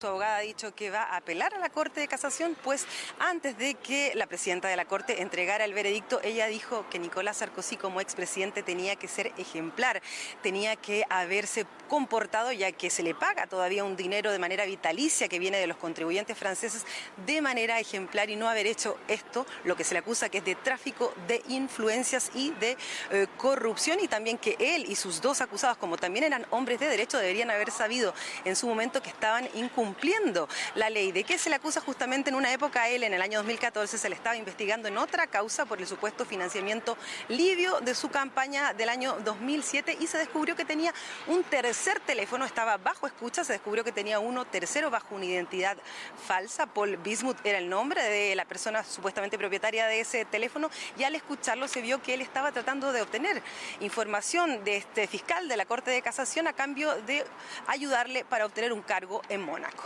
Su 0.00 0.06
abogada 0.06 0.38
ha 0.38 0.40
dicho 0.40 0.74
que 0.74 0.88
va 0.88 1.02
a 1.02 1.18
apelar 1.18 1.52
a 1.52 1.58
la 1.58 1.68
Corte 1.68 2.00
de 2.00 2.08
Casación, 2.08 2.56
pues 2.64 2.86
antes 3.18 3.58
de 3.58 3.74
que 3.74 4.12
la 4.14 4.26
presidenta 4.26 4.66
de 4.66 4.74
la 4.74 4.86
Corte 4.86 5.20
entregara 5.20 5.66
el 5.66 5.74
veredicto, 5.74 6.22
ella 6.22 6.46
dijo 6.46 6.86
que 6.88 6.98
Nicolás 6.98 7.36
Sarkozy 7.36 7.76
como 7.76 8.00
expresidente 8.00 8.62
tenía 8.62 8.96
que 8.96 9.08
ser 9.08 9.30
ejemplar, 9.36 10.00
tenía 10.42 10.74
que 10.76 11.04
haberse 11.10 11.66
comportado, 11.90 12.50
ya 12.50 12.72
que 12.72 12.88
se 12.88 13.02
le 13.02 13.14
paga 13.14 13.46
todavía 13.46 13.84
un 13.84 13.94
dinero 13.94 14.32
de 14.32 14.38
manera 14.38 14.64
vitalicia 14.64 15.28
que 15.28 15.38
viene 15.38 15.58
de 15.58 15.66
los 15.66 15.76
contribuyentes 15.76 16.38
franceses 16.38 16.86
de 17.26 17.42
manera 17.42 17.78
ejemplar 17.78 18.30
y 18.30 18.36
no 18.36 18.48
haber 18.48 18.66
hecho 18.66 18.96
esto, 19.06 19.44
lo 19.64 19.76
que 19.76 19.84
se 19.84 19.92
le 19.92 19.98
acusa 19.98 20.30
que 20.30 20.38
es 20.38 20.44
de 20.46 20.54
tráfico 20.54 21.12
de 21.28 21.42
influencias 21.48 22.30
y 22.34 22.52
de 22.52 22.78
eh, 23.10 23.26
corrupción 23.36 24.00
y 24.00 24.08
también 24.08 24.38
que 24.38 24.56
él 24.58 24.86
y 24.88 24.96
sus 24.96 25.20
dos 25.20 25.42
acusados, 25.42 25.76
como 25.76 25.98
también 25.98 26.24
eran 26.24 26.46
hombres 26.48 26.80
de 26.80 26.86
derecho, 26.86 27.18
deberían 27.18 27.50
haber 27.50 27.70
sabido 27.70 28.14
en 28.46 28.56
su 28.56 28.66
momento 28.66 29.02
que 29.02 29.10
estaban 29.10 29.46
incumpliendo 29.52 29.89
cumpliendo 29.90 30.48
la 30.76 30.88
ley. 30.88 31.10
¿De 31.10 31.24
qué 31.24 31.36
se 31.36 31.50
le 31.50 31.56
acusa 31.56 31.80
justamente 31.80 32.30
en 32.30 32.36
una 32.36 32.52
época 32.52 32.82
a 32.82 32.88
él, 32.88 33.02
en 33.02 33.12
el 33.12 33.20
año 33.22 33.38
2014, 33.38 33.98
se 33.98 34.08
le 34.08 34.14
estaba 34.14 34.36
investigando 34.36 34.86
en 34.86 34.96
otra 34.96 35.26
causa 35.26 35.64
por 35.64 35.80
el 35.80 35.86
supuesto 35.86 36.24
financiamiento 36.24 36.96
libio 37.28 37.80
de 37.80 37.96
su 37.96 38.08
campaña 38.08 38.72
del 38.72 38.88
año 38.88 39.16
2007 39.24 39.96
y 39.98 40.06
se 40.06 40.18
descubrió 40.18 40.54
que 40.54 40.64
tenía 40.64 40.94
un 41.26 41.42
tercer 41.42 41.98
teléfono, 41.98 42.44
estaba 42.44 42.76
bajo 42.76 43.08
escucha, 43.08 43.42
se 43.42 43.54
descubrió 43.54 43.82
que 43.82 43.90
tenía 43.90 44.20
uno 44.20 44.44
tercero 44.44 44.90
bajo 44.90 45.16
una 45.16 45.24
identidad 45.24 45.76
falsa. 46.24 46.66
Paul 46.66 46.96
Bismuth 46.98 47.38
era 47.42 47.58
el 47.58 47.68
nombre 47.68 48.00
de 48.04 48.36
la 48.36 48.44
persona 48.44 48.84
supuestamente 48.84 49.38
propietaria 49.38 49.88
de 49.88 50.00
ese 50.00 50.24
teléfono 50.24 50.70
y 50.96 51.02
al 51.02 51.16
escucharlo 51.16 51.66
se 51.66 51.80
vio 51.80 52.00
que 52.00 52.14
él 52.14 52.20
estaba 52.20 52.52
tratando 52.52 52.92
de 52.92 53.02
obtener 53.02 53.42
información 53.80 54.62
de 54.62 54.76
este 54.76 55.08
fiscal 55.08 55.48
de 55.48 55.56
la 55.56 55.66
Corte 55.66 55.90
de 55.90 56.00
Casación 56.00 56.46
a 56.46 56.52
cambio 56.52 56.94
de 57.02 57.24
ayudarle 57.66 58.24
para 58.24 58.46
obtener 58.46 58.72
un 58.72 58.82
cargo 58.82 59.22
en 59.28 59.40
Mónaco. 59.42 59.79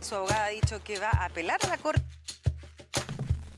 Su 0.00 0.14
abogada 0.14 0.46
ha 0.46 0.48
dicho 0.48 0.82
que 0.82 0.98
va 0.98 1.10
a 1.10 1.26
apelar 1.26 1.58
a 1.64 1.68
la 1.68 1.78
Corte. 1.78 2.02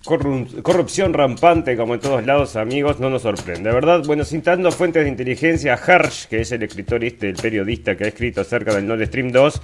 Corrupción 0.02 1.12
rampante 1.12 1.76
como 1.76 1.92
en 1.92 2.00
todos 2.00 2.24
lados, 2.24 2.56
amigos, 2.56 3.00
no 3.00 3.10
nos 3.10 3.20
sorprende, 3.20 3.70
¿verdad? 3.70 4.02
Bueno, 4.06 4.24
citando 4.24 4.72
fuentes 4.72 5.04
de 5.04 5.10
inteligencia, 5.10 5.74
Harsh, 5.74 6.24
que 6.26 6.40
es 6.40 6.52
el 6.52 6.62
escritor 6.62 7.04
este, 7.04 7.28
el 7.28 7.36
periodista 7.36 7.94
que 7.94 8.04
ha 8.04 8.08
escrito 8.08 8.40
acerca 8.40 8.74
del 8.74 8.86
Nord 8.86 9.04
Stream 9.04 9.30
2, 9.30 9.60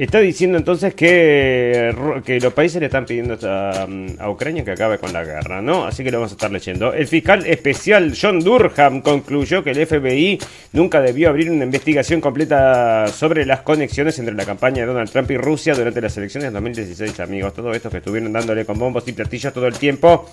Está 0.00 0.18
diciendo 0.20 0.56
entonces 0.56 0.94
que, 0.94 1.94
que 2.24 2.40
los 2.40 2.54
países 2.54 2.80
le 2.80 2.86
están 2.86 3.04
pidiendo 3.04 3.36
a, 3.46 3.86
a, 4.18 4.30
Ucrania 4.30 4.64
que 4.64 4.70
acabe 4.70 4.96
con 4.96 5.12
la 5.12 5.22
guerra, 5.22 5.60
¿no? 5.60 5.84
Así 5.84 6.02
que 6.02 6.10
lo 6.10 6.16
vamos 6.16 6.32
a 6.32 6.36
estar 6.36 6.50
leyendo. 6.50 6.94
El 6.94 7.06
fiscal 7.06 7.46
especial 7.46 8.14
John 8.18 8.40
Durham 8.40 9.02
concluyó 9.02 9.62
que 9.62 9.72
el 9.72 9.86
FBI 9.86 10.38
nunca 10.72 11.02
debió 11.02 11.28
abrir 11.28 11.50
una 11.50 11.64
investigación 11.64 12.22
completa 12.22 13.08
sobre 13.08 13.44
las 13.44 13.60
conexiones 13.60 14.18
entre 14.18 14.34
la 14.34 14.46
campaña 14.46 14.80
de 14.80 14.86
Donald 14.86 15.10
Trump 15.10 15.30
y 15.32 15.36
Rusia 15.36 15.74
durante 15.74 16.00
las 16.00 16.16
elecciones 16.16 16.48
de 16.48 16.54
2016, 16.54 17.20
amigos. 17.20 17.52
Todo 17.52 17.70
esto 17.74 17.90
que 17.90 17.98
estuvieron 17.98 18.32
dándole 18.32 18.64
con 18.64 18.78
bombos 18.78 19.06
y 19.06 19.12
platillos 19.12 19.52
el 19.66 19.78
tiempo 19.78 20.28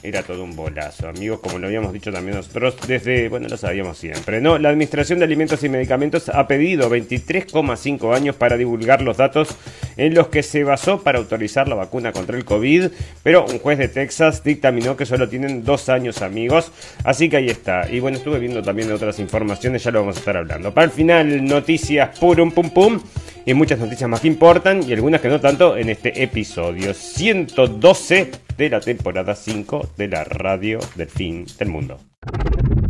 era 0.00 0.22
todo 0.22 0.44
un 0.44 0.54
bolazo, 0.54 1.08
amigos, 1.08 1.40
como 1.40 1.58
lo 1.58 1.66
habíamos 1.66 1.92
dicho 1.92 2.12
también 2.12 2.36
nosotros 2.36 2.76
desde, 2.86 3.28
bueno, 3.28 3.48
lo 3.48 3.56
sabíamos 3.56 3.98
siempre, 3.98 4.40
¿no? 4.40 4.56
La 4.56 4.68
Administración 4.68 5.18
de 5.18 5.24
Alimentos 5.24 5.64
y 5.64 5.68
Medicamentos 5.68 6.28
ha 6.28 6.46
pedido 6.46 6.88
23,5 6.88 8.14
años 8.14 8.36
para 8.36 8.56
divulgar 8.56 9.02
los 9.02 9.16
datos 9.16 9.48
en 9.96 10.14
los 10.14 10.28
que 10.28 10.44
se 10.44 10.62
basó 10.62 11.02
para 11.02 11.18
autorizar 11.18 11.66
la 11.66 11.74
vacuna 11.74 12.12
contra 12.12 12.36
el 12.36 12.44
COVID, 12.44 12.90
pero 13.24 13.44
un 13.46 13.58
juez 13.58 13.76
de 13.78 13.88
Texas 13.88 14.44
dictaminó 14.44 14.96
que 14.96 15.04
solo 15.04 15.28
tienen 15.28 15.64
dos 15.64 15.88
años, 15.88 16.22
amigos, 16.22 16.70
así 17.02 17.28
que 17.28 17.38
ahí 17.38 17.48
está. 17.48 17.90
Y 17.90 17.98
bueno, 17.98 18.18
estuve 18.18 18.38
viendo 18.38 18.62
también 18.62 18.92
otras 18.92 19.18
informaciones, 19.18 19.82
ya 19.82 19.90
lo 19.90 20.00
vamos 20.00 20.16
a 20.16 20.20
estar 20.20 20.36
hablando. 20.36 20.72
Para 20.72 20.84
el 20.84 20.92
final, 20.92 21.44
noticias 21.44 22.16
purum 22.20 22.52
pum 22.52 22.70
pum 22.70 23.00
y 23.48 23.54
muchas 23.54 23.78
noticias 23.78 24.10
más 24.10 24.20
que 24.20 24.28
importan 24.28 24.82
y 24.86 24.92
algunas 24.92 25.22
que 25.22 25.28
no 25.28 25.40
tanto 25.40 25.74
en 25.74 25.88
este 25.88 26.22
episodio 26.22 26.92
112 26.92 28.30
de 28.58 28.68
la 28.68 28.78
temporada 28.78 29.34
5 29.34 29.92
de 29.96 30.06
la 30.06 30.22
radio 30.22 30.78
del 30.96 31.08
fin 31.08 31.46
del 31.58 31.68
mundo. 31.70 31.98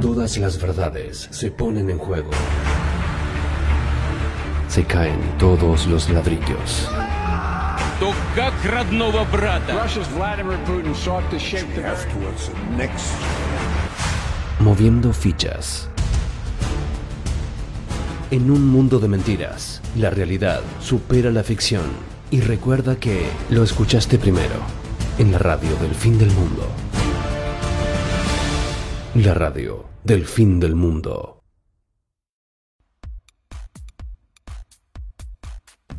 Todas 0.00 0.37
las 0.38 0.60
verdades 0.60 1.28
se 1.31 1.53
ponen 1.53 1.88
en 1.91 1.99
juego. 1.99 2.31
Se 4.66 4.82
caen 4.82 5.21
todos 5.38 5.87
los 5.87 6.10
ladrillos. 6.10 6.91
Moviendo 14.59 15.12
fichas. 15.12 15.88
En 18.31 18.50
un 18.50 18.66
mundo 18.66 18.99
de 18.99 19.09
mentiras, 19.09 19.81
la 19.97 20.11
realidad 20.11 20.61
supera 20.81 21.31
la 21.31 21.43
ficción. 21.43 21.84
Y 22.31 22.43
recuerda 22.43 23.00
que 23.00 23.22
lo 23.49 23.62
escuchaste 23.62 24.19
primero 24.19 24.56
en 25.19 25.33
la 25.33 25.39
radio 25.39 25.75
del 25.77 25.94
fin 25.94 26.19
del 26.19 26.31
mundo. 26.33 26.69
La 29.15 29.33
radio 29.33 29.87
del 30.05 30.27
fin 30.27 30.61
del 30.61 30.75
mundo. 30.75 31.41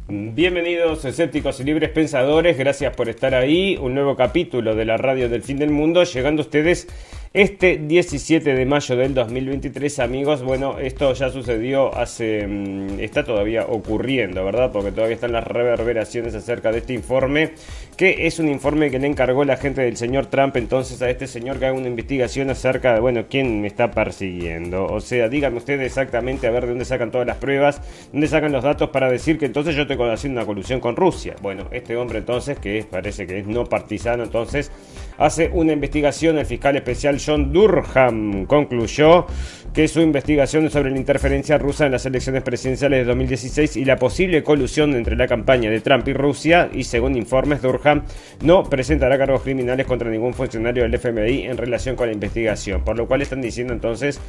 Bienvenidos 0.08 1.06
escépticos 1.06 1.60
y 1.60 1.64
libres 1.64 1.90
pensadores, 1.90 2.60
gracias 2.60 2.96
por 2.96 3.10
estar 3.10 3.34
ahí. 3.34 3.76
Un 3.82 3.96
nuevo 3.96 4.16
capítulo 4.16 4.76
de 4.76 4.86
la 4.86 4.98
radio 4.98 5.30
del 5.30 5.42
fin 5.42 5.58
del 5.58 5.72
mundo, 5.72 6.04
llegando 6.04 6.44
a 6.44 6.46
ustedes 6.46 6.88
este 7.32 7.78
17 7.78 8.56
de 8.56 8.66
mayo 8.66 8.96
del 8.96 9.14
2023, 9.14 10.00
amigos, 10.00 10.42
bueno, 10.42 10.80
esto 10.80 11.14
ya 11.14 11.30
sucedió 11.30 11.96
hace... 11.96 12.48
Mm, 12.48 13.00
está 13.00 13.24
todavía 13.24 13.68
ocurriendo, 13.68 14.44
¿verdad? 14.44 14.72
Porque 14.72 14.92
todavía 14.92 15.14
están 15.14 15.34
las 15.34 15.44
reverberaciones 15.44 16.34
acerca 16.34 16.72
de 16.72 16.80
este 16.80 16.94
informe, 16.94 17.52
que 17.98 18.26
es 18.26 18.40
un 18.40 18.50
informe 18.50 18.90
que 18.90 18.98
le 18.98 19.06
encargó 19.06 19.46
la 19.46 19.58
gente 19.58 19.82
del 19.84 19.96
señor 19.96 20.26
Trump 20.26 20.58
entonces 20.58 21.04
a 21.04 21.10
este 21.12 21.28
señor 21.28 21.60
que 21.60 21.68
haga 21.68 21.78
una 21.78 21.88
investigación 21.88 22.50
acerca 22.50 22.96
de, 22.96 23.00
bueno, 23.00 23.26
quién 23.30 23.62
me 23.62 23.68
está 23.68 23.92
persiguiendo. 23.92 24.88
O 24.88 25.00
sea, 25.00 25.30
díganme 25.30 25.58
ustedes 25.58 25.86
exactamente 25.86 26.48
a 26.48 26.52
ver 26.52 26.64
de 26.64 26.70
dónde 26.70 26.86
sacan 26.86 27.12
todas 27.12 27.28
las 27.28 27.38
pruebas, 27.38 27.80
dónde 28.12 28.28
sacan 28.28 28.52
los 28.52 28.64
datos 28.64 28.90
para 28.90 29.08
decir 29.08 29.38
que 29.38 29.46
entonces 29.46 29.76
yo 29.76 29.84
estoy 29.84 29.98
haciendo 30.10 30.40
una 30.40 30.48
colusión 30.48 30.80
con 30.80 30.96
Rusia. 30.96 31.36
Bueno, 31.44 31.68
este 31.72 31.96
hombre 31.96 32.18
entonces, 32.18 32.58
que 32.58 32.84
parece 32.90 33.28
que 33.28 33.38
es 33.38 33.46
no 33.46 33.66
partisano, 33.66 34.24
entonces 34.24 34.72
hace 35.20 35.50
una 35.54 35.74
investigación, 35.74 36.38
el 36.38 36.46
fiscal 36.46 36.76
especial 36.78 37.20
John 37.24 37.52
Durham 37.52 38.46
concluyó 38.46 39.28
que 39.74 39.88
su 39.88 40.02
investigación 40.02 40.70
sobre 40.70 40.92
la 40.92 40.98
interferencia 40.98 41.58
rusa 41.58 41.86
en 41.86 41.92
las 41.92 42.06
elecciones 42.06 42.44
presidenciales 42.44 43.00
de 43.00 43.06
2016 43.06 43.78
y 43.78 43.86
la 43.86 43.98
posible 43.98 44.44
colusión 44.44 44.96
entre 44.96 45.16
la 45.16 45.28
campaña 45.28 45.70
de 45.70 45.82
Trump 45.82 46.08
y 46.08 46.14
Rusia, 46.14 46.70
y 46.74 46.84
según 46.84 47.16
informes, 47.16 47.62
Durham 47.62 48.04
no 48.42 48.64
presentará 48.64 49.18
cargos 49.18 49.44
criminales 49.44 49.86
contra 49.86 50.10
ningún 50.10 50.34
funcionario 50.34 50.84
del 50.84 50.94
FMI 50.94 51.46
en 51.46 51.58
relación 51.58 51.96
con 51.96 52.08
la 52.08 52.14
investigación, 52.14 52.84
por 52.84 52.98
lo 52.98 53.08
cual 53.08 53.22
están 53.22 53.42
diciendo 53.42 53.74
entonces 53.74 54.20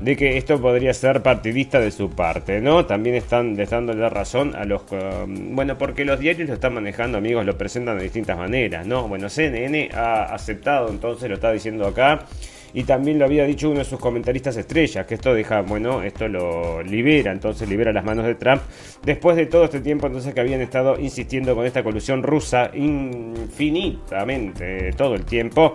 de 0.00 0.16
que 0.16 0.36
esto 0.36 0.60
podría 0.60 0.94
ser 0.94 1.22
partidista 1.22 1.80
de 1.80 1.90
su 1.90 2.10
parte, 2.10 2.60
¿no? 2.60 2.86
También 2.86 3.16
están 3.16 3.56
dando 3.56 3.92
la 3.94 4.08
razón 4.08 4.54
a 4.54 4.64
los... 4.64 4.82
Um, 4.92 5.56
bueno, 5.56 5.76
porque 5.76 6.04
los 6.04 6.20
diarios 6.20 6.48
lo 6.48 6.54
están 6.54 6.74
manejando, 6.74 7.18
amigos, 7.18 7.44
lo 7.44 7.58
presentan 7.58 7.98
de 7.98 8.04
distintas 8.04 8.38
maneras, 8.38 8.86
¿no? 8.86 9.08
Bueno, 9.08 9.28
CNN 9.28 9.90
ha 9.92 10.34
aceptado, 10.34 10.88
entonces 10.88 11.28
lo 11.28 11.34
está 11.34 11.50
diciendo 11.50 11.86
acá, 11.86 12.26
y 12.74 12.84
también 12.84 13.18
lo 13.18 13.24
había 13.24 13.44
dicho 13.44 13.70
uno 13.70 13.80
de 13.80 13.84
sus 13.84 13.98
comentaristas 13.98 14.56
estrellas, 14.56 15.06
que 15.06 15.14
esto 15.14 15.34
deja, 15.34 15.62
bueno, 15.62 16.02
esto 16.02 16.28
lo 16.28 16.82
libera, 16.82 17.32
entonces 17.32 17.68
libera 17.68 17.92
las 17.92 18.04
manos 18.04 18.26
de 18.26 18.34
Trump, 18.34 18.62
después 19.04 19.36
de 19.36 19.46
todo 19.46 19.64
este 19.64 19.80
tiempo 19.80 20.06
entonces 20.06 20.34
que 20.34 20.40
habían 20.40 20.60
estado 20.60 20.98
insistiendo 20.98 21.54
con 21.54 21.66
esta 21.66 21.82
colusión 21.82 22.22
rusa 22.22 22.70
infinitamente, 22.74 24.92
todo 24.92 25.14
el 25.14 25.24
tiempo. 25.24 25.74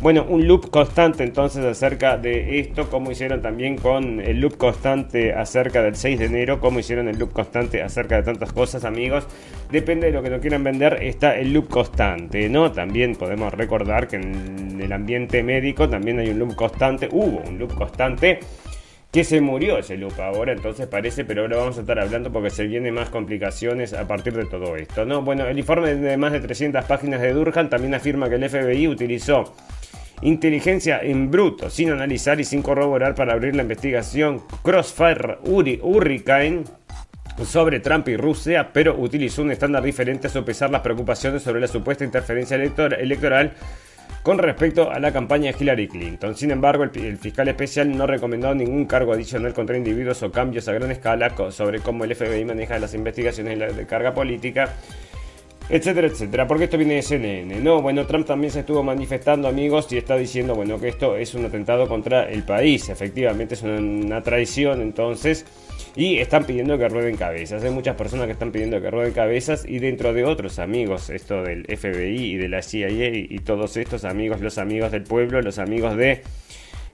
Bueno, 0.00 0.24
un 0.28 0.46
loop 0.46 0.70
constante 0.70 1.24
entonces 1.24 1.64
acerca 1.64 2.16
de 2.16 2.60
esto, 2.60 2.88
como 2.88 3.10
hicieron 3.10 3.42
también 3.42 3.76
con 3.76 4.20
el 4.20 4.40
loop 4.40 4.56
constante 4.56 5.32
acerca 5.32 5.82
del 5.82 5.96
6 5.96 6.20
de 6.20 6.24
enero, 6.26 6.60
como 6.60 6.78
hicieron 6.78 7.08
el 7.08 7.18
loop 7.18 7.32
constante 7.32 7.82
acerca 7.82 8.14
de 8.16 8.22
tantas 8.22 8.52
cosas, 8.52 8.84
amigos. 8.84 9.26
Depende 9.72 10.06
de 10.06 10.12
lo 10.12 10.22
que 10.22 10.30
nos 10.30 10.40
quieran 10.40 10.62
vender, 10.62 11.02
está 11.02 11.36
el 11.36 11.52
loop 11.52 11.68
constante, 11.68 12.48
¿no? 12.48 12.70
También 12.70 13.16
podemos 13.16 13.52
recordar 13.52 14.06
que 14.06 14.16
en 14.16 14.80
el 14.80 14.92
ambiente 14.92 15.42
médico 15.42 15.88
también 15.88 16.20
hay 16.20 16.28
un 16.28 16.38
loop 16.38 16.54
constante, 16.54 17.08
hubo 17.10 17.42
un 17.48 17.58
loop 17.58 17.74
constante 17.74 18.38
que 19.10 19.24
se 19.24 19.40
murió 19.40 19.78
ese 19.78 19.96
loop 19.96 20.20
ahora, 20.20 20.52
entonces 20.52 20.86
parece, 20.86 21.24
pero 21.24 21.42
ahora 21.42 21.56
vamos 21.56 21.78
a 21.78 21.80
estar 21.80 21.98
hablando 21.98 22.30
porque 22.30 22.50
se 22.50 22.66
vienen 22.66 22.94
más 22.94 23.08
complicaciones 23.08 23.94
a 23.94 24.06
partir 24.06 24.34
de 24.34 24.44
todo 24.44 24.76
esto, 24.76 25.04
¿no? 25.06 25.22
Bueno, 25.22 25.46
el 25.46 25.58
informe 25.58 25.94
de 25.94 26.16
más 26.16 26.30
de 26.32 26.40
300 26.40 26.84
páginas 26.84 27.20
de 27.20 27.32
Durhan 27.32 27.70
también 27.70 27.94
afirma 27.94 28.28
que 28.28 28.34
el 28.36 28.48
FBI 28.48 28.86
utilizó 28.86 29.54
inteligencia 30.22 31.00
en 31.00 31.30
bruto, 31.30 31.70
sin 31.70 31.90
analizar 31.90 32.40
y 32.40 32.44
sin 32.44 32.62
corroborar 32.62 33.14
para 33.14 33.32
abrir 33.32 33.54
la 33.54 33.62
investigación 33.62 34.42
Crossfire 34.62 35.38
Hurricane 35.44 36.64
sobre 37.44 37.80
Trump 37.80 38.08
y 38.08 38.16
Rusia, 38.16 38.70
pero 38.72 38.96
utilizó 38.98 39.42
un 39.42 39.52
estándar 39.52 39.82
diferente 39.82 40.26
a 40.26 40.30
sopesar 40.30 40.70
las 40.70 40.80
preocupaciones 40.80 41.42
sobre 41.42 41.60
la 41.60 41.68
supuesta 41.68 42.04
interferencia 42.04 42.56
electoral 42.56 43.52
con 44.22 44.38
respecto 44.38 44.90
a 44.90 44.98
la 44.98 45.12
campaña 45.12 45.52
de 45.52 45.56
Hillary 45.58 45.88
Clinton. 45.88 46.34
Sin 46.34 46.50
embargo, 46.50 46.84
el, 46.84 47.16
fiscal 47.18 47.48
especial 47.48 47.96
no 47.96 48.04
ha 48.04 48.06
recomendado 48.08 48.54
ningún 48.54 48.86
cargo 48.86 49.12
adicional 49.12 49.54
contra 49.54 49.76
individuos 49.76 50.22
o 50.22 50.32
cambios 50.32 50.68
a 50.68 50.72
gran 50.72 50.90
escala 50.90 51.32
sobre 51.50 51.80
cómo 51.80 52.04
el 52.04 52.14
FBI 52.14 52.44
maneja 52.44 52.78
las 52.78 52.94
investigaciones 52.94 53.76
de 53.76 53.86
carga 53.86 54.12
política 54.12 54.74
etcétera, 55.68 56.06
etcétera. 56.06 56.46
Porque 56.46 56.64
esto 56.64 56.78
viene 56.78 56.94
de 56.94 57.02
CNN, 57.02 57.60
¿no? 57.60 57.82
Bueno, 57.82 58.06
Trump 58.06 58.26
también 58.26 58.52
se 58.52 58.60
estuvo 58.60 58.82
manifestando, 58.82 59.48
amigos, 59.48 59.90
y 59.92 59.98
está 59.98 60.16
diciendo, 60.16 60.54
bueno, 60.54 60.80
que 60.80 60.88
esto 60.88 61.16
es 61.16 61.34
un 61.34 61.44
atentado 61.44 61.88
contra 61.88 62.28
el 62.28 62.42
país. 62.44 62.88
Efectivamente, 62.88 63.54
es 63.54 63.62
una, 63.62 64.22
traición, 64.22 64.80
entonces. 64.80 65.46
Y 65.96 66.18
están 66.18 66.44
pidiendo 66.44 66.78
que 66.78 66.88
rueden 66.88 67.16
cabezas. 67.16 67.62
Hay 67.64 67.70
muchas 67.70 67.96
personas 67.96 68.26
que 68.26 68.32
están 68.32 68.52
pidiendo 68.52 68.80
que 68.80 68.90
rueden 68.90 69.12
cabezas 69.12 69.64
y 69.66 69.78
dentro 69.78 70.12
de 70.12 70.24
otros 70.24 70.58
amigos, 70.58 71.10
esto 71.10 71.42
del 71.42 71.64
FBI 71.64 72.34
y 72.34 72.36
de 72.36 72.48
la 72.48 72.62
CIA 72.62 72.88
y 72.88 73.38
todos 73.40 73.76
estos 73.76 74.04
amigos, 74.04 74.40
los 74.40 74.58
amigos 74.58 74.92
del 74.92 75.02
pueblo, 75.02 75.40
los 75.42 75.58
amigos 75.58 75.96
de 75.96 76.22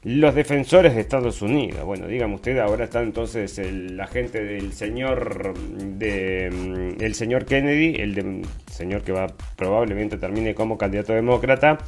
los 0.05 0.35
defensores 0.35 0.95
de 0.95 1.01
Estados 1.01 1.41
Unidos. 1.41 1.83
Bueno, 1.85 2.07
dígame 2.07 2.35
usted, 2.35 2.59
ahora 2.59 2.85
está 2.85 3.03
entonces 3.03 3.59
el 3.59 3.99
agente 3.99 4.45
del 4.45 4.73
señor 4.75 5.55
de 5.57 6.51
mm, 6.51 7.03
el 7.03 7.15
señor 7.15 7.47
Kennedy, 7.47 7.97
el 8.01 8.43
señor 8.71 9.03
que 9.03 9.13
va 9.13 9.27
probablemente 9.57 10.19
termine 10.19 10.55
como 10.55 10.77
candidato 10.77 11.15
demócrata, 11.15 11.79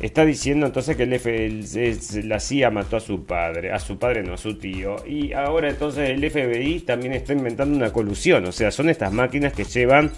está 0.00 0.24
diciendo 0.24 0.66
entonces 0.66 0.96
que 0.96 1.04
el, 1.04 2.28
la 2.28 2.40
CIA 2.40 2.70
mató 2.70 2.96
a 2.96 3.00
su 3.00 3.24
padre, 3.24 3.70
a 3.70 3.78
su 3.78 3.98
padre 3.98 4.24
no, 4.24 4.34
a 4.34 4.36
su 4.36 4.58
tío, 4.58 4.96
y 5.06 5.32
ahora 5.32 5.70
entonces 5.70 6.10
el 6.10 6.28
FBI 6.28 6.80
también 6.80 7.12
está 7.12 7.34
inventando 7.34 7.76
una 7.76 7.92
colusión, 7.92 8.44
o 8.46 8.52
sea, 8.52 8.72
son 8.72 8.90
estas 8.90 9.12
máquinas 9.12 9.52
que 9.52 9.62
llevan 9.62 10.10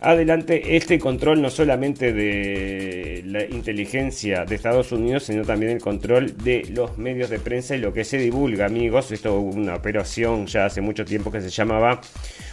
adelante 0.00 0.76
este 0.76 0.98
control 0.98 1.42
no 1.42 1.50
solamente 1.50 2.12
de 2.12 3.22
la 3.26 3.44
inteligencia 3.44 4.44
de 4.44 4.54
Estados 4.54 4.92
Unidos, 4.92 5.24
sino 5.24 5.44
también 5.44 5.72
el 5.72 5.80
control 5.80 6.36
de 6.36 6.66
los 6.72 6.98
medios 6.98 7.30
de 7.30 7.40
prensa 7.40 7.74
y 7.74 7.78
lo 7.78 7.92
que 7.92 8.04
se 8.04 8.18
divulga, 8.18 8.66
amigos. 8.66 9.10
Esto 9.10 9.34
hubo 9.34 9.50
una 9.50 9.74
operación 9.74 10.46
ya 10.46 10.66
hace 10.66 10.80
mucho 10.80 11.04
tiempo 11.04 11.32
que 11.32 11.40
se 11.40 11.50
llamaba 11.50 12.00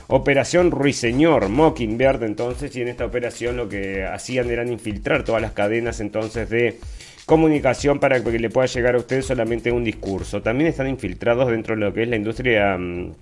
Operación 0.07 0.71
Ruiseñor, 0.71 1.49
Mockingbird 1.49 2.23
entonces, 2.23 2.75
y 2.75 2.81
en 2.81 2.87
esta 2.87 3.05
operación 3.05 3.57
lo 3.57 3.69
que 3.69 4.03
hacían 4.03 4.49
eran 4.49 4.71
infiltrar 4.71 5.23
todas 5.23 5.41
las 5.41 5.51
cadenas 5.51 5.99
entonces 5.99 6.49
de 6.49 6.79
comunicación 7.25 7.99
para 7.99 8.23
que 8.23 8.39
le 8.39 8.49
pueda 8.49 8.67
llegar 8.67 8.95
a 8.95 8.99
usted 8.99 9.21
solamente 9.21 9.71
un 9.71 9.83
discurso. 9.83 10.41
También 10.41 10.69
están 10.69 10.87
infiltrados 10.87 11.49
dentro 11.49 11.75
de 11.75 11.81
lo 11.81 11.93
que 11.93 12.03
es 12.03 12.09
la 12.09 12.15
industria 12.15 12.77
mm, 12.77 13.13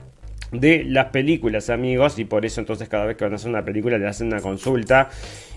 de 0.53 0.83
las 0.85 1.07
películas, 1.07 1.69
amigos, 1.69 2.19
y 2.19 2.25
por 2.25 2.45
eso 2.45 2.61
entonces 2.61 2.87
cada 2.87 3.05
vez 3.05 3.17
que 3.17 3.25
van 3.25 3.33
a 3.33 3.35
hacer 3.35 3.49
una 3.49 3.65
película 3.65 3.97
le 3.97 4.07
hacen 4.07 4.27
una 4.27 4.39
consulta 4.39 5.09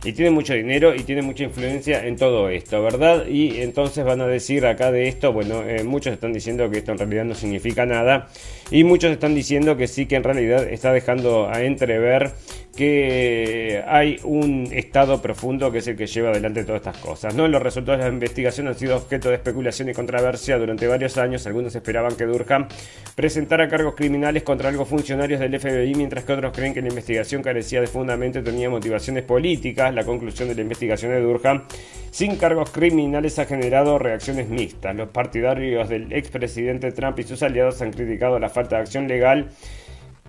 y 0.05 0.13
tienen 0.13 0.35
mucho 0.35 0.55
dinero 0.55 0.95
y 0.95 1.03
tienen 1.03 1.25
mucha 1.25 1.45
influencia 1.45 2.07
en 2.07 2.17
todo 2.17 2.49
esto, 2.49 2.83
¿verdad? 2.83 3.27
Y 3.27 3.61
entonces 3.61 4.05
van 4.05 4.21
a 4.21 4.27
decir 4.27 4.67
acá 4.67 4.91
de 4.91 5.09
esto, 5.09 5.33
bueno, 5.33 5.63
eh, 5.63 5.85
muchos 5.85 6.13
están 6.13 6.33
diciendo 6.33 6.71
que 6.71 6.79
esto 6.79 6.93
en 6.93 6.99
realidad 6.99 7.25
no 7.25 7.35
significa 7.35 7.87
nada 7.87 8.29
y 8.71 8.85
muchos 8.85 9.11
están 9.11 9.35
diciendo 9.35 9.77
que 9.77 9.87
sí 9.87 10.07
que 10.07 10.17
en 10.17 10.25
realidad 10.25 10.69
está 10.69 10.93
dejando 10.93 11.49
a 11.49 11.63
entrever 11.63 12.33
que 12.76 13.82
hay 13.87 14.20
un 14.23 14.69
estado 14.70 15.20
profundo 15.23 15.73
que 15.73 15.78
es 15.78 15.87
el 15.88 15.96
que 15.96 16.06
lleva 16.06 16.31
adelante 16.31 16.62
todas 16.64 16.82
estas 16.82 16.99
cosas. 16.99 17.34
¿no? 17.34 17.49
Los 17.49 17.62
resultados 17.62 17.99
de 18.00 18.08
la 18.08 18.12
investigación 18.12 18.69
han 18.69 18.75
sido 18.75 18.96
objeto 18.96 19.31
de 19.31 19.37
especulación 19.37 19.88
y 19.88 19.94
controversia 19.94 20.58
durante 20.58 20.87
varios 20.87 21.17
años. 21.17 21.46
Algunos 21.46 21.75
esperaban 21.75 22.14
que 22.14 22.26
Durham 22.26 22.69
presentara 23.14 23.69
cargos 23.69 23.94
criminales 23.94 24.43
contra 24.43 24.69
algo 24.69 24.84
funcionarios 24.84 25.40
del 25.40 25.58
FBI, 25.58 25.94
mientras 25.94 26.25
que 26.25 26.34
otros 26.34 26.52
creen 26.55 26.75
que 26.75 26.82
la 26.82 26.88
investigación 26.88 27.43
carecía 27.43 27.81
de 27.81 27.87
fundamento 27.87 28.40
y 28.40 28.43
tenía 28.43 28.69
motivaciones 28.69 29.25
políticas. 29.25 29.94
La 29.94 30.05
conclusión 30.05 30.49
de 30.49 30.55
la 30.55 30.61
investigación 30.61 31.12
de 31.12 31.20
Durham 31.20 31.62
sin 32.11 32.37
cargos 32.37 32.70
criminales 32.70 33.38
ha 33.38 33.46
generado 33.46 33.99
reacciones 33.99 34.49
mixtas. 34.49 34.94
Los 34.94 35.08
partidarios 35.08 35.88
del 35.88 36.12
expresidente 36.12 36.93
Trump 36.93 37.19
y 37.19 37.23
sus 37.23 37.43
aliados 37.43 37.81
han 37.81 37.93
criticado 37.93 38.38
la 38.38 38.50
falta 38.50 38.76
de 38.76 38.82
acción 38.82 39.08
legal 39.08 39.50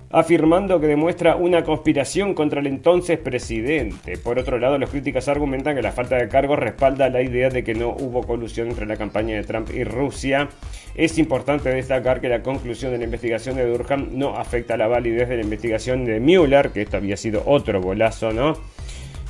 afirmando 0.09 0.79
que 0.79 0.87
demuestra 0.87 1.35
una 1.35 1.63
conspiración 1.63 2.33
contra 2.33 2.59
el 2.59 2.67
entonces 2.67 3.19
presidente. 3.19 4.17
Por 4.17 4.39
otro 4.39 4.57
lado, 4.57 4.77
los 4.77 4.89
críticos 4.89 5.27
argumentan 5.27 5.75
que 5.75 5.81
la 5.81 5.91
falta 5.91 6.15
de 6.15 6.29
cargos 6.29 6.59
respalda 6.59 7.09
la 7.09 7.21
idea 7.21 7.49
de 7.49 7.63
que 7.63 7.73
no 7.73 7.89
hubo 7.89 8.23
colusión 8.23 8.69
entre 8.69 8.85
la 8.85 8.95
campaña 8.95 9.35
de 9.35 9.43
Trump 9.43 9.69
y 9.73 9.83
Rusia. 9.83 10.49
Es 10.95 11.17
importante 11.17 11.69
destacar 11.69 12.21
que 12.21 12.29
la 12.29 12.41
conclusión 12.41 12.91
de 12.91 12.97
la 12.97 13.03
investigación 13.03 13.55
de 13.57 13.65
Durham 13.65 14.09
no 14.13 14.35
afecta 14.35 14.77
la 14.77 14.87
validez 14.87 15.29
de 15.29 15.37
la 15.37 15.43
investigación 15.43 16.05
de 16.05 16.19
Mueller, 16.19 16.69
que 16.69 16.83
esto 16.83 16.97
había 16.97 17.17
sido 17.17 17.43
otro 17.45 17.81
golazo, 17.81 18.31
¿no? 18.31 18.55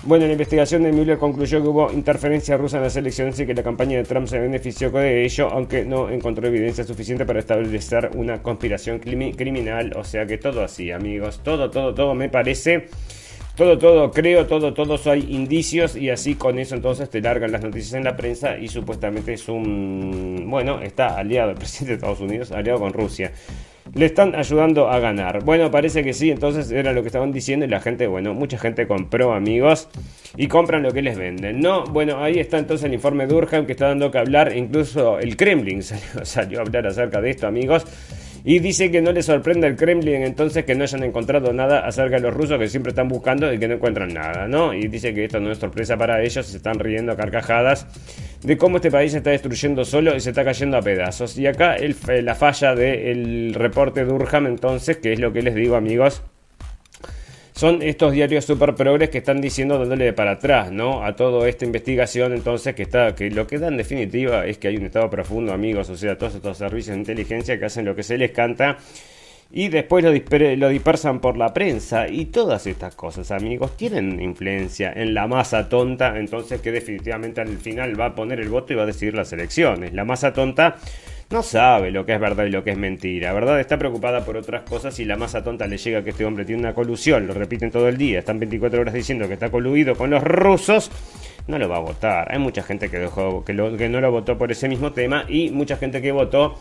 Bueno, 0.04 0.26
la 0.26 0.32
investigación 0.32 0.84
de 0.84 0.92
Mueller 0.94 1.18
concluyó 1.18 1.62
que 1.62 1.68
hubo 1.68 1.92
interferencia 1.92 2.56
rusa 2.56 2.78
en 2.78 2.84
las 2.84 2.96
elecciones 2.96 3.38
y 3.40 3.46
que 3.46 3.54
la 3.54 3.64
campaña 3.64 3.98
de 3.98 4.04
Trump 4.04 4.28
se 4.28 4.40
benefició 4.40 4.90
de 4.92 5.26
ello, 5.26 5.50
aunque 5.52 5.84
no 5.84 6.10
encontró 6.10 6.48
evidencia 6.48 6.84
suficiente 6.84 7.26
para 7.26 7.40
establecer 7.40 8.12
una 8.16 8.42
conspiración 8.42 9.00
criminal. 9.00 9.94
O 9.98 10.04
sea 10.04 10.26
que 10.26 10.38
todo 10.38 10.64
así, 10.64 10.92
amigos. 10.92 11.42
Todo, 11.44 11.70
todo, 11.72 11.94
todo 11.94 12.14
me 12.14 12.30
parece. 12.30 12.88
Todo, 13.58 13.80
todo, 13.80 14.12
creo, 14.12 14.46
todo, 14.46 14.74
todos 14.76 15.08
hay 15.08 15.26
indicios 15.30 15.96
y 15.96 16.12
así 16.12 16.36
con 16.36 16.60
eso 16.60 16.76
entonces 16.76 17.10
te 17.10 17.22
largan 17.22 17.52
las 17.52 17.64
noticias 17.64 17.96
en 17.96 18.04
la 18.04 18.16
prensa 18.16 18.56
y 18.56 18.68
supuestamente 18.68 19.34
es 19.34 19.50
un... 19.50 20.46
Bueno, 20.48 20.80
está 20.80 21.18
aliado 21.18 21.50
el 21.50 21.58
presidente 21.58 21.94
de 21.94 21.96
Estados 21.96 22.20
Unidos, 22.20 22.52
aliado 22.52 22.80
con 22.80 22.94
Rusia 22.94 23.32
le 23.94 24.06
están 24.06 24.36
ayudando 24.36 24.90
a 24.90 25.00
ganar. 25.00 25.44
Bueno, 25.44 25.72
parece 25.72 26.04
que 26.04 26.14
sí, 26.14 26.32
entonces 26.32 26.72
era 26.72 26.94
lo 26.94 27.02
que 27.02 27.08
estaban 27.08 27.32
diciendo 27.32 27.66
y 27.66 27.70
la 27.70 27.80
gente, 27.80 28.08
bueno, 28.08 28.34
mucha 28.34 28.58
gente 28.58 28.88
compró 28.88 29.34
amigos 29.34 29.90
y 30.36 30.48
compran 30.48 30.84
lo 30.84 30.92
que 30.92 31.02
les 31.02 31.18
venden. 31.18 31.60
No, 31.60 31.86
bueno, 31.86 32.24
ahí 32.24 32.40
está 32.40 32.58
entonces 32.58 32.86
el 32.86 32.94
informe 32.94 33.28
Durham 33.28 33.66
que 33.66 33.74
está 33.74 33.88
dando 33.88 34.12
que 34.12 34.18
hablar, 34.18 34.56
incluso 34.56 35.20
el 35.20 35.36
Kremlin 35.36 35.82
salió, 36.24 36.60
a 36.60 36.62
hablar 36.62 36.88
acerca 36.88 37.22
de 37.22 37.32
esto, 37.32 37.48
amigos. 37.48 37.86
Y 38.44 38.60
dice 38.60 38.92
que 38.92 39.02
no 39.02 39.12
le 39.12 39.22
sorprende 39.24 39.68
al 39.68 39.76
Kremlin 39.76 40.24
entonces 40.24 40.66
que 40.66 40.76
no 40.76 40.84
hayan 40.84 41.04
encontrado 41.04 41.52
nada 41.54 41.80
acerca 41.80 42.16
de 42.16 42.22
los 42.22 42.34
rusos 42.34 42.58
que 42.58 42.68
siempre 42.68 42.92
están 42.92 43.08
buscando 43.08 43.52
y 43.52 43.60
que 43.60 43.68
no 43.68 43.76
encuentran 43.76 44.14
nada, 44.14 44.48
¿no? 44.48 44.74
Y 44.74 44.88
dice 44.88 45.14
que 45.14 45.26
esto 45.26 45.40
no 45.40 45.52
es 45.52 45.58
sorpresa 45.58 45.98
para 45.98 46.22
ellos, 46.22 46.46
se 46.46 46.58
están 46.58 46.80
riendo 46.80 47.12
a 47.12 47.18
carcajadas 47.18 47.88
de 48.44 48.58
cómo 48.58 48.78
este 48.78 48.92
país 48.92 49.12
se 49.12 49.18
está 49.20 49.32
destruyendo 49.32 49.84
solo 49.84 50.16
y 50.16 50.20
se 50.20 50.30
está 50.30 50.46
cayendo 50.46 50.78
a 50.78 50.82
pedazos. 50.82 51.38
Y 51.38 51.48
acá 51.48 51.76
la 52.08 52.36
falla 52.36 52.76
del 52.76 53.54
reporte 53.54 54.06
Durham 54.06 54.48
entonces, 54.48 54.98
que 54.98 55.14
es 55.14 55.20
lo 55.20 55.34
que 55.34 55.42
les 55.42 55.56
digo 55.56 55.76
amigos, 55.76 56.24
son 57.58 57.82
estos 57.82 58.14
diarios 58.14 58.46
super 58.46 58.76
progres 58.76 59.10
que 59.10 59.18
están 59.18 59.42
diciendo 59.42 59.80
dándole 59.80 60.14
para 60.14 60.34
atrás, 60.34 60.72
¿no? 60.72 61.04
A 61.04 61.16
toda 61.16 61.50
esta 61.50 61.66
investigación, 61.66 62.34
entonces, 62.34 62.76
que 62.76 62.84
está, 62.84 63.16
que 63.16 63.32
lo 63.32 63.48
que 63.48 63.58
da 63.58 63.68
en 63.68 63.78
definitiva 63.78 64.46
es 64.46 64.60
que 64.60 64.68
hay 64.68 64.78
un 64.78 64.86
estado 64.86 65.10
profundo, 65.10 65.54
amigos, 65.54 65.90
o 65.90 65.98
sea, 65.98 66.20
todos 66.20 66.36
estos 66.36 66.56
servicios 66.60 66.94
de 66.94 67.00
inteligencia 67.00 67.58
que 67.58 67.66
hacen 67.66 67.84
lo 67.86 67.96
que 67.96 68.04
se 68.04 68.16
les 68.16 68.30
canta 68.30 68.78
y 69.52 69.70
después 69.70 70.04
lo, 70.04 70.12
lo, 70.12 70.70
dispersan 70.70 71.20
por 71.20 71.36
la 71.36 71.52
prensa 71.52 72.08
y 72.08 72.26
todas 72.26 72.68
estas 72.68 72.94
cosas, 72.94 73.32
amigos, 73.32 73.76
tienen 73.76 74.22
influencia 74.22 74.94
en 74.96 75.16
la 75.16 75.26
masa 75.26 75.68
tonta, 75.68 76.20
entonces 76.20 76.62
que 76.62 76.72
definitivamente 76.72 77.42
al 77.42 77.58
final 77.58 78.00
va 78.00 78.08
a 78.08 78.16
poner 78.16 78.40
el 78.40 78.50
voto 78.50 78.74
y 78.74 78.76
va 78.76 78.84
a 78.84 78.88
decidir 78.88 79.16
las 79.16 79.34
elecciones. 79.34 79.94
La 79.94 80.06
masa 80.06 80.32
tonta 80.32 80.76
no 81.30 81.44
sabe 81.44 81.92
lo 81.92 82.06
que 82.06 82.14
es 82.14 82.20
verdad 82.20 82.46
y 82.46 82.50
lo 82.50 82.64
que 82.64 82.72
es 82.72 82.78
mentira, 82.78 83.34
¿verdad? 83.34 83.60
Está 83.60 83.78
preocupada 83.78 84.24
por 84.24 84.38
otras 84.38 84.64
cosas 84.64 84.98
y 85.00 85.06
la 85.06 85.18
masa 85.18 85.44
tonta 85.44 85.68
le 85.68 85.78
llega 85.78 86.04
que 86.04 86.12
este 86.12 86.24
hombre 86.26 86.46
tiene 86.46 86.62
una 86.62 86.74
colusión, 86.74 87.28
lo 87.28 87.34
repiten 87.34 87.70
todo 87.70 87.90
el 87.90 87.98
día, 87.98 88.20
están 88.20 88.40
24 88.40 88.80
horas 88.80 88.94
diciendo 88.94 89.28
que 89.28 89.34
está 89.34 89.50
coluido 89.50 89.96
con 89.96 90.10
los 90.10 90.24
rusos, 90.24 90.90
no 91.48 91.60
lo 91.60 91.68
va 91.68 91.78
a 91.78 91.82
votar. 91.82 92.32
Hay 92.32 92.40
mucha 92.40 92.64
gente 92.64 92.90
que, 92.90 93.00
dejó, 93.00 93.44
que 93.44 93.54
no 93.54 94.02
lo 94.02 94.12
votó 94.12 94.38
por 94.38 94.52
ese 94.52 94.70
mismo 94.70 94.94
tema 94.94 95.26
y 95.28 95.52
mucha 95.52 95.76
gente 95.76 96.02
que 96.02 96.12
votó 96.12 96.58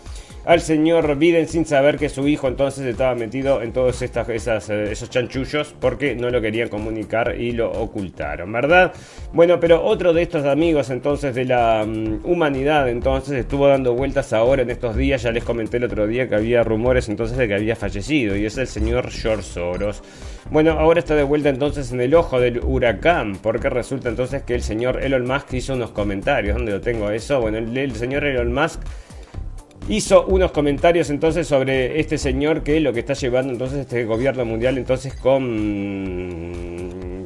al 0.46 0.60
señor 0.60 1.16
Biden 1.16 1.48
sin 1.48 1.66
saber 1.66 1.98
que 1.98 2.08
su 2.08 2.28
hijo 2.28 2.46
entonces 2.46 2.86
estaba 2.86 3.16
metido 3.16 3.60
en 3.62 3.72
todos 3.72 4.00
estas, 4.00 4.28
esas, 4.28 4.70
eh, 4.70 4.92
esos 4.92 5.10
chanchullos 5.10 5.74
porque 5.80 6.14
no 6.14 6.30
lo 6.30 6.40
querían 6.40 6.68
comunicar 6.68 7.34
y 7.38 7.50
lo 7.50 7.72
ocultaron, 7.72 8.52
¿verdad? 8.52 8.92
Bueno, 9.32 9.58
pero 9.58 9.84
otro 9.84 10.12
de 10.12 10.22
estos 10.22 10.44
amigos 10.46 10.90
entonces 10.90 11.34
de 11.34 11.46
la 11.46 11.84
mm, 11.84 12.20
humanidad 12.24 12.88
entonces 12.88 13.34
estuvo 13.40 13.66
dando 13.66 13.94
vueltas 13.94 14.32
ahora 14.32 14.62
en 14.62 14.70
estos 14.70 14.94
días, 14.94 15.22
ya 15.22 15.32
les 15.32 15.42
comenté 15.42 15.78
el 15.78 15.84
otro 15.84 16.06
día 16.06 16.28
que 16.28 16.36
había 16.36 16.62
rumores 16.62 17.08
entonces 17.08 17.36
de 17.36 17.48
que 17.48 17.54
había 17.54 17.74
fallecido 17.74 18.36
y 18.36 18.46
es 18.46 18.56
el 18.56 18.68
señor 18.68 19.10
George 19.10 19.42
Soros. 19.42 20.00
Bueno, 20.48 20.78
ahora 20.78 21.00
está 21.00 21.16
de 21.16 21.24
vuelta 21.24 21.48
entonces 21.48 21.90
en 21.90 22.00
el 22.00 22.14
ojo 22.14 22.38
del 22.38 22.60
huracán, 22.60 23.36
porque 23.42 23.68
resulta 23.68 24.10
entonces 24.10 24.44
que 24.44 24.54
el 24.54 24.62
señor 24.62 25.02
Elon 25.02 25.26
Musk 25.26 25.54
hizo 25.54 25.74
unos 25.74 25.90
comentarios, 25.90 26.56
¿dónde 26.56 26.70
lo 26.70 26.80
tengo 26.80 27.10
eso? 27.10 27.40
Bueno, 27.40 27.58
el 27.58 27.96
señor 27.96 28.24
Elon 28.24 28.52
Musk 28.52 28.80
hizo 29.88 30.26
unos 30.26 30.50
comentarios 30.50 31.10
entonces 31.10 31.46
sobre 31.46 32.00
este 32.00 32.18
señor 32.18 32.62
que 32.62 32.80
lo 32.80 32.92
que 32.92 33.00
está 33.00 33.14
llevando 33.14 33.52
entonces 33.52 33.80
este 33.80 34.04
gobierno 34.04 34.44
mundial 34.44 34.78
entonces 34.78 35.14
con 35.14 36.44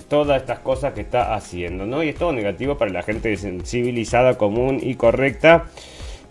todas 0.09 0.41
estas 0.43 0.59
cosas 0.59 0.93
que 0.93 1.01
está 1.03 1.35
haciendo, 1.35 1.87
¿no? 1.87 2.03
Y 2.03 2.09
es 2.09 2.17
todo 2.17 2.33
negativo 2.33 2.77
para 2.77 2.91
la 2.91 3.03
gente 3.03 3.37
civilizada, 3.65 4.37
común 4.37 4.81
y 4.83 4.97
correcta 4.97 5.67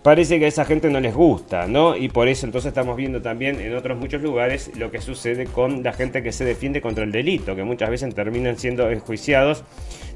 parece 0.02 0.38
que 0.38 0.46
a 0.46 0.48
esa 0.48 0.64
gente 0.64 0.88
no 0.88 1.00
les 1.00 1.14
gusta, 1.14 1.66
¿no? 1.66 1.96
Y 1.96 2.08
por 2.08 2.28
eso 2.28 2.46
entonces 2.46 2.68
estamos 2.68 2.96
viendo 2.96 3.20
también 3.20 3.60
en 3.60 3.76
otros 3.76 3.98
muchos 3.98 4.22
lugares 4.22 4.70
lo 4.76 4.90
que 4.90 5.00
sucede 5.00 5.44
con 5.44 5.82
la 5.82 5.92
gente 5.92 6.22
que 6.22 6.32
se 6.32 6.44
defiende 6.44 6.80
contra 6.80 7.04
el 7.04 7.12
delito, 7.12 7.54
que 7.54 7.64
muchas 7.64 7.90
veces 7.90 8.14
terminan 8.14 8.58
siendo 8.58 8.90
enjuiciados, 8.90 9.64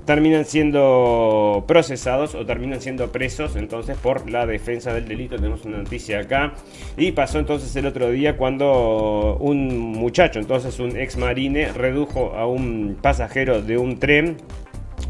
terminan 0.05 0.45
siendo 0.45 1.65
procesados 1.67 2.35
o 2.35 2.45
terminan 2.45 2.81
siendo 2.81 3.11
presos, 3.11 3.57
entonces 3.57 3.97
por 3.97 4.31
la 4.31 4.47
defensa 4.47 4.93
del 4.93 5.09
delito. 5.09 5.37
Tenemos 5.37 5.65
una 5.65 5.79
noticia 5.79 6.21
acá. 6.21 6.55
Y 6.97 7.13
pasó 7.13 7.39
entonces 7.39 7.75
el 7.77 7.87
otro 7.87 8.11
día 8.11 8.37
cuando 8.37 9.37
un 9.41 9.93
muchacho, 9.93 10.39
entonces 10.39 10.79
un 10.79 10.97
ex 10.97 11.17
marine, 11.17 11.73
redujo 11.73 12.35
a 12.35 12.47
un 12.47 12.97
pasajero 13.01 13.63
de 13.63 13.79
un 13.79 13.99
tren 13.99 14.37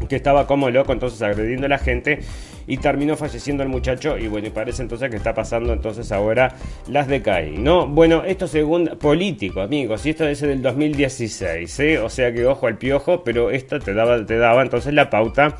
que 0.09 0.15
estaba 0.15 0.47
como 0.47 0.69
loco, 0.69 0.93
entonces 0.93 1.21
agrediendo 1.21 1.65
a 1.65 1.69
la 1.69 1.77
gente 1.77 2.19
y 2.67 2.77
terminó 2.77 3.15
falleciendo 3.15 3.63
el 3.63 3.69
muchacho 3.69 4.17
y 4.17 4.27
bueno, 4.27 4.47
y 4.47 4.51
parece 4.51 4.81
entonces 4.81 5.09
que 5.09 5.17
está 5.17 5.33
pasando 5.33 5.73
entonces 5.73 6.11
ahora 6.11 6.55
las 6.87 7.07
de 7.07 7.21
CAI, 7.21 7.57
¿no? 7.57 7.87
Bueno, 7.87 8.23
esto 8.25 8.47
según 8.47 8.97
político, 8.99 9.61
amigos, 9.61 10.05
y 10.05 10.11
esto 10.11 10.27
es 10.27 10.41
del 10.41 10.61
2016, 10.61 11.79
¿eh? 11.79 11.99
O 11.99 12.09
sea 12.09 12.33
que 12.33 12.45
ojo 12.45 12.67
al 12.67 12.77
piojo, 12.77 13.23
pero 13.23 13.51
esto 13.51 13.79
te 13.79 13.93
daba, 13.93 14.25
te 14.25 14.37
daba 14.37 14.61
entonces 14.61 14.93
la 14.93 15.09
pauta 15.09 15.57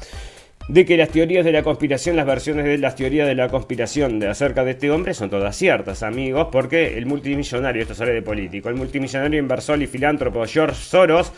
de 0.67 0.83
que 0.83 0.97
las 0.97 1.09
teorías 1.09 1.45
de 1.45 1.51
la 1.51 1.61
conspiración, 1.61 2.15
las 2.15 2.25
versiones 2.25 2.65
de 2.65 2.77
las 2.77 2.95
teorías 2.95 3.27
de 3.27 3.35
la 3.35 3.49
conspiración 3.49 4.19
de 4.19 4.27
acerca 4.27 4.63
de 4.63 4.71
este 4.71 4.89
hombre 4.89 5.13
son 5.13 5.29
todas 5.29 5.55
ciertas, 5.55 6.01
amigos, 6.01 6.47
porque 6.51 6.97
el 6.97 7.05
multimillonario, 7.05 7.83
esto 7.83 7.93
sale 7.93 8.13
de 8.13 8.23
político, 8.23 8.69
el 8.69 8.75
multimillonario 8.75 9.39
inversor 9.39 9.81
y 9.81 9.87
filántropo 9.87 10.43
George 10.47 10.75
Soros 10.75 11.31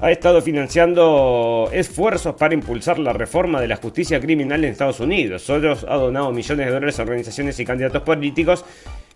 ha 0.00 0.10
estado 0.10 0.42
financiando 0.42 1.68
esfuerzos 1.72 2.34
para 2.34 2.54
impulsar 2.54 2.98
la 2.98 3.12
reforma 3.12 3.60
de 3.60 3.68
la 3.68 3.76
justicia 3.76 4.20
criminal 4.20 4.64
en 4.64 4.72
Estados 4.72 5.00
Unidos. 5.00 5.42
Soros 5.42 5.84
ha 5.88 5.94
donado 5.94 6.32
millones 6.32 6.66
de 6.66 6.72
dólares 6.72 6.98
a 6.98 7.02
organizaciones 7.02 7.58
y 7.60 7.64
candidatos 7.64 8.02
políticos 8.02 8.64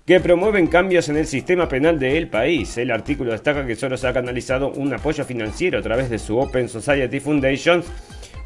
que 0.07 0.21
promueven 0.21 0.69
cambios 0.69 1.09
en 1.11 1.17
el 1.17 1.27
sistema 1.27 1.69
penal 1.69 1.99
del 1.99 2.29
país. 2.29 2.79
El 2.79 2.91
artículo 2.91 3.33
destaca 3.33 3.67
que 3.67 3.77
Soros 3.77 4.05
ha 4.05 4.13
canalizado 4.13 4.71
un 4.71 4.95
apoyo 4.95 5.25
financiero 5.25 5.81
a 5.81 5.83
través 5.83 6.09
de 6.09 6.19
su 6.19 6.39
Open 6.39 6.69
Society 6.69 7.21
Foundation, 7.21 7.83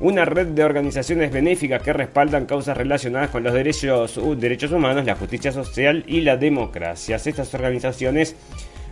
una 0.00 0.24
red 0.24 0.48
de 0.48 0.64
organizaciones 0.64 1.30
benéficas 1.30 1.80
que 1.82 1.92
respaldan 1.92 2.46
causas 2.46 2.76
relacionadas 2.76 3.30
con 3.30 3.44
los 3.44 3.52
derechos, 3.52 4.18
derechos 4.38 4.72
humanos, 4.72 5.04
la 5.04 5.14
justicia 5.14 5.52
social 5.52 6.02
y 6.08 6.22
la 6.22 6.36
democracia. 6.36 7.14
Estas 7.14 7.54
organizaciones 7.54 8.34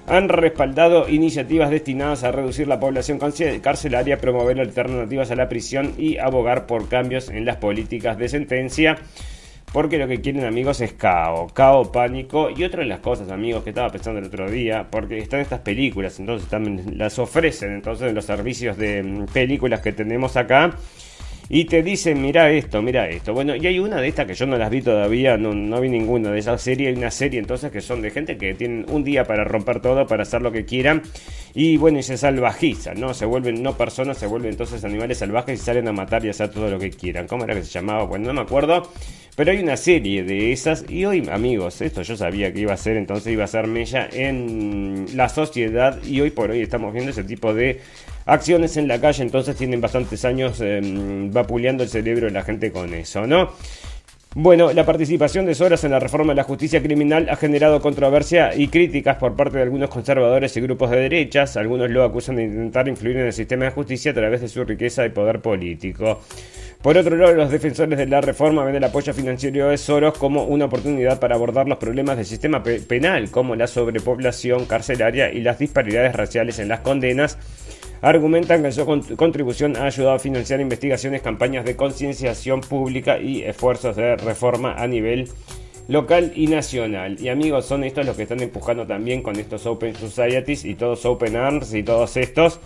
han 0.06 0.28
respaldado 0.28 1.08
iniciativas 1.08 1.70
destinadas 1.70 2.24
a 2.24 2.32
reducir 2.32 2.66
la 2.68 2.80
población 2.80 3.18
carcelaria, 3.18 4.18
promover 4.18 4.60
alternativas 4.60 5.30
a 5.30 5.36
la 5.36 5.48
prisión 5.48 5.94
y 5.98 6.18
abogar 6.18 6.66
por 6.66 6.88
cambios 6.88 7.28
en 7.28 7.44
las 7.44 7.56
políticas 7.56 8.18
de 8.18 8.28
sentencia. 8.28 8.98
Porque 9.72 9.98
lo 9.98 10.08
que 10.08 10.20
quieren 10.20 10.44
amigos 10.44 10.80
es 10.80 10.94
caos, 10.94 11.52
caos, 11.52 11.88
pánico 11.88 12.50
y 12.50 12.64
otra 12.64 12.80
de 12.80 12.88
las 12.88 12.98
cosas 12.98 13.30
amigos 13.30 13.62
que 13.62 13.70
estaba 13.70 13.88
pensando 13.88 14.18
el 14.18 14.26
otro 14.26 14.50
día, 14.50 14.88
porque 14.90 15.18
están 15.18 15.38
estas 15.38 15.60
películas, 15.60 16.18
entonces 16.18 16.48
también 16.48 16.98
las 16.98 17.20
ofrecen 17.20 17.74
entonces 17.74 18.08
en 18.08 18.16
los 18.16 18.24
servicios 18.24 18.76
de 18.76 19.00
mm, 19.00 19.26
películas 19.26 19.80
que 19.80 19.92
tenemos 19.92 20.36
acá 20.36 20.74
y 21.52 21.64
te 21.64 21.82
dicen, 21.82 22.22
mira 22.22 22.48
esto, 22.52 22.80
mira 22.80 23.08
esto. 23.08 23.34
Bueno, 23.34 23.56
y 23.56 23.66
hay 23.66 23.80
una 23.80 24.00
de 24.00 24.06
estas 24.06 24.24
que 24.24 24.34
yo 24.34 24.46
no 24.46 24.56
las 24.56 24.70
vi 24.70 24.82
todavía, 24.82 25.36
no, 25.36 25.52
no 25.52 25.80
vi 25.80 25.88
ninguna 25.88 26.30
de 26.30 26.38
esas 26.38 26.62
series. 26.62 26.90
Hay 26.90 26.94
una 26.94 27.10
serie 27.10 27.40
entonces 27.40 27.72
que 27.72 27.80
son 27.80 28.02
de 28.02 28.12
gente 28.12 28.38
que 28.38 28.54
tienen 28.54 28.86
un 28.88 29.02
día 29.02 29.24
para 29.24 29.42
romper 29.42 29.80
todo, 29.80 30.06
para 30.06 30.22
hacer 30.22 30.42
lo 30.42 30.52
que 30.52 30.64
quieran. 30.64 31.02
Y 31.52 31.76
bueno, 31.76 31.98
y 31.98 32.04
se 32.04 32.16
salvajizan, 32.16 33.00
¿no? 33.00 33.14
Se 33.14 33.26
vuelven 33.26 33.64
no 33.64 33.76
personas, 33.76 34.16
se 34.16 34.28
vuelven 34.28 34.52
entonces 34.52 34.84
animales 34.84 35.18
salvajes 35.18 35.60
y 35.60 35.64
salen 35.64 35.88
a 35.88 35.92
matar 35.92 36.24
y 36.24 36.28
hacer 36.28 36.50
todo 36.50 36.70
lo 36.70 36.78
que 36.78 36.90
quieran. 36.90 37.26
¿Cómo 37.26 37.42
era 37.42 37.54
que 37.54 37.64
se 37.64 37.72
llamaba? 37.72 38.04
Bueno, 38.04 38.28
no 38.28 38.34
me 38.34 38.42
acuerdo. 38.42 38.88
Pero 39.34 39.50
hay 39.50 39.58
una 39.58 39.76
serie 39.76 40.22
de 40.22 40.52
esas. 40.52 40.84
Y 40.88 41.04
hoy, 41.04 41.28
amigos, 41.32 41.80
esto 41.80 42.02
yo 42.02 42.16
sabía 42.16 42.52
que 42.52 42.60
iba 42.60 42.74
a 42.74 42.76
ser, 42.76 42.96
entonces 42.96 43.32
iba 43.32 43.42
a 43.42 43.48
ser 43.48 43.66
Mella 43.66 44.08
en 44.12 45.06
la 45.14 45.28
sociedad. 45.28 46.00
Y 46.04 46.20
hoy 46.20 46.30
por 46.30 46.52
hoy 46.52 46.60
estamos 46.60 46.92
viendo 46.92 47.10
ese 47.10 47.24
tipo 47.24 47.52
de 47.52 47.80
acciones 48.30 48.76
en 48.76 48.88
la 48.88 49.00
calle, 49.00 49.22
entonces 49.22 49.56
tienen 49.56 49.80
bastantes 49.80 50.24
años 50.24 50.60
em, 50.60 51.32
vapuleando 51.32 51.82
el 51.82 51.88
cerebro 51.88 52.26
de 52.26 52.32
la 52.32 52.42
gente 52.42 52.70
con 52.70 52.94
eso, 52.94 53.26
¿no? 53.26 53.50
Bueno, 54.36 54.72
la 54.72 54.86
participación 54.86 55.44
de 55.44 55.56
Soros 55.56 55.82
en 55.82 55.90
la 55.90 55.98
reforma 55.98 56.32
de 56.32 56.36
la 56.36 56.44
justicia 56.44 56.80
criminal 56.80 57.28
ha 57.28 57.34
generado 57.34 57.80
controversia 57.80 58.54
y 58.54 58.68
críticas 58.68 59.16
por 59.16 59.34
parte 59.34 59.56
de 59.56 59.64
algunos 59.64 59.90
conservadores 59.90 60.56
y 60.56 60.60
grupos 60.60 60.88
de 60.90 60.98
derechas. 60.98 61.56
Algunos 61.56 61.90
lo 61.90 62.04
acusan 62.04 62.36
de 62.36 62.44
intentar 62.44 62.86
influir 62.86 63.16
en 63.16 63.26
el 63.26 63.32
sistema 63.32 63.64
de 63.64 63.72
justicia 63.72 64.12
a 64.12 64.14
través 64.14 64.40
de 64.40 64.46
su 64.46 64.62
riqueza 64.62 65.04
y 65.04 65.08
poder 65.08 65.40
político. 65.40 66.20
Por 66.80 66.96
otro 66.96 67.16
lado, 67.16 67.34
los 67.34 67.50
defensores 67.50 67.98
de 67.98 68.06
la 68.06 68.20
reforma 68.20 68.62
ven 68.62 68.76
el 68.76 68.84
apoyo 68.84 69.12
financiero 69.12 69.68
de 69.68 69.76
Soros 69.76 70.16
como 70.16 70.44
una 70.44 70.66
oportunidad 70.66 71.18
para 71.18 71.34
abordar 71.34 71.66
los 71.66 71.78
problemas 71.78 72.16
del 72.16 72.24
sistema 72.24 72.62
penal, 72.62 73.32
como 73.32 73.56
la 73.56 73.66
sobrepoblación 73.66 74.66
carcelaria 74.66 75.32
y 75.32 75.40
las 75.40 75.58
disparidades 75.58 76.14
raciales 76.14 76.60
en 76.60 76.68
las 76.68 76.80
condenas 76.80 77.36
argumentan 78.02 78.62
que 78.62 78.72
su 78.72 78.86
contribución 79.16 79.76
ha 79.76 79.84
ayudado 79.84 80.16
a 80.16 80.18
financiar 80.18 80.60
investigaciones, 80.60 81.22
campañas 81.22 81.64
de 81.64 81.76
concienciación 81.76 82.60
pública 82.60 83.18
y 83.18 83.42
esfuerzos 83.42 83.96
de 83.96 84.16
reforma 84.16 84.74
a 84.74 84.86
nivel 84.86 85.28
local 85.88 86.32
y 86.34 86.46
nacional. 86.46 87.16
Y 87.20 87.28
amigos, 87.28 87.66
son 87.66 87.84
estos 87.84 88.06
los 88.06 88.16
que 88.16 88.22
están 88.22 88.40
empujando 88.40 88.86
también 88.86 89.22
con 89.22 89.36
estos 89.36 89.66
Open 89.66 89.94
Societies 89.94 90.64
y 90.64 90.74
todos 90.74 91.04
Open 91.04 91.36
Arms 91.36 91.74
y 91.74 91.82
todos 91.82 92.16
estos 92.16 92.60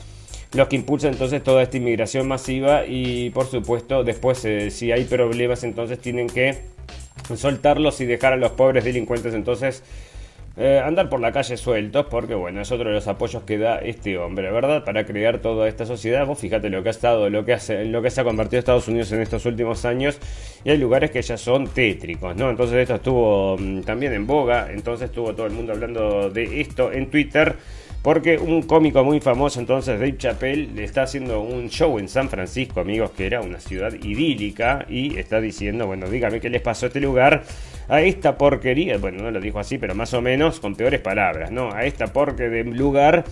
los 0.54 0.68
que 0.68 0.76
impulsan 0.76 1.12
entonces 1.12 1.42
toda 1.42 1.62
esta 1.62 1.76
inmigración 1.76 2.28
masiva 2.28 2.86
y 2.86 3.30
por 3.30 3.46
supuesto 3.46 4.04
después 4.04 4.44
eh, 4.44 4.70
si 4.70 4.92
hay 4.92 5.04
problemas 5.04 5.64
entonces 5.64 5.98
tienen 5.98 6.28
que 6.28 6.60
soltarlos 7.34 8.00
y 8.00 8.06
dejar 8.06 8.34
a 8.34 8.36
los 8.36 8.52
pobres 8.52 8.84
delincuentes 8.84 9.34
entonces 9.34 9.82
eh, 10.56 10.80
andar 10.84 11.08
por 11.08 11.18
la 11.18 11.32
calle 11.32 11.56
sueltos, 11.56 12.06
porque 12.06 12.36
bueno, 12.36 12.60
es 12.60 12.70
otro 12.70 12.88
de 12.88 12.94
los 12.94 13.08
apoyos 13.08 13.42
que 13.42 13.58
da 13.58 13.78
este 13.78 14.18
hombre, 14.18 14.52
¿verdad? 14.52 14.84
Para 14.84 15.04
crear 15.04 15.38
toda 15.38 15.66
esta 15.66 15.84
sociedad. 15.84 16.26
Vos 16.26 16.38
fíjate 16.38 16.70
lo 16.70 16.82
que 16.82 16.90
ha 16.90 16.92
estado, 16.92 17.28
lo 17.28 17.44
que, 17.44 17.54
hace, 17.54 17.84
lo 17.86 18.02
que 18.02 18.10
se 18.10 18.20
ha 18.20 18.24
convertido 18.24 18.60
Estados 18.60 18.86
Unidos 18.86 19.10
en 19.10 19.20
estos 19.20 19.46
últimos 19.46 19.84
años, 19.84 20.18
y 20.64 20.70
hay 20.70 20.78
lugares 20.78 21.10
que 21.10 21.20
ya 21.22 21.36
son 21.36 21.66
tétricos, 21.66 22.36
¿no? 22.36 22.50
Entonces 22.50 22.76
esto 22.76 22.94
estuvo 22.94 23.56
mm, 23.58 23.80
también 23.80 24.12
en 24.12 24.28
boga, 24.28 24.70
entonces 24.70 25.10
estuvo 25.10 25.34
todo 25.34 25.46
el 25.46 25.52
mundo 25.52 25.72
hablando 25.72 26.30
de 26.30 26.60
esto 26.60 26.92
en 26.92 27.10
Twitter. 27.10 27.56
Porque 28.04 28.36
un 28.36 28.60
cómico 28.64 29.02
muy 29.02 29.18
famoso, 29.18 29.58
entonces 29.60 29.98
Dave 29.98 30.18
Chappelle, 30.18 30.68
le 30.74 30.84
está 30.84 31.04
haciendo 31.04 31.40
un 31.40 31.70
show 31.70 31.98
en 31.98 32.06
San 32.06 32.28
Francisco, 32.28 32.80
amigos, 32.80 33.12
que 33.12 33.24
era 33.24 33.40
una 33.40 33.58
ciudad 33.58 33.94
idílica, 33.94 34.84
y 34.90 35.18
está 35.18 35.40
diciendo, 35.40 35.86
bueno, 35.86 36.10
dígame 36.10 36.38
qué 36.38 36.50
les 36.50 36.60
pasó 36.60 36.84
a 36.84 36.88
este 36.88 37.00
lugar, 37.00 37.44
a 37.88 38.00
esta 38.00 38.36
porquería, 38.36 38.98
bueno, 38.98 39.22
no 39.22 39.30
lo 39.30 39.40
dijo 39.40 39.58
así, 39.58 39.78
pero 39.78 39.94
más 39.94 40.14
o 40.14 40.20
menos 40.20 40.60
con 40.60 40.74
peores 40.74 41.00
palabras, 41.00 41.50
¿no? 41.50 41.72
A 41.72 41.84
esta 41.84 42.06
porquería 42.06 42.64
de 42.64 42.64
lugar 42.64 43.24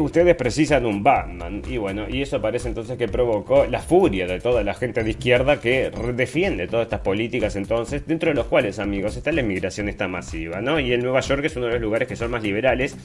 ustedes 0.00 0.36
precisan 0.36 0.86
un 0.86 1.02
Batman. 1.02 1.62
Y 1.68 1.76
bueno, 1.76 2.06
y 2.08 2.22
eso 2.22 2.40
parece 2.40 2.68
entonces 2.68 2.96
que 2.96 3.08
provocó 3.08 3.66
la 3.66 3.80
furia 3.80 4.26
de 4.26 4.38
toda 4.38 4.62
la 4.62 4.74
gente 4.74 5.02
de 5.02 5.10
izquierda 5.10 5.60
que 5.60 5.90
defiende 6.14 6.68
todas 6.68 6.84
estas 6.86 7.00
políticas 7.00 7.56
entonces, 7.56 8.06
dentro 8.06 8.28
de 8.30 8.36
los 8.36 8.46
cuales, 8.46 8.78
amigos, 8.78 9.16
está 9.16 9.32
la 9.32 9.40
inmigración 9.40 9.88
esta 9.88 10.06
masiva, 10.06 10.60
¿no? 10.60 10.78
Y 10.78 10.92
el 10.92 11.02
Nueva 11.02 11.20
York 11.20 11.44
es 11.44 11.56
uno 11.56 11.66
de 11.66 11.72
los 11.72 11.82
lugares 11.82 12.06
que 12.06 12.16
son 12.16 12.30
más 12.30 12.42
liberales 12.42 12.96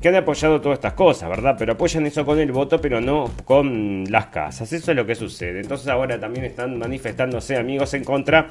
que 0.00 0.08
han 0.08 0.14
apoyado 0.14 0.60
todas 0.60 0.78
estas 0.78 0.92
cosas, 0.94 1.28
¿verdad? 1.28 1.56
Pero 1.58 1.72
apoyan 1.72 2.06
eso 2.06 2.24
con 2.24 2.38
el 2.38 2.52
voto, 2.52 2.80
pero 2.80 3.00
no 3.00 3.30
con 3.44 4.04
las 4.08 4.26
casas. 4.26 4.72
Eso 4.72 4.92
es 4.92 4.96
lo 4.96 5.04
que 5.04 5.14
sucede. 5.14 5.60
Entonces 5.60 5.88
ahora 5.88 6.18
también 6.20 6.44
están 6.44 6.78
manifestándose 6.78 7.56
amigos 7.56 7.92
en 7.94 8.04
contra 8.04 8.48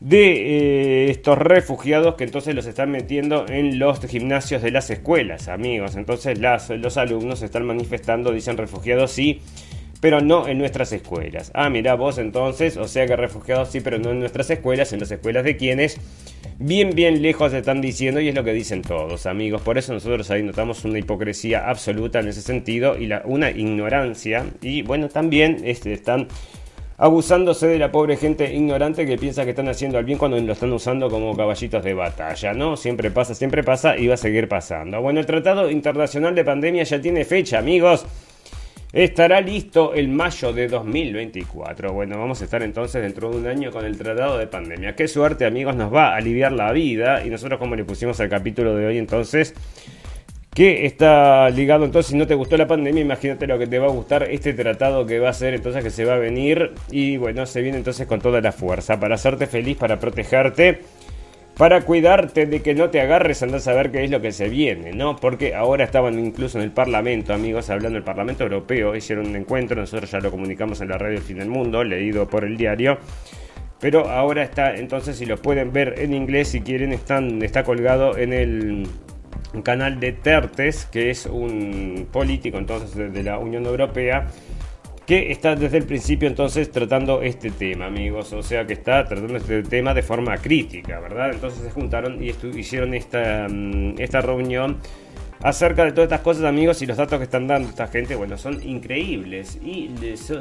de 0.00 1.06
eh, 1.06 1.10
estos 1.10 1.38
refugiados 1.38 2.14
que 2.14 2.24
entonces 2.24 2.54
los 2.54 2.66
están 2.66 2.90
metiendo 2.90 3.46
en 3.48 3.78
los 3.78 4.00
gimnasios 4.06 4.62
de 4.62 4.70
las 4.70 4.90
escuelas, 4.90 5.48
amigos. 5.48 5.96
Entonces 5.96 6.38
los 6.38 6.96
alumnos 6.96 7.40
se 7.40 7.46
están 7.46 7.66
manifestando, 7.66 8.32
dicen 8.32 8.56
refugiados 8.56 9.10
sí, 9.10 9.40
pero 10.00 10.20
no 10.20 10.46
en 10.46 10.58
nuestras 10.58 10.92
escuelas. 10.92 11.50
Ah, 11.54 11.68
mira 11.68 11.94
vos 11.94 12.18
entonces, 12.18 12.76
o 12.76 12.86
sea 12.86 13.06
que 13.06 13.16
refugiados 13.16 13.70
sí, 13.70 13.80
pero 13.80 13.98
no 13.98 14.10
en 14.10 14.20
nuestras 14.20 14.48
escuelas, 14.50 14.92
en 14.92 15.00
las 15.00 15.10
escuelas 15.10 15.42
de 15.42 15.56
quienes 15.56 15.98
bien, 16.58 16.90
bien 16.94 17.20
lejos 17.22 17.52
están 17.52 17.80
diciendo 17.80 18.20
y 18.20 18.28
es 18.28 18.34
lo 18.34 18.44
que 18.44 18.52
dicen 18.52 18.82
todos, 18.82 19.26
amigos. 19.26 19.62
Por 19.62 19.78
eso 19.78 19.92
nosotros 19.92 20.30
ahí 20.30 20.42
notamos 20.42 20.84
una 20.84 20.98
hipocresía 20.98 21.68
absoluta 21.68 22.20
en 22.20 22.28
ese 22.28 22.42
sentido 22.42 22.96
y 22.96 23.06
la, 23.06 23.22
una 23.24 23.50
ignorancia. 23.50 24.46
Y 24.62 24.82
bueno, 24.82 25.08
también 25.08 25.58
este, 25.64 25.92
están 25.92 26.28
abusándose 26.98 27.68
de 27.68 27.78
la 27.78 27.92
pobre 27.92 28.16
gente 28.16 28.52
ignorante 28.52 29.06
que 29.06 29.16
piensa 29.16 29.44
que 29.44 29.50
están 29.50 29.68
haciendo 29.68 29.98
el 29.98 30.04
bien 30.04 30.18
cuando 30.18 30.38
lo 30.38 30.52
están 30.52 30.72
usando 30.72 31.08
como 31.08 31.36
caballitos 31.36 31.82
de 31.84 31.94
batalla, 31.94 32.52
¿no? 32.52 32.76
Siempre 32.76 33.12
pasa, 33.12 33.34
siempre 33.34 33.62
pasa 33.62 33.96
y 33.96 34.08
va 34.08 34.14
a 34.14 34.18
seguir 34.18 34.48
pasando. 34.48 35.00
Bueno, 35.00 35.20
el 35.20 35.26
Tratado 35.26 35.70
Internacional 35.70 36.34
de 36.34 36.44
Pandemia 36.44 36.82
ya 36.82 37.00
tiene 37.00 37.24
fecha, 37.24 37.58
amigos. 37.58 38.04
Estará 38.92 39.40
listo 39.40 39.92
el 39.94 40.08
mayo 40.08 40.52
de 40.52 40.66
2024. 40.66 41.92
Bueno, 41.92 42.18
vamos 42.18 42.40
a 42.40 42.44
estar 42.44 42.62
entonces 42.62 43.02
dentro 43.02 43.30
de 43.30 43.36
un 43.36 43.46
año 43.46 43.70
con 43.70 43.84
el 43.84 43.98
tratado 43.98 44.38
de 44.38 44.46
pandemia. 44.46 44.96
Qué 44.96 45.06
suerte, 45.08 45.44
amigos, 45.44 45.76
nos 45.76 45.94
va 45.94 46.14
a 46.14 46.16
aliviar 46.16 46.52
la 46.52 46.72
vida. 46.72 47.24
Y 47.24 47.28
nosotros, 47.28 47.58
como 47.58 47.76
le 47.76 47.84
pusimos 47.84 48.18
al 48.20 48.30
capítulo 48.30 48.74
de 48.74 48.86
hoy, 48.86 48.98
entonces, 48.98 49.54
que 50.58 50.86
está 50.86 51.48
ligado 51.50 51.84
entonces, 51.84 52.10
si 52.10 52.16
no 52.16 52.26
te 52.26 52.34
gustó 52.34 52.56
la 52.56 52.66
pandemia, 52.66 53.00
imagínate 53.00 53.46
lo 53.46 53.60
que 53.60 53.68
te 53.68 53.78
va 53.78 53.86
a 53.86 53.90
gustar 53.90 54.24
este 54.24 54.54
tratado 54.54 55.06
que 55.06 55.20
va 55.20 55.28
a 55.28 55.32
ser 55.32 55.54
entonces 55.54 55.84
que 55.84 55.90
se 55.90 56.04
va 56.04 56.14
a 56.14 56.18
venir 56.18 56.72
y 56.90 57.16
bueno, 57.16 57.46
se 57.46 57.62
viene 57.62 57.78
entonces 57.78 58.08
con 58.08 58.20
toda 58.20 58.40
la 58.40 58.50
fuerza 58.50 58.98
para 58.98 59.14
hacerte 59.14 59.46
feliz, 59.46 59.76
para 59.76 60.00
protegerte 60.00 60.80
para 61.56 61.82
cuidarte 61.82 62.46
de 62.46 62.60
que 62.60 62.74
no 62.74 62.90
te 62.90 63.00
agarres, 63.00 63.40
andás 63.44 63.68
a 63.68 63.72
ver 63.72 63.92
qué 63.92 64.02
es 64.02 64.10
lo 64.10 64.20
que 64.20 64.32
se 64.32 64.48
viene, 64.48 64.92
¿no? 64.92 65.14
Porque 65.14 65.54
ahora 65.54 65.84
estaban 65.84 66.18
incluso 66.18 66.58
en 66.58 66.64
el 66.64 66.72
Parlamento, 66.72 67.32
amigos, 67.32 67.70
hablando 67.70 67.94
del 67.94 68.02
Parlamento 68.02 68.42
Europeo, 68.42 68.96
hicieron 68.96 69.28
un 69.28 69.36
encuentro, 69.36 69.80
nosotros 69.80 70.10
ya 70.10 70.18
lo 70.18 70.32
comunicamos 70.32 70.80
en 70.80 70.88
la 70.88 70.98
radio 70.98 71.20
Fin 71.20 71.38
del 71.38 71.50
Mundo, 71.50 71.84
leído 71.84 72.28
por 72.28 72.42
el 72.44 72.56
diario. 72.56 72.98
Pero 73.78 74.08
ahora 74.08 74.42
está, 74.42 74.74
entonces 74.74 75.18
si 75.18 75.24
lo 75.24 75.36
pueden 75.36 75.72
ver 75.72 75.94
en 75.98 76.14
inglés, 76.14 76.48
si 76.48 76.62
quieren, 76.62 76.92
están, 76.92 77.44
está 77.44 77.62
colgado 77.62 78.18
en 78.18 78.32
el 78.32 78.88
canal 79.62 80.00
de 80.00 80.12
Tertes, 80.12 80.86
que 80.86 81.10
es 81.10 81.26
un 81.26 82.08
político 82.12 82.58
entonces 82.58 83.12
de 83.12 83.22
la 83.22 83.38
Unión 83.38 83.66
Europea, 83.66 84.26
que 85.08 85.32
está 85.32 85.56
desde 85.56 85.78
el 85.78 85.84
principio 85.84 86.28
entonces 86.28 86.70
tratando 86.70 87.22
este 87.22 87.50
tema, 87.50 87.86
amigos. 87.86 88.32
O 88.34 88.42
sea 88.42 88.66
que 88.66 88.74
está 88.74 89.06
tratando 89.06 89.38
este 89.38 89.62
tema 89.62 89.94
de 89.94 90.02
forma 90.02 90.36
crítica, 90.36 91.00
¿verdad? 91.00 91.30
Entonces 91.32 91.62
se 91.62 91.70
juntaron 91.70 92.22
y 92.22 92.34
hicieron 92.58 92.92
esta, 92.92 93.46
mm, 93.48 93.94
esta 93.98 94.20
reunión 94.20 94.76
acerca 95.42 95.84
de 95.84 95.92
todas 95.92 96.08
estas 96.08 96.20
cosas, 96.20 96.44
amigos, 96.44 96.82
y 96.82 96.86
los 96.86 96.98
datos 96.98 97.18
que 97.18 97.24
están 97.24 97.46
dando 97.46 97.70
esta 97.70 97.86
gente, 97.86 98.16
bueno, 98.16 98.36
son 98.36 98.62
increíbles. 98.62 99.58
Y 99.64 99.90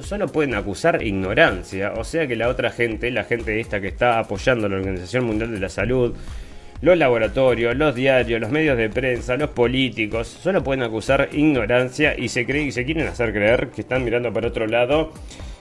solo 0.01 0.27
pueden 0.27 0.53
acusar 0.55 1.01
ignorancia. 1.01 1.93
O 1.95 2.03
sea 2.03 2.27
que 2.27 2.35
la 2.35 2.49
otra 2.49 2.69
gente, 2.69 3.09
la 3.09 3.23
gente 3.23 3.61
esta 3.61 3.79
que 3.79 3.87
está 3.87 4.19
apoyando 4.19 4.67
a 4.67 4.69
la 4.69 4.75
Organización 4.75 5.23
Mundial 5.23 5.51
de 5.51 5.61
la 5.61 5.69
Salud, 5.69 6.13
los 6.81 6.97
laboratorios, 6.97 7.75
los 7.75 7.95
diarios, 7.95 8.39
los 8.39 8.51
medios 8.51 8.77
de 8.77 8.89
prensa, 8.89 9.35
los 9.37 9.49
políticos, 9.49 10.27
solo 10.27 10.63
pueden 10.63 10.83
acusar 10.83 11.29
ignorancia 11.31 12.17
y 12.17 12.27
se 12.29 12.45
creen 12.45 12.67
y 12.67 12.71
se 12.71 12.85
quieren 12.85 13.07
hacer 13.07 13.33
creer 13.33 13.69
que 13.69 13.81
están 13.81 14.03
mirando 14.03 14.31
para 14.31 14.47
otro 14.47 14.67
lado. 14.67 15.11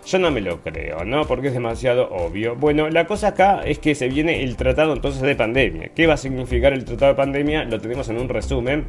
Yo 0.07 0.21
no 0.21 0.31
me 0.31 0.41
lo 0.41 0.61
creo, 0.61 1.05
¿no? 1.05 1.25
Porque 1.27 1.49
es 1.49 1.53
demasiado 1.53 2.09
obvio. 2.11 2.55
Bueno, 2.55 2.89
la 2.91 3.07
cosa 3.07 3.29
acá 3.29 3.63
es 3.65 3.81
que 3.81 3.97
se 3.97 4.09
viene 4.09 4.45
el 4.45 4.57
tratado 4.57 4.93
entonces 4.93 5.21
de 5.21 5.35
pandemia. 5.35 5.91
¿Qué 5.97 6.07
va 6.07 6.15
a 6.15 6.17
significar 6.17 6.73
el 6.73 6.85
tratado 6.85 7.13
de 7.13 7.17
pandemia? 7.17 7.65
Lo 7.65 7.81
tenemos 7.81 8.09
en 8.09 8.19
un 8.19 8.29
resumen. 8.29 8.85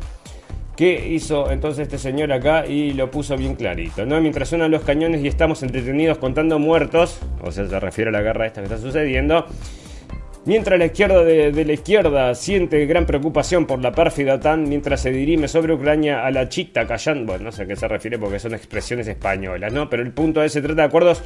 ¿Qué 0.75 1.07
hizo 1.09 1.49
entonces 1.49 1.83
este 1.83 1.97
señor 1.97 2.31
acá? 2.31 2.67
Y 2.67 2.93
lo 2.93 3.09
puso 3.09 3.35
bien 3.35 3.55
clarito, 3.55 4.05
¿no? 4.05 4.21
Mientras 4.21 4.49
suenan 4.49 4.69
los 4.69 4.83
cañones 4.83 5.23
y 5.23 5.27
estamos 5.27 5.63
entretenidos 5.63 6.19
contando 6.19 6.59
muertos, 6.59 7.19
o 7.41 7.51
sea, 7.51 7.67
se 7.67 7.79
refiere 7.79 8.09
a 8.09 8.11
la 8.11 8.21
guerra 8.21 8.45
esta 8.45 8.61
que 8.61 8.65
está 8.65 8.77
sucediendo, 8.77 9.47
Mientras 10.47 10.79
la 10.79 10.85
izquierda 10.85 11.25
de, 11.25 11.65
la 11.65 11.73
izquierda 11.73 12.33
siente 12.33 12.85
gran 12.85 13.05
preocupación 13.05 13.65
por 13.65 13.81
la 13.81 13.91
pérfida 13.91 14.39
TAN 14.39 14.69
mientras 14.69 15.01
se 15.01 15.11
dirime 15.11 15.49
sobre 15.49 15.73
Ucrania 15.73 16.25
a 16.25 16.31
la 16.31 16.47
chita 16.47 16.87
callando, 16.87 17.33
bueno, 17.33 17.43
no 17.43 17.51
sé 17.51 17.63
a 17.63 17.65
qué 17.65 17.75
se 17.75 17.85
refiere 17.85 18.17
porque 18.17 18.39
son 18.39 18.53
expresiones 18.53 19.09
españolas, 19.09 19.73
¿no? 19.73 19.89
Pero 19.89 20.03
el 20.03 20.11
punto 20.13 20.41
es, 20.41 20.53
se 20.53 20.61
trata 20.61 20.83
de 20.83 20.87
acuerdos 20.87 21.21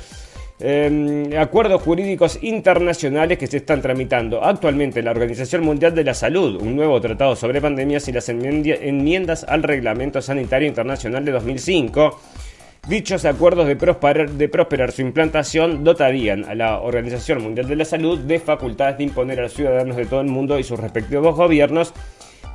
em, 0.59 1.37
acuerdos 1.37 1.83
jurídicos 1.83 2.39
internacionales 2.41 3.37
que 3.37 3.45
se 3.45 3.57
están 3.57 3.79
tramitando 3.79 4.43
actualmente 4.43 4.97
en 4.97 5.05
la 5.05 5.11
Organización 5.11 5.63
Mundial 5.63 5.93
de 5.93 6.03
la 6.03 6.15
Salud, 6.15 6.59
un 6.59 6.75
nuevo 6.75 6.99
tratado 6.99 7.35
sobre 7.35 7.61
pandemias 7.61 8.07
y 8.07 8.13
las 8.13 8.27
enmiendas 8.27 9.43
al 9.43 9.61
Reglamento 9.61 10.19
Sanitario 10.23 10.67
Internacional 10.67 11.23
de 11.23 11.31
2005 11.33 12.19
Dichos 12.87 13.25
acuerdos 13.25 13.67
de 13.67 13.75
prosperar, 13.75 14.91
su 14.91 15.01
implantación 15.03 15.83
dotarían 15.83 16.45
a 16.45 16.55
la 16.55 16.79
Organización 16.79 17.43
Mundial 17.43 17.67
de 17.67 17.75
la 17.75 17.85
Salud 17.85 18.17
de 18.17 18.39
facultades 18.39 18.97
de 18.97 19.03
imponer 19.03 19.39
a 19.39 19.43
los 19.43 19.53
ciudadanos 19.53 19.95
de 19.95 20.07
todo 20.07 20.21
el 20.21 20.27
mundo 20.27 20.57
y 20.57 20.63
sus 20.63 20.79
respectivos 20.79 21.35
gobiernos 21.35 21.93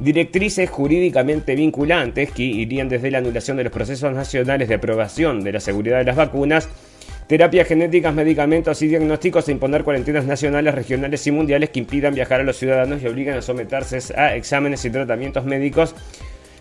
directrices 0.01 0.69
jurídicamente 0.69 1.55
vinculantes 1.55 2.33
que 2.33 2.43
irían 2.43 2.89
desde 2.89 3.13
la 3.13 3.19
anulación 3.19 3.57
de 3.57 3.65
los 3.65 3.73
procesos 3.73 4.13
nacionales 4.13 4.69
de 4.69 4.75
aprobación 4.75 5.45
de 5.45 5.53
la 5.53 5.61
seguridad 5.61 5.99
de 5.99 6.05
las 6.05 6.17
vacunas, 6.17 6.69
terapias 7.29 7.69
genéticas, 7.69 8.13
medicamentos 8.13 8.83
y 8.83 8.89
diagnósticos 8.89 9.47
a 9.47 9.53
imponer 9.53 9.85
cuarentenas 9.85 10.27
nacionales, 10.27 10.75
regionales 10.75 11.25
y 11.29 11.31
mundiales 11.31 11.71
que 11.71 11.79
impidan 11.79 12.15
viajar 12.15 12.41
a 12.41 12.45
los 12.45 12.57
ciudadanos 12.57 13.01
y 13.01 13.07
obligan 13.07 13.39
a 13.39 13.43
someterse 13.43 14.01
a 14.19 14.35
exámenes 14.35 14.85
y 14.85 14.91
tratamientos 14.91 15.45
médicos 15.45 15.95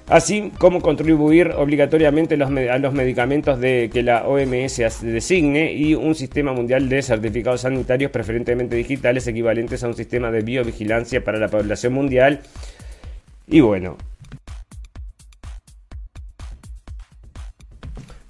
así 0.08 0.52
como 0.58 0.82
contribuir 0.82 1.52
obligatoriamente 1.52 2.36
a 2.36 2.78
los 2.78 2.94
medicamentos 2.94 3.60
de 3.60 3.90
que 3.92 4.04
la 4.04 4.28
OMS 4.28 5.02
designe 5.02 5.74
y 5.74 5.96
un 5.96 6.16
sistema 6.16 6.54
mundial 6.54 6.90
de 6.90 7.02
certificados 7.02 7.62
sanitarios 7.62 8.12
preferentemente 8.12 8.76
digitales 8.76 9.28
equivalentes 9.28 9.84
a 9.84 9.88
un 9.88 9.96
sistema 9.96 10.32
de 10.32 10.42
biovigilancia 10.42 11.24
para 11.24 11.40
la 11.40 11.48
población 11.48 11.94
mundial. 11.94 12.42
Y 13.48 13.62
bueno, 13.62 13.98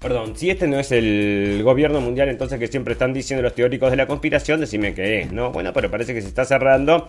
Perdón, 0.05 0.35
si 0.35 0.51
este 0.51 0.67
no 0.67 0.79
es 0.79 0.91
el 0.91 1.61
gobierno 1.63 1.99
mundial, 1.99 2.29
entonces 2.29 2.59
que 2.59 2.67
siempre 2.67 2.93
están 2.93 3.11
diciendo 3.11 3.41
los 3.41 3.55
teóricos 3.55 3.89
de 3.89 3.97
la 3.97 4.05
conspiración, 4.05 4.59
decime 4.59 4.93
que 4.93 5.21
es, 5.21 5.31
¿no? 5.31 5.51
Bueno, 5.51 5.73
pero 5.73 5.89
parece 5.89 6.13
que 6.13 6.21
se 6.21 6.27
está 6.27 6.45
cerrando 6.45 7.07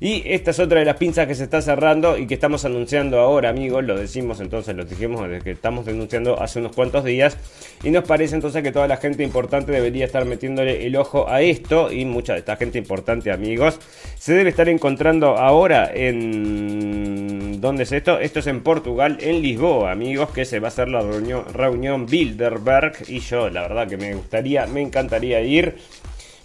y 0.00 0.22
esta 0.26 0.52
es 0.52 0.60
otra 0.60 0.78
de 0.78 0.84
las 0.84 0.96
pinzas 0.96 1.26
que 1.26 1.34
se 1.34 1.42
está 1.42 1.60
cerrando 1.60 2.16
y 2.16 2.28
que 2.28 2.34
estamos 2.34 2.64
anunciando 2.64 3.18
ahora, 3.18 3.48
amigos. 3.48 3.84
Lo 3.84 3.96
decimos 3.96 4.40
entonces, 4.40 4.76
lo 4.76 4.84
dijimos 4.84 5.28
desde 5.28 5.42
que 5.42 5.50
estamos 5.50 5.86
denunciando 5.86 6.40
hace 6.40 6.60
unos 6.60 6.74
cuantos 6.74 7.04
días. 7.04 7.36
Y 7.82 7.90
nos 7.90 8.04
parece 8.04 8.36
entonces 8.36 8.62
que 8.62 8.70
toda 8.70 8.86
la 8.86 8.98
gente 8.98 9.24
importante 9.24 9.72
debería 9.72 10.04
estar 10.04 10.24
metiéndole 10.24 10.86
el 10.86 10.94
ojo 10.94 11.28
a 11.28 11.42
esto. 11.42 11.90
Y 11.90 12.04
mucha 12.04 12.34
de 12.34 12.40
esta 12.40 12.56
gente 12.56 12.78
importante, 12.78 13.32
amigos, 13.32 13.80
se 14.16 14.34
debe 14.34 14.50
estar 14.50 14.68
encontrando 14.68 15.36
ahora 15.36 15.90
en. 15.92 17.60
¿Dónde 17.60 17.82
es 17.82 17.90
esto? 17.90 18.20
Esto 18.20 18.38
es 18.38 18.46
en 18.46 18.60
Portugal, 18.60 19.18
en 19.20 19.42
Lisboa, 19.42 19.90
amigos, 19.90 20.30
que 20.30 20.44
se 20.44 20.60
va 20.60 20.68
a 20.68 20.70
hacer 20.70 20.88
la 20.88 21.00
reunión, 21.00 21.42
reunión 21.52 22.06
Bilderberg. 22.06 22.92
Y 23.08 23.18
yo, 23.18 23.50
la 23.50 23.62
verdad 23.62 23.88
que 23.88 23.96
me 23.96 24.14
gustaría, 24.14 24.64
me 24.68 24.80
encantaría 24.80 25.40
ir. 25.40 25.74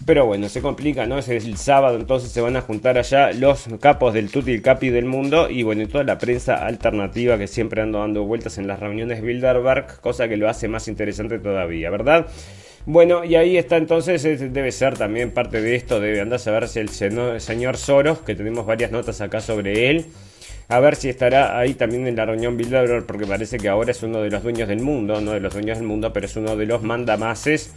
Pero 0.06 0.26
bueno, 0.26 0.50
se 0.50 0.60
complica, 0.60 1.06
¿no? 1.06 1.18
Es 1.18 1.28
el 1.28 1.56
sábado, 1.56 1.96
entonces 1.96 2.30
se 2.30 2.42
van 2.42 2.56
a 2.56 2.60
juntar 2.60 2.98
allá 2.98 3.32
los 3.32 3.66
capos 3.80 4.12
del 4.12 4.30
Tutti 4.30 4.52
y 4.52 4.60
Capi 4.60 4.90
del 4.90 5.06
mundo 5.06 5.48
y 5.48 5.62
bueno, 5.62 5.80
y 5.82 5.86
toda 5.86 6.04
la 6.04 6.18
prensa 6.18 6.56
alternativa 6.56 7.38
que 7.38 7.46
siempre 7.46 7.80
ando 7.80 8.00
dando 8.00 8.24
vueltas 8.24 8.58
en 8.58 8.66
las 8.66 8.80
reuniones 8.80 9.22
Bilderberg, 9.22 10.00
cosa 10.02 10.28
que 10.28 10.36
lo 10.36 10.46
hace 10.48 10.68
más 10.68 10.88
interesante 10.88 11.38
todavía, 11.38 11.88
¿verdad? 11.88 12.26
Bueno, 12.84 13.24
y 13.24 13.36
ahí 13.36 13.56
está 13.56 13.78
entonces, 13.78 14.22
debe 14.22 14.70
ser 14.72 14.98
también 14.98 15.30
parte 15.30 15.62
de 15.62 15.74
esto, 15.74 16.00
debe 16.00 16.20
andar 16.20 16.36
a 16.36 16.38
saber 16.38 16.68
si 16.68 16.80
el 16.80 16.90
señor 16.90 17.78
Soros, 17.78 18.18
que 18.18 18.34
tenemos 18.34 18.66
varias 18.66 18.90
notas 18.90 19.22
acá 19.22 19.40
sobre 19.40 19.88
él, 19.88 20.04
a 20.68 20.80
ver 20.80 20.96
si 20.96 21.08
estará 21.08 21.58
ahí 21.58 21.72
también 21.72 22.06
en 22.06 22.16
la 22.16 22.26
reunión 22.26 22.58
Bilderberg, 22.58 23.06
porque 23.06 23.24
parece 23.24 23.56
que 23.56 23.70
ahora 23.70 23.92
es 23.92 24.02
uno 24.02 24.20
de 24.20 24.28
los 24.28 24.42
dueños 24.42 24.68
del 24.68 24.80
mundo, 24.80 25.22
no 25.22 25.32
de 25.32 25.40
los 25.40 25.54
dueños 25.54 25.78
del 25.78 25.86
mundo, 25.86 26.12
pero 26.12 26.26
es 26.26 26.36
uno 26.36 26.56
de 26.56 26.66
los 26.66 26.82
mandamases 26.82 27.72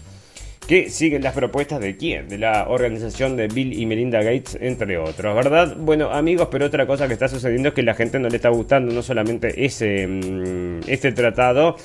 que 0.67 0.89
siguen 0.89 1.24
las 1.24 1.34
propuestas 1.34 1.80
de 1.80 1.96
quién, 1.96 2.28
de 2.28 2.38
la 2.38 2.67
organización 2.67 3.38
de 3.38 3.48
Bill 3.48 3.74
y 3.74 3.86
Melinda 3.86 4.22
Gates, 4.22 4.58
entre 4.60 4.98
otros, 4.98 5.36
¿verdad? 5.36 5.76
Bueno, 5.78 6.12
amigos, 6.12 6.50
pero 6.52 6.65
otra 6.65 6.86
cosa 6.86 7.08
que 7.08 7.13
está 7.13 7.28
sucediendo 7.28 7.70
es 7.70 7.76
que 7.76 7.84
la 7.84 7.93
gente 7.93 8.20
no 8.20 8.28
le 8.30 8.36
está 8.36 8.50
gustando 8.50 8.93
no 8.93 9.02
solamente 9.02 9.65
ese 9.65 10.08
mm, 10.08 10.82
este 10.88 11.12
tratado, 11.12 11.78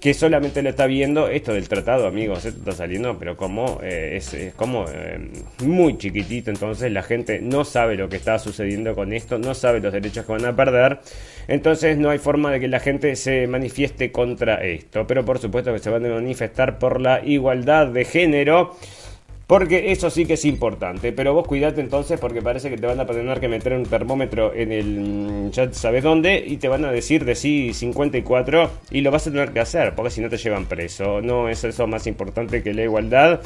que 0.00 0.14
solamente 0.14 0.62
lo 0.62 0.70
está 0.70 0.86
viendo 0.86 1.28
esto 1.28 1.52
del 1.52 1.68
tratado, 1.68 2.06
amigos, 2.06 2.44
esto 2.44 2.58
está 2.60 2.72
saliendo, 2.72 3.18
pero 3.18 3.36
como 3.36 3.80
eh, 3.82 4.16
es, 4.16 4.54
como 4.54 4.84
eh, 4.88 5.30
muy 5.64 5.96
chiquitito, 5.96 6.50
entonces 6.50 6.92
la 6.92 7.02
gente 7.02 7.40
no 7.40 7.64
sabe 7.64 7.96
lo 7.96 8.08
que 8.08 8.16
está 8.16 8.38
sucediendo 8.38 8.94
con 8.94 9.12
esto, 9.12 9.38
no 9.38 9.54
sabe 9.54 9.80
los 9.80 9.92
derechos 9.92 10.26
que 10.26 10.32
van 10.32 10.44
a 10.44 10.54
perder, 10.54 11.00
entonces 11.48 11.96
no 11.96 12.10
hay 12.10 12.18
forma 12.18 12.52
de 12.52 12.60
que 12.60 12.68
la 12.68 12.80
gente 12.80 13.16
se 13.16 13.46
manifieste 13.46 14.12
contra 14.12 14.64
esto, 14.64 15.06
pero 15.06 15.24
por 15.24 15.38
supuesto 15.38 15.72
que 15.72 15.78
se 15.78 15.90
van 15.90 16.04
a 16.06 16.08
manifestar 16.10 16.78
por 16.78 17.00
la 17.00 17.24
igualdad 17.24 17.88
de 17.88 18.04
género. 18.04 18.76
Porque 19.46 19.92
eso 19.92 20.10
sí 20.10 20.26
que 20.26 20.34
es 20.34 20.44
importante. 20.44 21.12
Pero 21.12 21.32
vos 21.32 21.46
cuidate 21.46 21.80
entonces 21.80 22.18
porque 22.18 22.42
parece 22.42 22.68
que 22.68 22.76
te 22.76 22.86
van 22.86 22.98
a 22.98 23.06
tener 23.06 23.38
que 23.38 23.48
meter 23.48 23.74
un 23.74 23.84
termómetro 23.84 24.52
en 24.52 24.72
el... 24.72 25.50
ya 25.52 25.72
sabes 25.72 26.02
dónde 26.02 26.42
y 26.44 26.56
te 26.56 26.68
van 26.68 26.84
a 26.84 26.90
decir 26.90 27.24
de 27.24 27.36
sí 27.36 27.72
54 27.72 28.70
y 28.90 29.02
lo 29.02 29.10
vas 29.12 29.26
a 29.26 29.30
tener 29.30 29.52
que 29.52 29.60
hacer 29.60 29.94
porque 29.94 30.10
si 30.10 30.20
no 30.20 30.28
te 30.28 30.36
llevan 30.36 30.66
preso. 30.66 31.20
No 31.20 31.48
es 31.48 31.62
eso 31.62 31.86
más 31.86 32.08
importante 32.08 32.62
que 32.62 32.74
la 32.74 32.82
igualdad. 32.82 33.40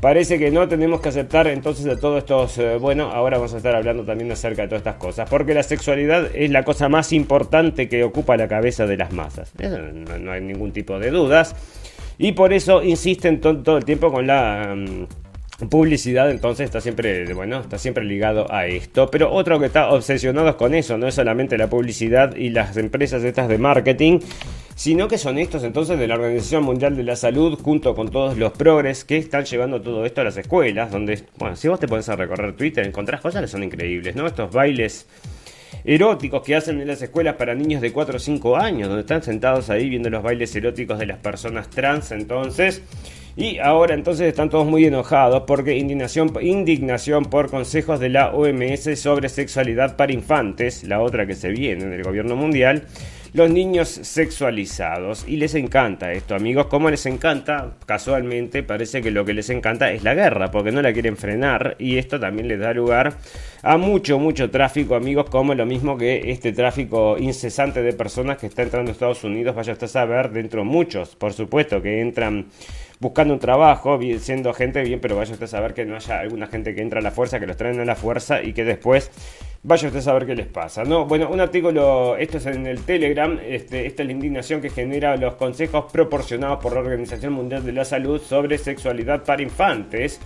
Parece 0.00 0.38
que 0.38 0.50
no 0.50 0.66
tenemos 0.66 1.00
que 1.00 1.10
aceptar 1.10 1.46
entonces 1.46 1.84
de 1.84 1.96
todos 1.96 2.18
estos... 2.18 2.58
Eh, 2.58 2.76
bueno, 2.78 3.12
ahora 3.12 3.36
vamos 3.36 3.52
a 3.54 3.58
estar 3.58 3.76
hablando 3.76 4.04
también 4.04 4.32
acerca 4.32 4.62
de 4.62 4.68
todas 4.68 4.80
estas 4.80 4.96
cosas. 4.96 5.28
Porque 5.28 5.52
la 5.52 5.62
sexualidad 5.62 6.34
es 6.34 6.50
la 6.50 6.64
cosa 6.64 6.88
más 6.88 7.12
importante 7.12 7.88
que 7.90 8.02
ocupa 8.04 8.38
la 8.38 8.48
cabeza 8.48 8.86
de 8.86 8.96
las 8.96 9.12
masas. 9.12 9.52
no, 9.60 10.32
hay 10.32 10.40
ningún 10.40 10.72
tipo 10.72 10.98
de 10.98 11.10
dudas. 11.10 11.54
Y 12.18 12.32
por 12.32 12.52
eso 12.52 12.82
insisten 12.82 13.40
todo 13.40 13.76
el 13.76 13.84
tiempo 13.84 14.10
con 14.10 14.26
la... 14.26 14.74
Mm, 14.74 15.21
publicidad 15.68 16.30
entonces 16.30 16.64
está 16.64 16.80
siempre 16.80 17.32
bueno 17.34 17.60
está 17.60 17.78
siempre 17.78 18.04
ligado 18.04 18.52
a 18.52 18.66
esto 18.66 19.10
pero 19.10 19.32
otro 19.32 19.60
que 19.60 19.66
está 19.66 19.90
obsesionado 19.90 20.56
con 20.56 20.74
eso 20.74 20.98
no 20.98 21.06
es 21.06 21.14
solamente 21.14 21.56
la 21.58 21.68
publicidad 21.68 22.34
y 22.36 22.50
las 22.50 22.76
empresas 22.76 23.22
estas 23.24 23.48
de 23.48 23.58
marketing 23.58 24.20
sino 24.74 25.06
que 25.08 25.18
son 25.18 25.38
estos 25.38 25.62
entonces 25.64 25.98
de 25.98 26.08
la 26.08 26.14
Organización 26.14 26.64
Mundial 26.64 26.96
de 26.96 27.04
la 27.04 27.16
Salud 27.16 27.58
junto 27.60 27.94
con 27.94 28.10
todos 28.10 28.38
los 28.38 28.52
progres 28.52 29.04
que 29.04 29.18
están 29.18 29.44
llevando 29.44 29.80
todo 29.80 30.04
esto 30.06 30.20
a 30.20 30.24
las 30.24 30.36
escuelas 30.36 30.90
donde 30.90 31.22
bueno 31.36 31.56
si 31.56 31.68
vos 31.68 31.78
te 31.78 31.88
pones 31.88 32.08
a 32.08 32.16
recorrer 32.16 32.54
Twitter 32.54 32.86
encontrás 32.86 33.20
cosas 33.20 33.42
que 33.42 33.48
son 33.48 33.62
increíbles 33.62 34.16
no 34.16 34.26
estos 34.26 34.52
bailes 34.52 35.06
eróticos 35.84 36.42
que 36.42 36.54
hacen 36.54 36.80
en 36.80 36.88
las 36.88 37.02
escuelas 37.02 37.36
para 37.36 37.54
niños 37.54 37.80
de 37.80 37.92
4 37.92 38.16
o 38.16 38.18
5 38.18 38.56
años, 38.56 38.88
donde 38.88 39.02
están 39.02 39.22
sentados 39.22 39.70
ahí 39.70 39.88
viendo 39.88 40.10
los 40.10 40.22
bailes 40.22 40.54
eróticos 40.54 40.98
de 40.98 41.06
las 41.06 41.18
personas 41.18 41.68
trans 41.70 42.12
entonces. 42.12 42.82
Y 43.36 43.58
ahora 43.58 43.94
entonces 43.94 44.28
están 44.28 44.50
todos 44.50 44.66
muy 44.66 44.84
enojados 44.84 45.44
porque 45.46 45.76
indignación, 45.78 46.32
indignación 46.42 47.24
por 47.24 47.50
consejos 47.50 47.98
de 47.98 48.10
la 48.10 48.30
OMS 48.30 48.98
sobre 49.00 49.28
sexualidad 49.30 49.96
para 49.96 50.12
infantes, 50.12 50.84
la 50.84 51.00
otra 51.00 51.26
que 51.26 51.34
se 51.34 51.48
viene 51.48 51.86
del 51.86 52.02
gobierno 52.02 52.36
mundial, 52.36 52.84
los 53.32 53.50
niños 53.50 53.88
sexualizados. 53.88 55.24
Y 55.26 55.36
les 55.36 55.54
encanta 55.54 56.12
esto, 56.12 56.34
amigos. 56.34 56.66
Como 56.66 56.90
les 56.90 57.06
encanta? 57.06 57.72
Casualmente 57.86 58.62
parece 58.62 59.00
que 59.00 59.10
lo 59.10 59.24
que 59.24 59.32
les 59.32 59.48
encanta 59.48 59.90
es 59.92 60.02
la 60.02 60.14
guerra, 60.14 60.50
porque 60.50 60.70
no 60.70 60.82
la 60.82 60.92
quieren 60.92 61.16
frenar. 61.16 61.76
Y 61.78 61.96
esto 61.96 62.20
también 62.20 62.48
les 62.48 62.60
da 62.60 62.74
lugar 62.74 63.16
a 63.62 63.76
mucho, 63.76 64.18
mucho 64.18 64.50
tráfico, 64.50 64.96
amigos, 64.96 65.30
como 65.30 65.54
lo 65.54 65.64
mismo 65.64 65.96
que 65.96 66.30
este 66.32 66.52
tráfico 66.52 67.16
incesante 67.16 67.80
de 67.80 67.92
personas 67.92 68.38
que 68.38 68.46
está 68.46 68.62
entrando 68.62 68.90
a 68.90 68.92
Estados 68.92 69.22
Unidos. 69.22 69.54
Vaya 69.54 69.72
usted 69.72 69.84
a 69.84 69.88
saber, 69.88 70.30
dentro 70.30 70.64
muchos, 70.64 71.14
por 71.14 71.32
supuesto, 71.32 71.80
que 71.80 72.00
entran 72.00 72.46
buscando 72.98 73.34
un 73.34 73.40
trabajo, 73.40 73.98
siendo 74.18 74.52
gente 74.52 74.82
bien, 74.82 75.00
pero 75.00 75.16
vaya 75.16 75.32
usted 75.32 75.44
a 75.44 75.48
saber 75.48 75.74
que 75.74 75.84
no 75.84 75.94
haya 75.94 76.20
alguna 76.20 76.48
gente 76.48 76.74
que 76.74 76.82
entra 76.82 76.98
a 76.98 77.02
la 77.02 77.12
fuerza, 77.12 77.38
que 77.38 77.46
los 77.46 77.56
traen 77.56 77.78
a 77.78 77.84
la 77.84 77.94
fuerza 77.94 78.42
y 78.42 78.52
que 78.52 78.64
después 78.64 79.10
vaya 79.62 79.86
usted 79.86 80.00
a 80.00 80.02
saber 80.02 80.26
qué 80.26 80.34
les 80.34 80.46
pasa. 80.46 80.82
No, 80.84 81.06
bueno, 81.06 81.28
un 81.30 81.40
artículo, 81.40 82.16
esto 82.16 82.38
es 82.38 82.46
en 82.46 82.66
el 82.66 82.82
Telegram, 82.82 83.38
este, 83.44 83.86
esta 83.86 84.02
es 84.02 84.06
la 84.06 84.12
indignación 84.12 84.60
que 84.60 84.70
genera 84.70 85.16
los 85.16 85.34
consejos 85.34 85.84
proporcionados 85.92 86.58
por 86.60 86.74
la 86.74 86.80
Organización 86.80 87.32
Mundial 87.32 87.64
de 87.64 87.72
la 87.72 87.84
Salud 87.84 88.20
sobre 88.20 88.58
sexualidad 88.58 89.22
para 89.22 89.42
infantes. 89.42 90.20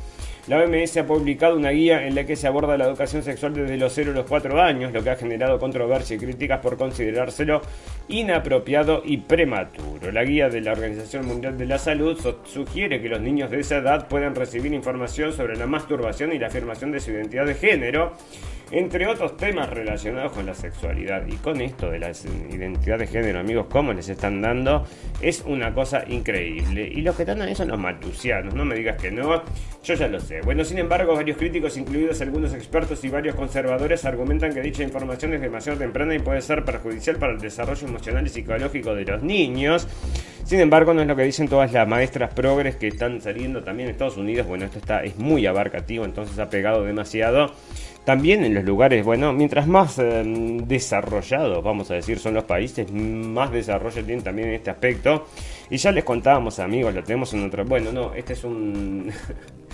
La 0.48 0.58
OMS 0.58 0.96
ha 0.96 1.06
publicado 1.06 1.56
una 1.56 1.70
guía 1.70 2.06
en 2.06 2.14
la 2.14 2.24
que 2.24 2.36
se 2.36 2.46
aborda 2.46 2.78
la 2.78 2.84
educación 2.84 3.24
sexual 3.24 3.52
desde 3.54 3.76
los 3.76 3.92
0 3.92 4.12
a 4.12 4.14
los 4.14 4.26
4 4.26 4.62
años, 4.62 4.92
lo 4.92 5.02
que 5.02 5.10
ha 5.10 5.16
generado 5.16 5.58
controversia 5.58 6.14
y 6.14 6.18
críticas 6.20 6.60
por 6.60 6.76
considerárselo 6.76 7.62
inapropiado 8.06 9.02
y 9.04 9.16
prematuro. 9.16 9.95
La 10.12 10.24
guía 10.24 10.48
de 10.48 10.60
la 10.60 10.72
Organización 10.72 11.26
Mundial 11.26 11.56
de 11.56 11.66
la 11.66 11.78
Salud 11.78 12.18
sugiere 12.44 13.00
que 13.00 13.08
los 13.08 13.20
niños 13.20 13.50
de 13.50 13.60
esa 13.60 13.78
edad 13.78 14.08
puedan 14.08 14.34
recibir 14.34 14.72
información 14.72 15.32
sobre 15.32 15.56
la 15.56 15.66
masturbación 15.66 16.32
y 16.32 16.38
la 16.38 16.48
afirmación 16.48 16.92
de 16.92 17.00
su 17.00 17.10
identidad 17.10 17.46
de 17.46 17.54
género 17.54 18.12
entre 18.70 19.06
otros 19.06 19.36
temas 19.36 19.70
relacionados 19.70 20.32
con 20.32 20.46
la 20.46 20.54
sexualidad. 20.54 21.26
Y 21.26 21.36
con 21.36 21.60
esto 21.60 21.90
de 21.90 21.98
la 21.98 22.10
identidad 22.50 22.98
de 22.98 23.06
género, 23.06 23.38
amigos, 23.38 23.66
cómo 23.70 23.92
les 23.92 24.08
están 24.08 24.40
dando, 24.40 24.84
es 25.20 25.42
una 25.46 25.72
cosa 25.72 26.04
increíble. 26.08 26.90
Y 26.92 27.02
los 27.02 27.16
que 27.16 27.22
están 27.22 27.42
ahí 27.42 27.54
son 27.54 27.68
los 27.68 27.78
maltusianos, 27.78 28.54
no 28.54 28.64
me 28.64 28.74
digas 28.74 29.00
que 29.00 29.10
no, 29.10 29.42
yo 29.84 29.94
ya 29.94 30.08
lo 30.08 30.18
sé. 30.20 30.40
Bueno, 30.40 30.64
sin 30.64 30.78
embargo, 30.78 31.14
varios 31.14 31.36
críticos, 31.36 31.76
incluidos 31.76 32.20
algunos 32.20 32.54
expertos 32.54 33.04
y 33.04 33.08
varios 33.08 33.36
conservadores, 33.36 34.04
argumentan 34.04 34.52
que 34.52 34.60
dicha 34.60 34.82
información 34.82 35.34
es 35.34 35.40
demasiado 35.40 35.78
temprana 35.78 36.14
y 36.14 36.18
puede 36.18 36.40
ser 36.40 36.64
perjudicial 36.64 37.16
para 37.16 37.32
el 37.32 37.38
desarrollo 37.38 37.86
emocional 37.86 38.26
y 38.26 38.30
psicológico 38.30 38.94
de 38.94 39.04
los 39.04 39.22
niños. 39.22 39.86
Sin 40.46 40.60
embargo, 40.60 40.94
no 40.94 41.02
es 41.02 41.08
lo 41.08 41.16
que 41.16 41.24
dicen 41.24 41.48
todas 41.48 41.72
las 41.72 41.88
maestras 41.88 42.32
progres 42.32 42.76
que 42.76 42.86
están 42.86 43.20
saliendo 43.20 43.64
también 43.64 43.88
en 43.88 43.94
Estados 43.94 44.16
Unidos. 44.16 44.46
Bueno, 44.46 44.64
esto 44.64 44.78
está, 44.78 45.02
es 45.02 45.18
muy 45.18 45.44
abarcativo, 45.44 46.04
entonces 46.04 46.38
ha 46.38 46.48
pegado 46.48 46.84
demasiado. 46.84 47.52
También 48.04 48.44
en 48.44 48.54
los 48.54 48.62
lugares, 48.62 49.04
bueno, 49.04 49.32
mientras 49.32 49.66
más 49.66 49.98
em, 49.98 50.58
desarrollados, 50.58 51.64
vamos 51.64 51.90
a 51.90 51.94
decir, 51.94 52.20
son 52.20 52.34
los 52.34 52.44
países, 52.44 52.92
más 52.92 53.50
desarrollo 53.50 54.04
tienen 54.04 54.22
también 54.22 54.46
en 54.46 54.54
este 54.54 54.70
aspecto. 54.70 55.26
Y 55.68 55.78
ya 55.78 55.90
les 55.90 56.04
contábamos, 56.04 56.60
amigos, 56.60 56.94
lo 56.94 57.02
tenemos 57.02 57.34
en 57.34 57.44
otro. 57.44 57.64
Bueno, 57.64 57.90
no, 57.90 58.14
este 58.14 58.34
es 58.34 58.44
un. 58.44 59.10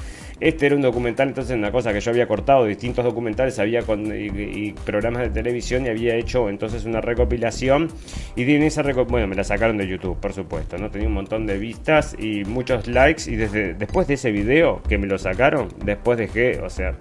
Este 0.42 0.66
era 0.66 0.74
un 0.74 0.83
documental, 0.83 1.28
entonces 1.28 1.57
una 1.57 1.70
cosa 1.70 1.92
que 1.92 2.00
yo 2.00 2.11
había 2.11 2.26
cortado, 2.26 2.64
distintos 2.64 3.05
documentales 3.05 3.61
había 3.61 3.78
y, 3.78 4.72
programas 4.85 5.22
de 5.22 5.31
televisión 5.31 5.87
y 5.87 5.88
había 5.88 6.16
hecho 6.16 6.48
entonces 6.48 6.85
una 6.85 7.00
recopilación 7.00 7.87
y 8.35 8.42
en 8.52 8.64
esa 8.64 8.83
bueno, 8.83 9.28
me 9.28 9.37
la 9.37 9.44
sacaron 9.44 9.76
de 9.76 9.87
YouTube, 9.87 10.18
por 10.18 10.33
supuesto, 10.33 10.76
¿no? 10.78 10.90
Tenía 10.90 11.07
un 11.07 11.14
montón 11.14 11.46
de 11.46 11.59
vistas 11.59 12.16
y 12.18 12.44
muchos 12.44 12.88
likes 12.88 13.31
y 13.31 13.37
desde 13.37 13.74
después 13.74 14.09
de 14.09 14.14
ese 14.14 14.33
video 14.33 14.83
que 14.88 14.98
me 14.98 15.07
lo 15.07 15.16
sacaron, 15.16 15.68
después 15.85 16.18
dejé, 16.18 16.59
o 16.59 16.68
sea, 16.68 16.96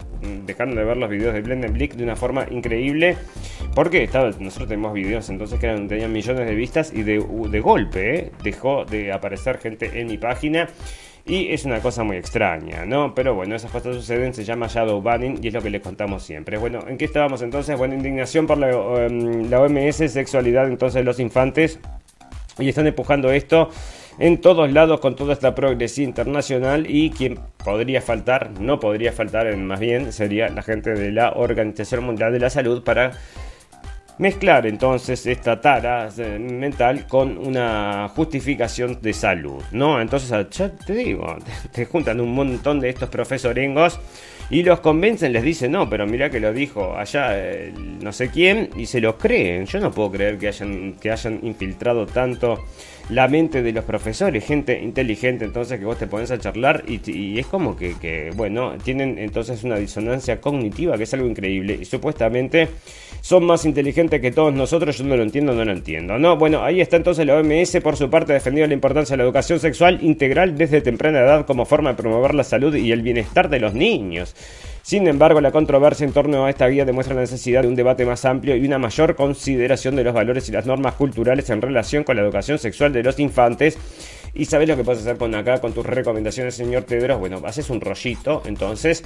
dejaron 0.45 0.75
de 0.75 0.83
ver 0.83 0.97
los 0.97 1.09
videos 1.09 1.33
de 1.33 1.41
Blendenblick 1.41 1.95
de 1.95 2.03
una 2.03 2.15
forma 2.15 2.45
increíble 2.51 3.17
porque 3.73 4.03
estaba, 4.03 4.29
nosotros 4.39 4.69
tenemos 4.69 4.93
videos 4.93 5.27
entonces 5.31 5.59
que 5.59 5.67
tenían 5.67 6.11
millones 6.11 6.47
de 6.47 6.53
vistas 6.53 6.93
y 6.93 7.01
de, 7.01 7.25
de 7.49 7.59
golpe 7.59 8.15
¿eh? 8.15 8.31
dejó 8.43 8.85
de 8.85 9.11
aparecer 9.11 9.57
gente 9.57 9.99
en 9.99 10.05
mi 10.05 10.19
página 10.19 10.69
y 11.25 11.51
es 11.51 11.65
una 11.65 11.79
cosa 11.79 12.03
muy 12.03 12.17
extraña, 12.17 12.85
¿no? 12.85 13.13
Pero 13.13 13.35
bueno, 13.35 13.55
esas 13.55 13.71
cosas 13.71 13.95
suceden, 13.95 14.33
se 14.33 14.43
llama 14.43 14.67
shadow 14.67 15.01
banning 15.01 15.39
y 15.41 15.47
es 15.47 15.53
lo 15.53 15.61
que 15.61 15.69
les 15.69 15.81
contamos 15.81 16.23
siempre. 16.23 16.57
Bueno, 16.57 16.79
¿en 16.87 16.97
qué 16.97 17.05
estábamos 17.05 17.41
entonces? 17.41 17.77
Bueno, 17.77 17.93
indignación 17.93 18.47
por 18.47 18.57
la, 18.57 18.69
em, 19.05 19.49
la 19.49 19.61
OMS, 19.61 20.11
sexualidad 20.11 20.67
entonces 20.67 20.95
de 20.95 21.03
los 21.03 21.19
infantes. 21.19 21.79
Y 22.59 22.69
están 22.69 22.87
empujando 22.87 23.31
esto 23.31 23.69
en 24.19 24.39
todos 24.39 24.71
lados 24.71 24.99
con 24.99 25.15
toda 25.15 25.33
esta 25.33 25.55
progresía 25.55 26.03
internacional 26.03 26.85
y 26.87 27.09
quien 27.11 27.39
podría 27.63 28.01
faltar, 28.01 28.51
no 28.59 28.79
podría 28.79 29.11
faltar, 29.11 29.55
más 29.57 29.79
bien 29.79 30.11
sería 30.11 30.49
la 30.49 30.61
gente 30.61 30.93
de 30.93 31.11
la 31.11 31.31
Organización 31.31 32.03
Mundial 32.03 32.33
de 32.33 32.39
la 32.39 32.49
Salud 32.49 32.83
para 32.83 33.11
mezclar 34.21 34.67
entonces 34.67 35.25
esta 35.25 35.59
tara 35.59 36.07
eh, 36.15 36.37
mental 36.37 37.07
con 37.07 37.39
una 37.39 38.07
justificación 38.15 38.99
de 39.01 39.13
salud, 39.13 39.63
¿no? 39.71 39.99
Entonces, 39.99 40.31
ah, 40.31 40.47
ya 40.47 40.69
te 40.69 40.93
digo, 40.93 41.35
te 41.71 41.85
juntan 41.85 42.21
un 42.21 42.31
montón 42.31 42.79
de 42.79 42.89
estos 42.89 43.09
profesorengos 43.09 43.99
y 44.51 44.61
los 44.61 44.79
convencen, 44.81 45.33
les 45.33 45.41
dicen, 45.41 45.71
no, 45.71 45.89
pero 45.89 46.05
mira 46.05 46.29
que 46.29 46.39
lo 46.39 46.53
dijo 46.53 46.95
allá 46.95 47.35
no 48.01 48.11
sé 48.11 48.29
quién 48.29 48.69
y 48.75 48.85
se 48.85 48.99
lo 48.99 49.17
creen. 49.17 49.65
Yo 49.65 49.79
no 49.79 49.91
puedo 49.91 50.11
creer 50.11 50.37
que 50.37 50.49
hayan, 50.49 50.97
que 50.99 51.09
hayan 51.09 51.39
infiltrado 51.41 52.05
tanto 52.05 52.59
la 53.09 53.29
mente 53.29 53.61
de 53.61 53.71
los 53.71 53.85
profesores, 53.85 54.45
gente 54.45 54.81
inteligente 54.81 55.45
entonces 55.45 55.79
que 55.79 55.85
vos 55.85 55.97
te 55.97 56.07
pones 56.07 56.31
a 56.31 56.37
charlar 56.37 56.83
y, 56.85 57.39
es 57.39 57.47
como 57.47 57.77
que, 57.77 58.31
bueno, 58.35 58.73
tienen 58.83 59.17
entonces 59.17 59.63
una 59.63 59.77
disonancia 59.77 60.41
cognitiva 60.41 60.97
que 60.97 61.03
es 61.03 61.13
algo 61.13 61.27
increíble 61.27 61.77
y 61.81 61.85
supuestamente 61.85 62.67
son 63.21 63.45
más 63.45 63.65
inteligentes 63.65 64.10
que 64.19 64.31
todos 64.31 64.53
nosotros, 64.53 64.97
yo 64.97 65.05
no 65.05 65.15
lo 65.15 65.23
entiendo, 65.23 65.53
no 65.53 65.63
lo 65.63 65.71
entiendo. 65.71 66.17
No, 66.17 66.35
bueno, 66.35 66.63
ahí 66.63 66.81
está 66.81 66.97
entonces 66.97 67.25
la 67.25 67.35
OMS 67.37 67.77
por 67.81 67.95
su 67.95 68.09
parte 68.09 68.33
defendiendo 68.33 68.67
la 68.67 68.73
importancia 68.73 69.13
de 69.13 69.17
la 69.17 69.23
educación 69.23 69.59
sexual 69.59 69.99
integral 70.01 70.57
desde 70.57 70.81
temprana 70.81 71.19
edad 71.19 71.45
como 71.45 71.65
forma 71.65 71.91
de 71.91 71.95
promover 71.95 72.35
la 72.35 72.43
salud 72.43 72.75
y 72.75 72.91
el 72.91 73.01
bienestar 73.01 73.49
de 73.49 73.59
los 73.59 73.73
niños. 73.73 74.35
Sin 74.83 75.07
embargo, 75.07 75.39
la 75.41 75.51
controversia 75.51 76.05
en 76.05 76.11
torno 76.11 76.45
a 76.45 76.49
esta 76.49 76.67
guía 76.67 76.85
demuestra 76.85 77.15
la 77.15 77.21
necesidad 77.21 77.61
de 77.61 77.67
un 77.67 77.75
debate 77.75 78.05
más 78.05 78.25
amplio 78.25 78.55
y 78.55 78.65
una 78.65 78.79
mayor 78.79 79.15
consideración 79.15 79.95
de 79.95 80.03
los 80.03 80.13
valores 80.13 80.49
y 80.49 80.51
las 80.51 80.65
normas 80.65 80.95
culturales 80.95 81.49
en 81.51 81.61
relación 81.61 82.03
con 82.03 82.15
la 82.15 82.23
educación 82.23 82.57
sexual 82.57 82.91
de 82.91 83.03
los 83.03 83.19
infantes 83.19 83.77
y 84.33 84.45
sabes 84.45 84.67
lo 84.67 84.77
que 84.77 84.83
puedes 84.83 85.01
hacer 85.01 85.17
con 85.17 85.35
acá, 85.35 85.59
con 85.59 85.73
tus 85.73 85.85
recomendaciones, 85.85 86.55
señor 86.55 86.83
Tedros. 86.83 87.19
Bueno, 87.19 87.41
haces 87.45 87.69
un 87.69 87.81
rollito, 87.81 88.41
entonces. 88.45 89.03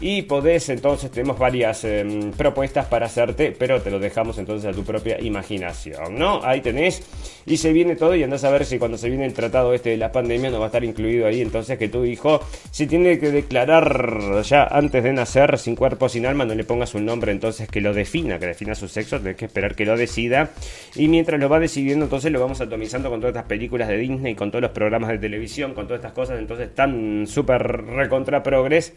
Y 0.00 0.22
podés, 0.22 0.68
entonces, 0.70 1.10
tenemos 1.10 1.38
varias 1.38 1.84
em, 1.84 2.32
propuestas 2.32 2.86
para 2.86 3.06
hacerte, 3.06 3.54
pero 3.56 3.82
te 3.82 3.90
lo 3.90 3.98
dejamos 3.98 4.38
entonces 4.38 4.68
a 4.68 4.74
tu 4.74 4.82
propia 4.82 5.20
imaginación, 5.20 6.18
¿no? 6.18 6.42
Ahí 6.42 6.60
tenés. 6.60 7.02
Y 7.44 7.58
se 7.58 7.72
viene 7.72 7.96
todo 7.96 8.16
y 8.16 8.22
andás 8.22 8.44
a 8.44 8.50
ver 8.50 8.64
si 8.64 8.78
cuando 8.78 8.96
se 8.96 9.08
viene 9.08 9.26
el 9.26 9.34
tratado 9.34 9.74
este 9.74 9.90
de 9.90 9.96
la 9.98 10.10
pandemia 10.10 10.50
no 10.50 10.58
va 10.58 10.66
a 10.66 10.68
estar 10.68 10.82
incluido 10.82 11.26
ahí. 11.26 11.40
Entonces 11.40 11.78
que 11.78 11.88
tu 11.88 12.04
hijo, 12.04 12.40
si 12.70 12.86
tiene 12.86 13.18
que 13.18 13.30
declarar 13.30 14.42
ya 14.42 14.64
antes 14.64 15.04
de 15.04 15.12
nacer, 15.12 15.58
sin 15.58 15.76
cuerpo, 15.76 16.08
sin 16.08 16.24
alma, 16.24 16.44
no 16.46 16.54
le 16.54 16.64
pongas 16.64 16.94
un 16.94 17.04
nombre 17.04 17.30
entonces 17.30 17.68
que 17.68 17.80
lo 17.80 17.92
defina, 17.92 18.38
que 18.38 18.46
defina 18.46 18.74
su 18.74 18.88
sexo, 18.88 19.18
tenés 19.18 19.36
que 19.36 19.44
esperar 19.44 19.74
que 19.74 19.84
lo 19.84 19.96
decida. 19.96 20.50
Y 20.96 21.08
mientras 21.08 21.38
lo 21.38 21.48
va 21.48 21.60
decidiendo, 21.60 22.06
entonces 22.06 22.32
lo 22.32 22.40
vamos 22.40 22.60
atomizando 22.60 23.10
con 23.10 23.20
todas 23.20 23.34
estas 23.34 23.46
películas 23.46 23.88
de 23.88 23.98
Disney, 23.98 24.34
con 24.34 24.50
todo 24.50 24.61
los 24.62 24.70
programas 24.70 25.10
de 25.10 25.18
televisión, 25.18 25.74
con 25.74 25.86
todas 25.86 25.98
estas 25.98 26.12
cosas, 26.12 26.38
entonces 26.38 26.68
están 26.68 27.26
súper 27.26 27.62
recontra 27.62 28.42
progres. 28.42 28.94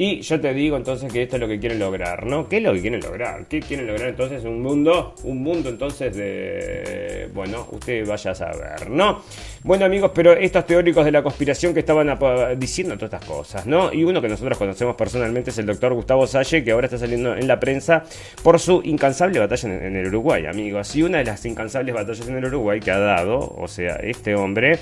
Y 0.00 0.20
yo 0.20 0.40
te 0.40 0.54
digo 0.54 0.76
entonces 0.76 1.12
que 1.12 1.24
esto 1.24 1.34
es 1.34 1.40
lo 1.40 1.48
que 1.48 1.58
quieren 1.58 1.80
lograr, 1.80 2.24
¿no? 2.24 2.48
¿Qué 2.48 2.58
es 2.58 2.62
lo 2.62 2.72
que 2.72 2.82
quieren 2.82 3.00
lograr? 3.00 3.46
¿Qué 3.48 3.58
quieren 3.58 3.88
lograr 3.88 4.10
entonces? 4.10 4.44
Un 4.44 4.62
mundo, 4.62 5.12
un 5.24 5.42
mundo 5.42 5.70
entonces 5.70 6.16
de... 6.16 7.28
Bueno, 7.34 7.66
usted 7.72 8.06
vaya 8.06 8.30
a 8.30 8.34
saber, 8.36 8.88
¿no? 8.88 9.24
Bueno 9.64 9.86
amigos, 9.86 10.12
pero 10.14 10.34
estos 10.34 10.64
teóricos 10.66 11.04
de 11.04 11.10
la 11.10 11.20
conspiración 11.24 11.74
que 11.74 11.80
estaban 11.80 12.16
diciendo 12.60 12.94
todas 12.94 13.12
estas 13.12 13.28
cosas, 13.28 13.66
¿no? 13.66 13.92
Y 13.92 14.04
uno 14.04 14.22
que 14.22 14.28
nosotros 14.28 14.56
conocemos 14.56 14.94
personalmente 14.94 15.50
es 15.50 15.58
el 15.58 15.66
doctor 15.66 15.92
Gustavo 15.94 16.28
Salle, 16.28 16.62
que 16.62 16.70
ahora 16.70 16.86
está 16.86 16.98
saliendo 16.98 17.34
en 17.34 17.48
la 17.48 17.58
prensa 17.58 18.04
por 18.44 18.60
su 18.60 18.80
incansable 18.84 19.40
batalla 19.40 19.68
en, 19.68 19.84
en 19.84 19.96
el 19.96 20.06
Uruguay, 20.06 20.46
amigos. 20.46 20.94
Y 20.94 21.02
una 21.02 21.18
de 21.18 21.24
las 21.24 21.44
incansables 21.44 21.92
batallas 21.92 22.28
en 22.28 22.36
el 22.36 22.44
Uruguay 22.44 22.78
que 22.78 22.92
ha 22.92 23.00
dado, 23.00 23.40
o 23.40 23.66
sea, 23.66 23.96
este 23.96 24.36
hombre 24.36 24.78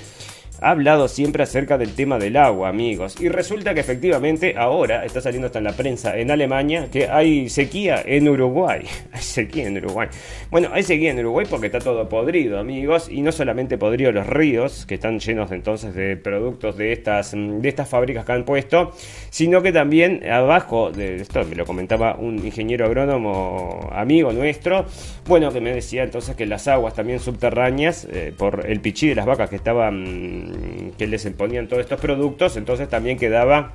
ha 0.61 0.71
hablado 0.71 1.07
siempre 1.07 1.43
acerca 1.43 1.77
del 1.77 1.93
tema 1.93 2.17
del 2.17 2.37
agua, 2.37 2.69
amigos. 2.69 3.19
Y 3.19 3.29
resulta 3.29 3.73
que 3.73 3.79
efectivamente 3.79 4.55
ahora 4.57 5.05
está 5.05 5.21
saliendo 5.21 5.47
hasta 5.47 5.59
en 5.59 5.65
la 5.65 5.73
prensa 5.73 6.17
en 6.17 6.31
Alemania 6.31 6.89
que 6.91 7.07
hay 7.07 7.49
sequía 7.49 8.01
en 8.05 8.27
Uruguay. 8.27 8.81
Hay 9.11 9.21
sequía 9.21 9.67
en 9.67 9.77
Uruguay. 9.77 10.09
Bueno, 10.51 10.69
hay 10.71 10.83
sequía 10.83 11.11
en 11.11 11.19
Uruguay 11.19 11.45
porque 11.49 11.67
está 11.67 11.79
todo 11.79 12.07
podrido, 12.07 12.59
amigos. 12.59 13.09
Y 13.09 13.21
no 13.21 13.31
solamente 13.31 13.77
podrido 13.77 14.11
los 14.11 14.27
ríos, 14.27 14.85
que 14.85 14.95
están 14.95 15.19
llenos 15.19 15.51
entonces 15.51 15.93
de 15.93 16.17
productos 16.17 16.77
de 16.77 16.93
estas, 16.93 17.31
de 17.33 17.67
estas 17.67 17.89
fábricas 17.89 18.25
que 18.25 18.31
han 18.31 18.45
puesto, 18.45 18.91
sino 19.29 19.61
que 19.61 19.71
también 19.71 20.27
abajo 20.29 20.91
de 20.91 21.15
esto, 21.17 21.43
me 21.45 21.55
lo 21.55 21.65
comentaba 21.65 22.15
un 22.15 22.45
ingeniero 22.45 22.85
agrónomo 22.85 23.89
amigo 23.91 24.31
nuestro, 24.33 24.85
bueno, 25.25 25.51
que 25.51 25.61
me 25.61 25.73
decía 25.73 26.03
entonces 26.03 26.35
que 26.35 26.45
las 26.45 26.67
aguas 26.67 26.93
también 26.93 27.19
subterráneas, 27.19 28.07
eh, 28.11 28.33
por 28.37 28.65
el 28.67 28.79
pichí 28.79 29.07
de 29.07 29.15
las 29.15 29.25
vacas 29.25 29.49
que 29.49 29.55
estaban 29.55 30.46
que 30.97 31.07
les 31.07 31.25
ponían 31.31 31.67
todos 31.67 31.81
estos 31.81 31.99
productos, 31.99 32.57
entonces 32.57 32.89
también 32.89 33.17
quedaba 33.17 33.73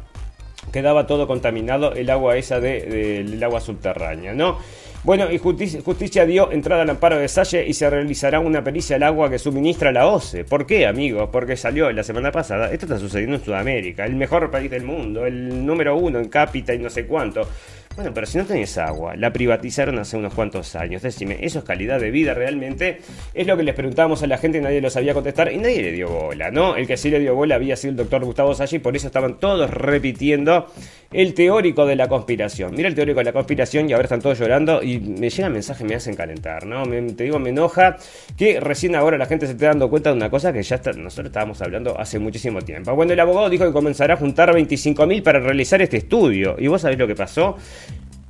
quedaba 0.70 1.06
todo 1.06 1.26
contaminado 1.26 1.92
el 1.92 2.08
agua 2.10 2.36
esa 2.36 2.60
del 2.60 3.38
de, 3.38 3.44
agua 3.44 3.60
subterránea, 3.60 4.32
¿no? 4.32 4.58
Bueno, 5.04 5.32
y 5.32 5.38
justicia, 5.38 6.24
dio 6.26 6.52
entrada 6.52 6.82
al 6.82 6.90
amparo 6.90 7.18
de 7.18 7.26
Salle 7.26 7.66
y 7.66 7.74
se 7.74 7.90
realizará 7.90 8.38
una 8.38 8.62
pericia 8.62 8.94
al 8.94 9.02
agua 9.02 9.28
que 9.28 9.40
suministra 9.40 9.90
la 9.90 10.06
OCE. 10.06 10.44
¿Por 10.44 10.64
qué, 10.64 10.86
amigos? 10.86 11.28
Porque 11.32 11.56
salió 11.56 11.90
la 11.90 12.04
semana 12.04 12.30
pasada. 12.30 12.70
Esto 12.70 12.86
está 12.86 13.00
sucediendo 13.00 13.34
en 13.34 13.44
Sudamérica, 13.44 14.06
el 14.06 14.14
mejor 14.14 14.48
país 14.52 14.70
del 14.70 14.84
mundo, 14.84 15.26
el 15.26 15.66
número 15.66 15.96
uno 15.96 16.20
en 16.20 16.28
cápita 16.28 16.72
y 16.72 16.78
no 16.78 16.88
sé 16.88 17.04
cuánto. 17.04 17.48
Bueno, 17.94 18.12
pero 18.14 18.26
si 18.26 18.38
no 18.38 18.46
tenés 18.46 18.78
agua, 18.78 19.16
la 19.16 19.32
privatizaron 19.32 19.98
hace 19.98 20.16
unos 20.16 20.32
cuantos 20.32 20.74
años. 20.76 21.02
Decime, 21.02 21.36
¿eso 21.40 21.58
es 21.58 21.64
calidad 21.64 22.00
de 22.00 22.10
vida 22.10 22.32
realmente? 22.32 23.00
Es 23.34 23.46
lo 23.46 23.56
que 23.56 23.62
les 23.62 23.74
preguntábamos 23.74 24.22
a 24.22 24.26
la 24.26 24.38
gente 24.38 24.58
y 24.58 24.60
nadie 24.62 24.80
lo 24.80 24.88
sabía 24.88 25.12
contestar 25.12 25.52
y 25.52 25.58
nadie 25.58 25.82
le 25.82 25.92
dio 25.92 26.08
bola, 26.08 26.50
¿no? 26.50 26.74
El 26.76 26.86
que 26.86 26.96
sí 26.96 27.10
le 27.10 27.20
dio 27.20 27.34
bola 27.34 27.56
había 27.56 27.76
sido 27.76 27.90
el 27.90 27.96
doctor 27.96 28.24
Gustavo 28.24 28.54
Salli 28.54 28.76
y 28.76 28.78
por 28.78 28.96
eso 28.96 29.08
estaban 29.08 29.38
todos 29.38 29.68
repitiendo 29.70 30.68
el 31.12 31.34
teórico 31.34 31.84
de 31.84 31.96
la 31.96 32.08
conspiración. 32.08 32.74
Mira 32.74 32.88
el 32.88 32.94
teórico 32.94 33.18
de 33.18 33.24
la 33.24 33.32
conspiración 33.32 33.90
y 33.90 33.92
ahora 33.92 34.04
están 34.04 34.22
todos 34.22 34.38
llorando 34.38 34.82
y 34.82 34.98
me 34.98 35.28
llegan 35.28 35.52
mensajes, 35.52 35.86
me 35.86 35.94
hacen 35.94 36.14
calentar, 36.14 36.64
¿no? 36.64 36.84
te 36.84 37.24
digo, 37.24 37.38
me 37.38 37.50
enoja 37.50 37.98
que 38.36 38.60
recién 38.60 38.96
ahora 38.96 39.18
la 39.18 39.26
gente 39.26 39.46
se 39.46 39.52
esté 39.52 39.66
dando 39.66 39.90
cuenta 39.90 40.10
de 40.10 40.16
una 40.16 40.30
cosa 40.30 40.52
que 40.52 40.62
ya 40.62 40.80
nosotros 40.96 41.26
estábamos 41.26 41.60
hablando 41.60 41.98
hace 41.98 42.18
muchísimo 42.18 42.62
tiempo. 42.62 42.94
Bueno, 42.94 43.12
el 43.12 43.20
abogado 43.20 43.50
dijo 43.50 43.66
que 43.66 43.72
comenzará 43.72 44.14
a 44.14 44.16
juntar 44.16 44.54
25.000 44.54 45.22
para 45.22 45.40
realizar 45.40 45.82
este 45.82 45.98
estudio. 45.98 46.56
¿Y 46.58 46.68
vos 46.68 46.80
sabés 46.80 46.98
lo 46.98 47.06
que 47.06 47.14
pasó? 47.14 47.56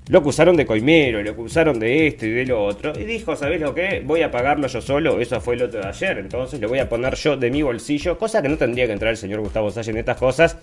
Lo 0.09 0.19
acusaron 0.19 0.57
de 0.57 0.67
coimero, 0.67 1.23
lo 1.23 1.31
acusaron 1.31 1.79
de 1.79 2.09
esto 2.09 2.27
y 2.27 2.31
de 2.31 2.45
lo 2.45 2.65
otro. 2.65 2.93
Y 2.99 3.05
dijo, 3.05 3.37
¿sabés 3.37 3.61
lo 3.61 3.73
que? 3.73 4.03
Voy 4.05 4.23
a 4.23 4.33
pagarlo 4.33 4.67
yo 4.67 4.81
solo. 4.81 5.21
Eso 5.21 5.41
fue 5.41 5.55
el 5.55 5.63
otro 5.63 5.81
de 5.81 5.87
ayer. 5.87 6.19
Entonces 6.19 6.61
lo 6.61 6.69
voy 6.69 6.81
a 6.81 6.89
poner 6.89 7.15
yo 7.15 7.37
de 7.37 7.53
mi 7.53 7.63
bolsillo. 7.63 8.19
Cosa 8.19 8.43
que 8.43 8.49
no 8.49 8.59
tendría 8.59 8.87
que 8.87 8.95
entrar 8.95 9.13
el 9.13 9.17
señor 9.17 9.41
Gustavo 9.41 9.71
Salle 9.71 9.93
en 9.93 9.99
estas 9.99 10.17
cosas. 10.17 10.59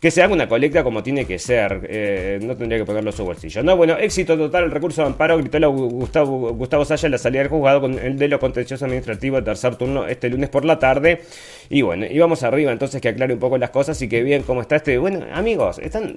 Que 0.00 0.10
se 0.10 0.24
haga 0.24 0.34
una 0.34 0.48
colecta 0.48 0.82
como 0.82 1.04
tiene 1.04 1.24
que 1.24 1.38
ser. 1.38 1.86
Eh, 1.88 2.40
no 2.42 2.56
tendría 2.56 2.80
que 2.80 2.84
ponerlo 2.84 3.10
en 3.10 3.16
su 3.16 3.24
bolsillo. 3.24 3.62
No, 3.62 3.76
bueno, 3.76 3.96
éxito 3.96 4.36
total. 4.36 4.64
El 4.64 4.70
recurso 4.72 5.02
de 5.02 5.06
amparo 5.06 5.38
gritó 5.38 5.70
Gustavo, 5.70 6.52
Gustavo 6.54 6.84
Salle 6.84 7.06
en 7.06 7.12
la 7.12 7.18
salida 7.18 7.42
del 7.42 7.48
juzgado 7.48 7.80
con 7.80 7.96
el 7.96 8.18
de 8.18 8.26
lo 8.26 8.40
contencioso 8.40 8.86
administrativo 8.86 9.36
de 9.36 9.42
tercer 9.42 9.76
turno 9.76 10.08
este 10.08 10.28
lunes 10.28 10.48
por 10.48 10.64
la 10.64 10.80
tarde. 10.80 11.22
Y 11.68 11.82
bueno, 11.82 12.06
íbamos 12.10 12.42
arriba 12.42 12.72
entonces 12.72 13.00
que 13.00 13.10
aclare 13.10 13.34
un 13.34 13.40
poco 13.40 13.56
las 13.56 13.70
cosas 13.70 14.02
y 14.02 14.08
que 14.08 14.24
bien 14.24 14.42
cómo 14.42 14.62
está 14.62 14.76
este. 14.76 14.98
Bueno, 14.98 15.24
amigos, 15.32 15.78
están 15.78 16.16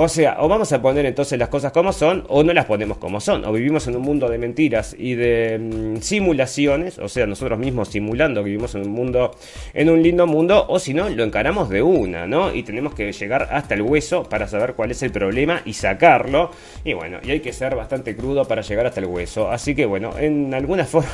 o 0.00 0.08
sea, 0.08 0.36
o 0.38 0.48
vamos 0.48 0.72
a 0.72 0.80
poner 0.80 1.04
entonces 1.06 1.36
las 1.40 1.48
cosas 1.48 1.72
como 1.72 1.92
son 1.92 2.24
o 2.28 2.44
no 2.44 2.52
las 2.52 2.66
ponemos 2.66 2.98
como 2.98 3.20
son. 3.20 3.44
O 3.44 3.52
vivimos 3.52 3.88
en 3.88 3.96
un 3.96 4.02
mundo 4.02 4.28
de 4.28 4.38
mentiras 4.38 4.94
y 4.96 5.14
de 5.14 5.58
mm, 5.58 6.00
simulaciones, 6.02 7.00
o 7.00 7.08
sea, 7.08 7.26
nosotros 7.26 7.58
mismos 7.58 7.88
simulando 7.88 8.44
que 8.44 8.50
vivimos 8.50 8.76
en 8.76 8.82
un 8.82 8.92
mundo, 8.92 9.32
en 9.74 9.90
un 9.90 10.00
lindo 10.00 10.24
mundo, 10.28 10.66
o 10.68 10.78
si 10.78 10.94
no, 10.94 11.08
lo 11.08 11.24
encaramos 11.24 11.68
de 11.68 11.82
una, 11.82 12.28
¿no? 12.28 12.54
Y 12.54 12.62
tenemos 12.62 12.94
que 12.94 13.10
llegar 13.12 13.48
hasta 13.50 13.74
el 13.74 13.82
hueso 13.82 14.22
para 14.22 14.46
saber 14.46 14.74
cuál 14.74 14.92
es 14.92 15.02
el 15.02 15.10
problema 15.10 15.62
y 15.64 15.72
sacarlo. 15.72 16.52
Y 16.84 16.92
bueno, 16.92 17.18
y 17.24 17.32
hay 17.32 17.40
que 17.40 17.52
ser 17.52 17.74
bastante 17.74 18.14
crudo 18.14 18.44
para 18.44 18.62
llegar 18.62 18.86
hasta 18.86 19.00
el 19.00 19.06
hueso. 19.06 19.50
Así 19.50 19.74
que 19.74 19.84
bueno, 19.84 20.16
en 20.16 20.54
alguna 20.54 20.84
forma, 20.84 21.10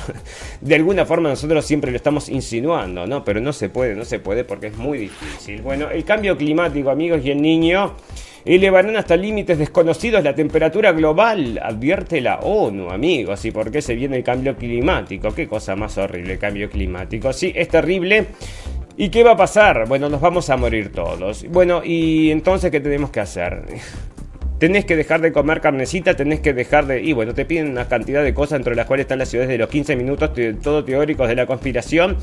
de 0.60 0.74
alguna 0.74 1.06
forma 1.06 1.30
nosotros 1.30 1.64
siempre 1.64 1.90
lo 1.90 1.96
estamos 1.96 2.28
insinuando, 2.28 3.06
¿no? 3.06 3.24
Pero 3.24 3.40
no 3.40 3.54
se 3.54 3.70
puede, 3.70 3.94
no 3.94 4.04
se 4.04 4.18
puede 4.18 4.44
porque 4.44 4.66
es 4.66 4.76
muy 4.76 4.98
difícil. 4.98 5.62
Bueno, 5.62 5.88
el 5.88 6.04
cambio 6.04 6.36
climático, 6.36 6.90
amigos, 6.90 7.22
y 7.24 7.30
el 7.30 7.40
niño 7.40 7.94
elevarán 8.44 8.96
hasta 8.96 9.16
límites 9.16 9.58
desconocidos 9.58 10.22
la 10.22 10.34
temperatura 10.34 10.92
global, 10.92 11.58
advierte 11.62 12.20
la 12.20 12.40
ONU, 12.40 12.90
amigos. 12.90 13.44
¿Y 13.44 13.50
por 13.50 13.70
qué 13.70 13.80
se 13.80 13.94
viene 13.94 14.16
el 14.18 14.24
cambio 14.24 14.56
climático? 14.56 15.34
Qué 15.34 15.48
cosa 15.48 15.76
más 15.76 15.96
horrible 15.98 16.34
el 16.34 16.38
cambio 16.38 16.68
climático. 16.68 17.32
Sí, 17.32 17.52
es 17.54 17.68
terrible. 17.68 18.26
¿Y 18.96 19.08
qué 19.08 19.24
va 19.24 19.32
a 19.32 19.36
pasar? 19.36 19.88
Bueno, 19.88 20.08
nos 20.08 20.20
vamos 20.20 20.50
a 20.50 20.56
morir 20.56 20.92
todos. 20.92 21.44
Bueno, 21.48 21.82
¿y 21.84 22.30
entonces 22.30 22.70
qué 22.70 22.80
tenemos 22.80 23.10
que 23.10 23.20
hacer? 23.20 23.64
Tenés 24.64 24.86
que 24.86 24.96
dejar 24.96 25.20
de 25.20 25.30
comer 25.30 25.60
carnecita, 25.60 26.16
tenés 26.16 26.40
que 26.40 26.54
dejar 26.54 26.86
de... 26.86 27.02
Y 27.02 27.12
bueno, 27.12 27.34
te 27.34 27.44
piden 27.44 27.68
una 27.68 27.86
cantidad 27.86 28.24
de 28.24 28.32
cosas 28.32 28.56
entre 28.56 28.74
las 28.74 28.86
cuales 28.86 29.04
están 29.04 29.18
las 29.18 29.28
ciudades 29.28 29.50
de 29.50 29.58
los 29.58 29.68
15 29.68 29.94
minutos, 29.94 30.30
todo 30.62 30.82
teóricos 30.82 31.28
de 31.28 31.34
la 31.34 31.44
conspiración. 31.44 32.16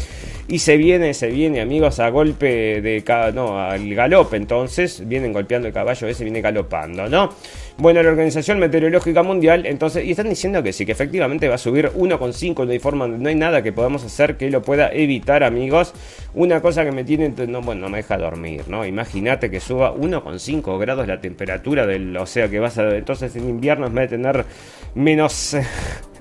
Y 0.48 0.58
se 0.58 0.76
viene, 0.76 1.14
se 1.14 1.28
viene, 1.28 1.62
amigos, 1.62 2.00
a 2.00 2.10
golpe 2.10 2.82
de... 2.82 3.04
No, 3.36 3.60
al 3.60 3.94
galope 3.94 4.38
entonces. 4.38 5.08
Vienen 5.08 5.34
golpeando 5.34 5.68
el 5.68 5.74
caballo, 5.76 6.08
ese 6.08 6.24
viene 6.24 6.42
galopando, 6.42 7.08
¿no? 7.08 7.30
Bueno, 7.78 8.04
la 8.04 8.10
Organización 8.10 8.60
Meteorológica 8.60 9.24
Mundial, 9.24 9.66
entonces, 9.66 10.06
y 10.06 10.12
están 10.12 10.30
diciendo 10.30 10.62
que 10.62 10.72
sí, 10.72 10.86
que 10.86 10.92
efectivamente 10.92 11.48
va 11.48 11.56
a 11.56 11.58
subir 11.58 11.90
1,5 11.90 12.66
de 12.66 12.80
forma, 12.80 13.08
no 13.08 13.28
hay 13.28 13.36
nada 13.36 13.64
que 13.64 13.72
podamos 13.72 14.04
hacer 14.04 14.38
que 14.38 14.52
lo 14.52 14.62
pueda 14.62 14.92
evitar, 14.92 15.44
amigos. 15.44 15.94
Una 16.36 16.62
cosa 16.62 16.86
que 16.86 16.92
me 16.92 17.04
tiene, 17.04 17.30
no, 17.48 17.62
bueno, 17.62 17.82
no 17.82 17.90
me 17.90 17.98
deja 17.98 18.18
dormir, 18.18 18.66
¿no? 18.68 18.86
Imagínate 18.86 19.50
que 19.50 19.60
suba 19.60 19.96
1,5 19.96 20.80
grados 20.80 21.08
la 21.08 21.20
temperatura 21.20 21.88
del, 21.88 22.16
o 22.18 22.26
sea 22.26 22.50
que 22.50 22.60
vas 22.60 22.78
a, 22.78 22.96
entonces 22.96 23.36
en 23.36 23.50
invierno 23.50 23.88
en 23.88 23.96
vez 23.96 24.12
de 24.12 24.18
tener 24.18 24.46
menos 24.94 25.56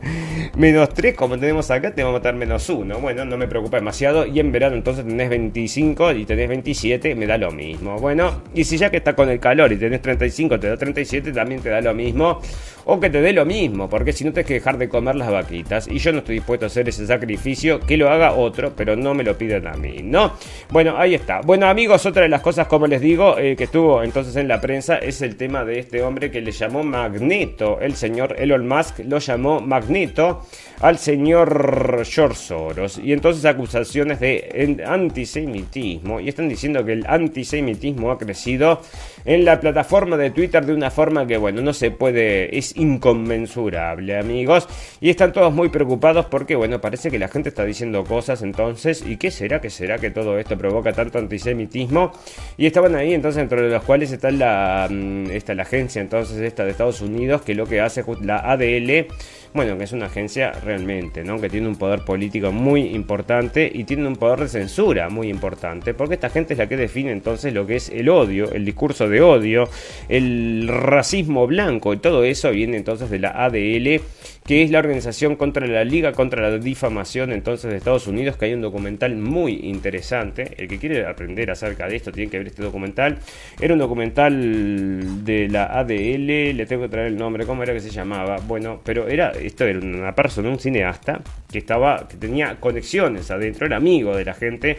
menos 0.57 0.89
3 0.91 1.15
como 1.15 1.39
tenemos 1.39 1.71
acá, 1.71 1.95
te 1.95 2.03
va 2.03 2.11
a 2.11 2.13
matar 2.13 2.35
menos 2.35 2.69
1. 2.69 2.99
Bueno, 2.99 3.25
no 3.25 3.37
me 3.37 3.49
preocupa 3.49 3.79
demasiado. 3.79 4.27
Y 4.27 4.41
en 4.41 4.53
verano 4.53 4.77
entonces 4.77 5.07
tenés 5.07 5.29
25 5.29 6.13
y 6.13 6.25
tenés 6.25 6.49
27, 6.49 7.15
me 7.15 7.27
da 7.27 7.39
lo 7.39 7.51
mismo. 7.51 7.99
Bueno, 7.99 8.43
y 8.55 8.65
si 8.65 8.77
ya 8.77 8.91
que 8.91 8.99
está 8.99 9.15
con 9.15 9.29
el 9.29 9.41
calor 9.41 9.73
y 9.73 9.77
tenés 9.77 10.03
35, 10.03 10.59
te 10.59 10.69
da 10.69 10.77
37, 10.77 11.33
también 11.33 11.61
te 11.61 11.69
da 11.69 11.81
lo 11.81 11.95
mismo. 11.95 12.41
O 12.85 12.99
que 12.99 13.11
te 13.11 13.21
dé 13.21 13.33
lo 13.33 13.45
mismo, 13.45 13.89
porque 13.89 14.13
si 14.13 14.25
no 14.25 14.33
tienes 14.33 14.47
que 14.47 14.55
dejar 14.55 14.79
de 14.79 14.89
comer 14.89 15.17
las 15.17 15.31
vaquitas. 15.31 15.89
Y 15.89 15.99
yo 15.99 16.13
no 16.13 16.19
estoy 16.19 16.37
dispuesto 16.37 16.67
a 16.67 16.69
hacer 16.69 16.89
ese 16.89 17.07
sacrificio, 17.07 17.81
que 17.81 17.97
lo 17.97 18.11
haga 18.11 18.33
otro, 18.33 18.73
pero 18.77 18.97
no 18.97 19.15
me 19.15 19.25
lo 19.25 19.37
piden 19.37 19.67
a 19.67 19.75
mí, 19.75 20.01
¿no? 20.03 20.33
Bueno, 20.71 20.97
ahí 20.97 21.15
está. 21.15 21.41
Bueno, 21.41 21.67
amigos, 21.67 22.07
otra 22.07 22.23
de 22.23 22.29
las 22.29 22.41
cosas, 22.41 22.67
como 22.67 22.87
les 22.87 23.01
digo, 23.01 23.39
eh, 23.39 23.57
que 23.57 23.65
estuvo 23.65 24.03
entonces 24.03 24.37
en 24.37 24.49
la 24.49 24.61
prensa 24.61 24.97
es 24.97 25.23
el 25.23 25.37
tema 25.37 25.65
de 25.65 25.79
este 25.79 26.03
hombre 26.03 26.31
que 26.31 26.41
le 26.41 26.53
llamó 26.53 26.83
Magneto. 26.83 27.81
El 27.81 27.95
señor 27.95 28.37
Elon 28.39 28.67
Musk 28.67 29.01
lo 29.01 29.19
llamó 29.19 29.61
Magneto 29.61 30.47
al 30.81 30.99
señor 30.99 32.05
George 32.05 32.37
Soros. 32.37 33.01
Y 33.03 33.13
entonces 33.13 33.45
acusaciones 33.45 34.21
de 34.21 34.83
antisemitismo. 34.87 36.21
Y 36.21 36.29
están 36.29 36.49
diciendo 36.49 36.85
que 36.85 36.93
el 36.93 37.07
antisemitismo 37.07 38.11
ha 38.11 38.19
crecido 38.19 38.81
en 39.25 39.45
la 39.45 39.61
plataforma 39.61 40.17
de 40.17 40.31
Twitter 40.31 40.65
de 40.65 40.75
una 40.75 40.91
forma 40.91 41.27
que, 41.27 41.37
bueno, 41.37 41.61
no 41.63 41.73
se 41.73 41.91
puede, 41.91 42.57
inconmensurable, 42.77 44.19
amigos. 44.19 44.69
Y 45.01 45.11
están 45.11 45.33
todos 45.33 45.53
muy 45.53 45.69
preocupados 45.69 46.27
porque, 46.27 46.57
bueno, 46.57 46.81
parece 46.81 47.11
que 47.11 47.19
la 47.19 47.29
gente 47.29 47.49
está 47.49 47.65
diciendo 47.65 48.05
cosas 48.05 48.43
entonces. 48.43 49.05
¿Y 49.07 49.17
qué 49.17 49.31
será? 49.31 49.61
¿Qué 49.61 49.71
será 49.71 49.99
que 49.99 50.11
todo 50.11 50.39
esto 50.39 50.57
provoca 50.57 50.93
tanto 50.93 51.19
antisemitismo? 51.19 52.13
Y 52.57 52.67
estaban 52.67 52.95
ahí 52.95 53.15
entonces, 53.15 53.43
entre 53.43 53.69
los 53.69 53.83
cuales 53.85 54.13
está 54.13 54.31
la, 54.31 54.89
mm, 54.91 55.31
está 55.31 55.55
la 55.55 55.63
agencia 55.63 56.01
entonces 56.01 56.39
esta 56.39 56.65
de 56.65 56.71
Estados 56.71 57.01
Unidos, 57.01 57.43
que 57.43 57.55
lo 57.55 57.67
que 57.67 57.81
hace 57.81 58.05
la 58.23 58.39
ADL 58.51 59.07
bueno, 59.53 59.77
que 59.77 59.85
es 59.85 59.93
una 59.93 60.07
agencia 60.07 60.53
realmente, 60.53 61.25
¿no? 61.25 61.41
Que 61.41 61.49
tiene 61.49 61.67
un 61.67 61.77
poder 61.77 62.05
político 62.05 62.53
muy 62.53 62.83
importante 62.95 63.71
y 63.73 63.85
tiene 63.85 64.07
un 64.07 64.17
poder 64.17 64.41
de 64.41 64.49
censura 64.49 65.09
muy 65.09 65.29
importante, 65.29 65.93
porque 65.93 66.15
esta 66.15 66.31
gente 66.31 66.55
es 66.55 66.59
la 66.59 66.69
que 66.69 66.77
define 66.77 67.11
entonces 67.11 67.53
lo 67.53 67.67
que 67.67 67.77
es 67.77 67.89
el 67.89 68.09
odio, 68.09 68.53
el 68.53 68.65
discurso 68.65 69.09
de 69.09 69.21
odio, 69.21 69.69
el 70.09 70.69
racismo 70.69 71.47
blanco 71.47 71.93
y 71.93 71.97
todo 71.97 72.23
eso 72.23 72.51
viene 72.53 72.77
entonces 72.77 73.11
de 73.11 73.19
la 73.19 73.31
ADL 73.31 74.01
que 74.45 74.63
es 74.63 74.71
la 74.71 74.79
organización 74.79 75.37
contra 75.37 75.67
la 75.67 75.85
Liga 75.85 76.13
contra 76.13 76.49
la 76.49 76.59
Difamación 76.59 77.33
entonces 77.33 77.71
de 77.71 77.77
Estados 77.77 78.07
Unidos, 78.07 78.37
que 78.37 78.47
hay 78.47 78.55
un 78.55 78.63
documental 78.63 79.17
muy 79.17 79.61
interesante. 79.63 80.55
El 80.57 80.69
que 80.69 80.79
quiere 80.79 81.07
aprender 81.07 81.51
acerca 81.51 81.87
de 81.87 81.97
esto 81.97 82.11
tiene 82.11 82.31
que 82.31 82.39
ver 82.39 82.49
este 82.49 82.63
documental. 82.63 83.19
Era 83.61 83.75
un 83.75 83.81
documental 83.81 85.25
de 85.25 85.49
la 85.49 85.67
ADL, 85.67 86.57
le 86.57 86.67
tengo 86.67 86.83
que 86.83 86.89
traer 86.89 87.09
el 87.09 87.17
nombre, 87.17 87.47
¿cómo 87.47 87.63
era 87.63 87.73
que 87.73 87.81
se 87.81 87.91
llamaba? 87.91 88.39
Bueno, 88.47 88.81
pero 88.85 89.09
era, 89.09 89.31
esto 89.31 89.65
era 89.65 89.79
una 89.79 90.15
persona, 90.15 90.49
un 90.49 90.59
cineasta, 90.59 91.21
que 91.51 91.59
estaba, 91.59 92.09
que 92.09 92.17
tenía 92.17 92.57
conexiones 92.59 93.31
adentro, 93.31 93.67
era 93.67 93.77
amigo 93.77 94.17
de 94.17 94.25
la 94.25 94.35
gente 94.35 94.79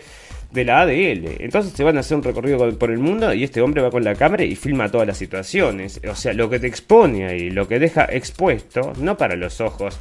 de 0.52 0.66
la 0.66 0.82
ADL. 0.82 1.38
Entonces 1.40 1.74
se 1.74 1.84
van 1.84 1.98
a 1.98 2.02
hacer 2.02 2.18
un 2.18 2.24
recorrido 2.24 2.78
por 2.78 2.92
el 2.92 3.00
mundo 3.00 3.34
y 3.34 3.44
este 3.44 3.62
hombre 3.62 3.82
va 3.82 3.90
con 3.90 4.04
la 4.04 4.16
cámara 4.16 4.44
y 4.44 4.56
filma 4.56 4.90
todas 4.90 5.08
las 5.08 5.18
situaciones. 5.18 6.02
O 6.10 6.16
sea, 6.16 6.34
lo 6.34 6.50
que 6.50 6.60
te 6.60 6.68
expone 6.68 7.26
ahí, 7.26 7.50
lo 7.50 7.68
que 7.68 7.80
deja 7.80 8.06
expuesto, 8.06 8.94
no 9.00 9.18
para 9.18 9.36
los 9.36 9.62
ojos 9.62 9.98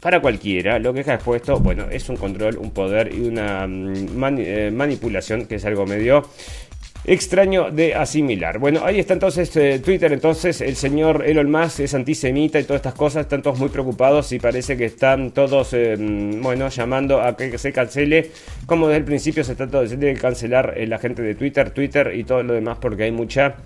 para 0.00 0.20
cualquiera, 0.20 0.78
lo 0.78 0.92
que 0.92 0.98
deja 0.98 1.14
expuesto, 1.14 1.58
bueno, 1.58 1.86
es 1.90 2.08
un 2.08 2.16
control, 2.16 2.56
un 2.58 2.70
poder 2.70 3.12
y 3.12 3.20
una 3.22 3.66
mm, 3.66 4.38
eh, 4.38 4.70
manipulación 4.72 5.46
que 5.46 5.56
es 5.56 5.64
algo 5.64 5.86
medio 5.86 6.22
extraño 7.08 7.70
de 7.70 7.94
asimilar. 7.94 8.58
Bueno, 8.58 8.80
ahí 8.84 9.00
está 9.00 9.14
entonces 9.14 9.54
eh, 9.56 9.80
Twitter, 9.82 10.12
entonces 10.12 10.60
el 10.60 10.76
señor 10.76 11.24
Elon 11.26 11.50
Musk 11.50 11.80
es 11.80 11.94
antisemita 11.94 12.60
y 12.60 12.64
todas 12.64 12.80
estas 12.80 12.94
cosas, 12.94 13.22
están 13.22 13.42
todos 13.42 13.58
muy 13.58 13.70
preocupados 13.70 14.30
y 14.32 14.38
parece 14.38 14.76
que 14.76 14.84
están 14.84 15.30
todos, 15.30 15.72
eh, 15.72 15.96
bueno, 15.98 16.68
llamando 16.68 17.20
a 17.22 17.36
que 17.36 17.56
se 17.56 17.72
cancele, 17.72 18.30
como 18.66 18.88
desde 18.88 18.98
el 18.98 19.04
principio 19.04 19.42
se 19.42 19.54
trata 19.54 19.82
de 19.82 20.14
cancelar 20.14 20.74
la 20.76 20.98
gente 20.98 21.22
de 21.22 21.34
Twitter, 21.34 21.70
Twitter 21.70 22.12
y 22.14 22.24
todo 22.24 22.42
lo 22.42 22.52
demás 22.52 22.78
porque 22.80 23.04
hay 23.04 23.12
mucha 23.12 23.56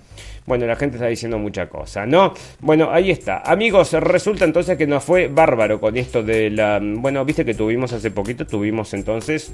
bueno, 0.45 0.65
la 0.65 0.75
gente 0.75 0.97
está 0.97 1.07
diciendo 1.07 1.37
mucha 1.37 1.67
cosa, 1.67 2.05
¿no? 2.05 2.33
Bueno, 2.59 2.89
ahí 2.91 3.11
está. 3.11 3.39
Amigos, 3.39 3.93
resulta 3.93 4.43
entonces 4.43 4.77
que 4.77 4.85
nos 4.85 5.03
fue 5.03 5.27
bárbaro 5.27 5.79
con 5.79 5.95
esto 5.95 6.21
de 6.21 6.49
la... 6.49 6.81
Bueno, 6.81 7.23
viste 7.23 7.45
que 7.45 7.53
tuvimos 7.53 7.93
hace 7.93 8.11
poquito, 8.11 8.45
tuvimos 8.45 8.93
entonces 8.93 9.53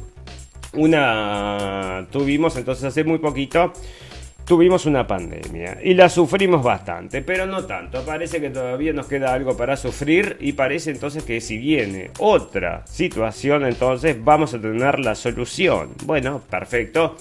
una... 0.73 2.07
Tuvimos 2.11 2.55
entonces 2.57 2.85
hace 2.85 3.03
muy 3.03 3.19
poquito 3.19 3.73
tuvimos 4.49 4.87
una 4.87 5.05
pandemia 5.05 5.77
y 5.83 5.93
la 5.93 6.09
sufrimos 6.09 6.63
bastante, 6.63 7.21
pero 7.21 7.45
no 7.45 7.65
tanto. 7.65 8.03
Parece 8.03 8.41
que 8.41 8.49
todavía 8.49 8.91
nos 8.93 9.05
queda 9.05 9.31
algo 9.31 9.55
para 9.55 9.77
sufrir 9.77 10.37
y 10.39 10.53
parece 10.53 10.89
entonces 10.89 11.23
que 11.23 11.39
si 11.39 11.59
viene 11.59 12.09
otra 12.17 12.83
situación, 12.87 13.63
entonces 13.63 14.17
vamos 14.19 14.55
a 14.55 14.59
tener 14.59 14.97
la 15.01 15.13
solución. 15.13 15.89
Bueno, 16.03 16.41
perfecto. 16.49 17.15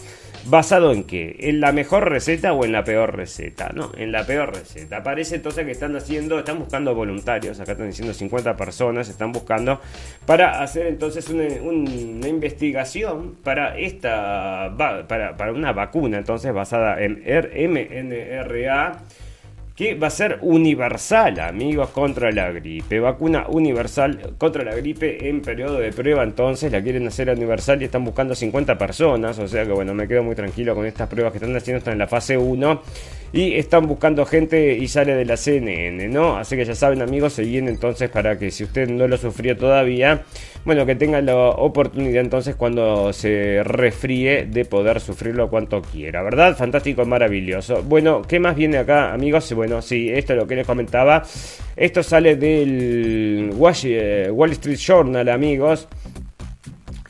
¿Basado 0.46 0.92
en 0.92 1.04
qué? 1.04 1.36
¿En 1.40 1.60
la 1.60 1.72
mejor 1.72 2.08
receta 2.08 2.52
o 2.52 2.64
en 2.64 2.72
la 2.72 2.84
peor 2.84 3.14
receta? 3.16 3.70
No, 3.74 3.92
en 3.96 4.12
la 4.12 4.24
peor 4.24 4.54
receta. 4.54 5.02
Parece 5.02 5.36
entonces 5.36 5.64
que 5.64 5.72
están 5.72 5.94
haciendo, 5.96 6.38
están 6.38 6.58
buscando 6.58 6.94
voluntarios, 6.94 7.60
acá 7.60 7.72
están 7.72 7.88
diciendo 7.88 8.14
50 8.14 8.56
personas, 8.56 9.08
están 9.08 9.32
buscando 9.32 9.80
para 10.26 10.62
hacer 10.62 10.86
entonces 10.86 11.28
una, 11.28 12.28
investigación 12.28 13.36
para 13.42 13.78
esta, 13.78 14.74
para, 14.76 15.36
para 15.36 15.52
una 15.52 15.72
vacuna 15.72 16.18
entonces 16.18 16.52
basada 16.52 16.96
en 17.02 17.22
mNRA 17.24 19.02
que 19.78 19.94
va 19.94 20.08
a 20.08 20.10
ser 20.10 20.40
universal, 20.42 21.38
amigos, 21.38 21.90
contra 21.90 22.32
la 22.32 22.50
gripe. 22.50 22.98
Vacuna 22.98 23.46
universal 23.48 24.34
contra 24.36 24.64
la 24.64 24.74
gripe 24.74 25.28
en 25.28 25.40
periodo 25.40 25.78
de 25.78 25.92
prueba, 25.92 26.24
entonces 26.24 26.72
la 26.72 26.82
quieren 26.82 27.06
hacer 27.06 27.30
universal 27.30 27.80
y 27.80 27.84
están 27.84 28.04
buscando 28.04 28.34
50 28.34 28.76
personas, 28.76 29.38
o 29.38 29.46
sea 29.46 29.64
que 29.64 29.70
bueno, 29.70 29.94
me 29.94 30.08
quedo 30.08 30.24
muy 30.24 30.34
tranquilo 30.34 30.74
con 30.74 30.84
estas 30.84 31.08
pruebas 31.08 31.30
que 31.30 31.38
están 31.38 31.54
haciendo, 31.54 31.78
están 31.78 31.92
en 31.92 32.00
la 32.00 32.08
fase 32.08 32.36
1 32.36 32.82
y 33.32 33.54
están 33.54 33.86
buscando 33.86 34.24
gente 34.24 34.76
y 34.76 34.88
sale 34.88 35.14
de 35.14 35.24
la 35.24 35.36
CNN, 35.36 36.08
¿no? 36.08 36.36
Así 36.36 36.56
que 36.56 36.64
ya 36.64 36.74
saben 36.74 37.02
amigos, 37.02 37.34
se 37.34 37.42
viene 37.42 37.70
entonces 37.70 38.08
para 38.08 38.38
que 38.38 38.50
si 38.50 38.64
usted 38.64 38.88
no 38.88 39.06
lo 39.06 39.16
sufrió 39.16 39.56
todavía, 39.56 40.22
bueno, 40.64 40.86
que 40.86 40.94
tenga 40.94 41.20
la 41.20 41.36
oportunidad 41.36 42.22
entonces 42.22 42.56
cuando 42.56 43.12
se 43.12 43.62
refríe 43.62 44.46
de 44.46 44.64
poder 44.64 45.00
sufrirlo 45.00 45.48
cuanto 45.48 45.82
quiera, 45.82 46.22
¿verdad? 46.22 46.56
Fantástico, 46.56 47.04
maravilloso. 47.04 47.82
Bueno, 47.82 48.22
¿qué 48.22 48.40
más 48.40 48.56
viene 48.56 48.78
acá, 48.78 49.12
amigos? 49.12 49.52
Bueno, 49.52 49.82
sí, 49.82 50.10
esto 50.10 50.32
es 50.32 50.38
lo 50.38 50.46
que 50.46 50.56
les 50.56 50.66
comentaba. 50.66 51.22
Esto 51.76 52.02
sale 52.02 52.36
del 52.36 53.50
eh, 53.84 54.30
Wall 54.30 54.50
Street 54.52 54.78
Journal, 54.78 55.28
amigos. 55.28 55.86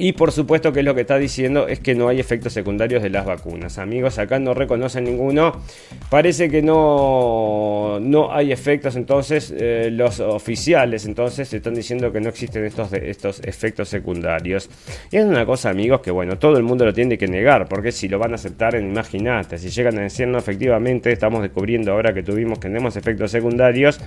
Y 0.00 0.12
por 0.12 0.30
supuesto 0.30 0.72
que 0.72 0.84
lo 0.84 0.94
que 0.94 1.00
está 1.00 1.18
diciendo 1.18 1.66
es 1.66 1.80
que 1.80 1.96
no 1.96 2.06
hay 2.06 2.20
efectos 2.20 2.52
secundarios 2.52 3.02
de 3.02 3.10
las 3.10 3.26
vacunas. 3.26 3.78
Amigos, 3.78 4.20
acá 4.20 4.38
no 4.38 4.54
reconocen 4.54 5.02
ninguno. 5.02 5.60
Parece 6.08 6.48
que 6.48 6.62
no, 6.62 7.98
no 8.00 8.32
hay 8.32 8.52
efectos, 8.52 8.94
entonces 8.94 9.52
eh, 9.56 9.88
los 9.90 10.20
oficiales 10.20 11.04
entonces 11.04 11.52
están 11.52 11.74
diciendo 11.74 12.12
que 12.12 12.20
no 12.20 12.28
existen 12.28 12.64
estos, 12.64 12.92
estos 12.92 13.40
efectos 13.40 13.88
secundarios. 13.88 14.70
Y 15.10 15.16
es 15.16 15.24
una 15.24 15.44
cosa, 15.44 15.70
amigos, 15.70 16.00
que 16.00 16.12
bueno, 16.12 16.38
todo 16.38 16.56
el 16.58 16.62
mundo 16.62 16.84
lo 16.84 16.94
tiene 16.94 17.18
que 17.18 17.26
negar, 17.26 17.68
porque 17.68 17.90
si 17.90 18.08
lo 18.08 18.20
van 18.20 18.30
a 18.30 18.34
aceptar, 18.36 18.76
imagínate, 18.76 19.58
si 19.58 19.68
llegan 19.68 19.98
a 19.98 20.02
decir 20.02 20.28
no, 20.28 20.38
efectivamente, 20.38 21.10
estamos 21.10 21.42
descubriendo 21.42 21.90
ahora 21.90 22.14
que 22.14 22.22
tuvimos, 22.22 22.60
que 22.60 22.68
tenemos 22.68 22.94
efectos 22.94 23.32
secundarios 23.32 24.00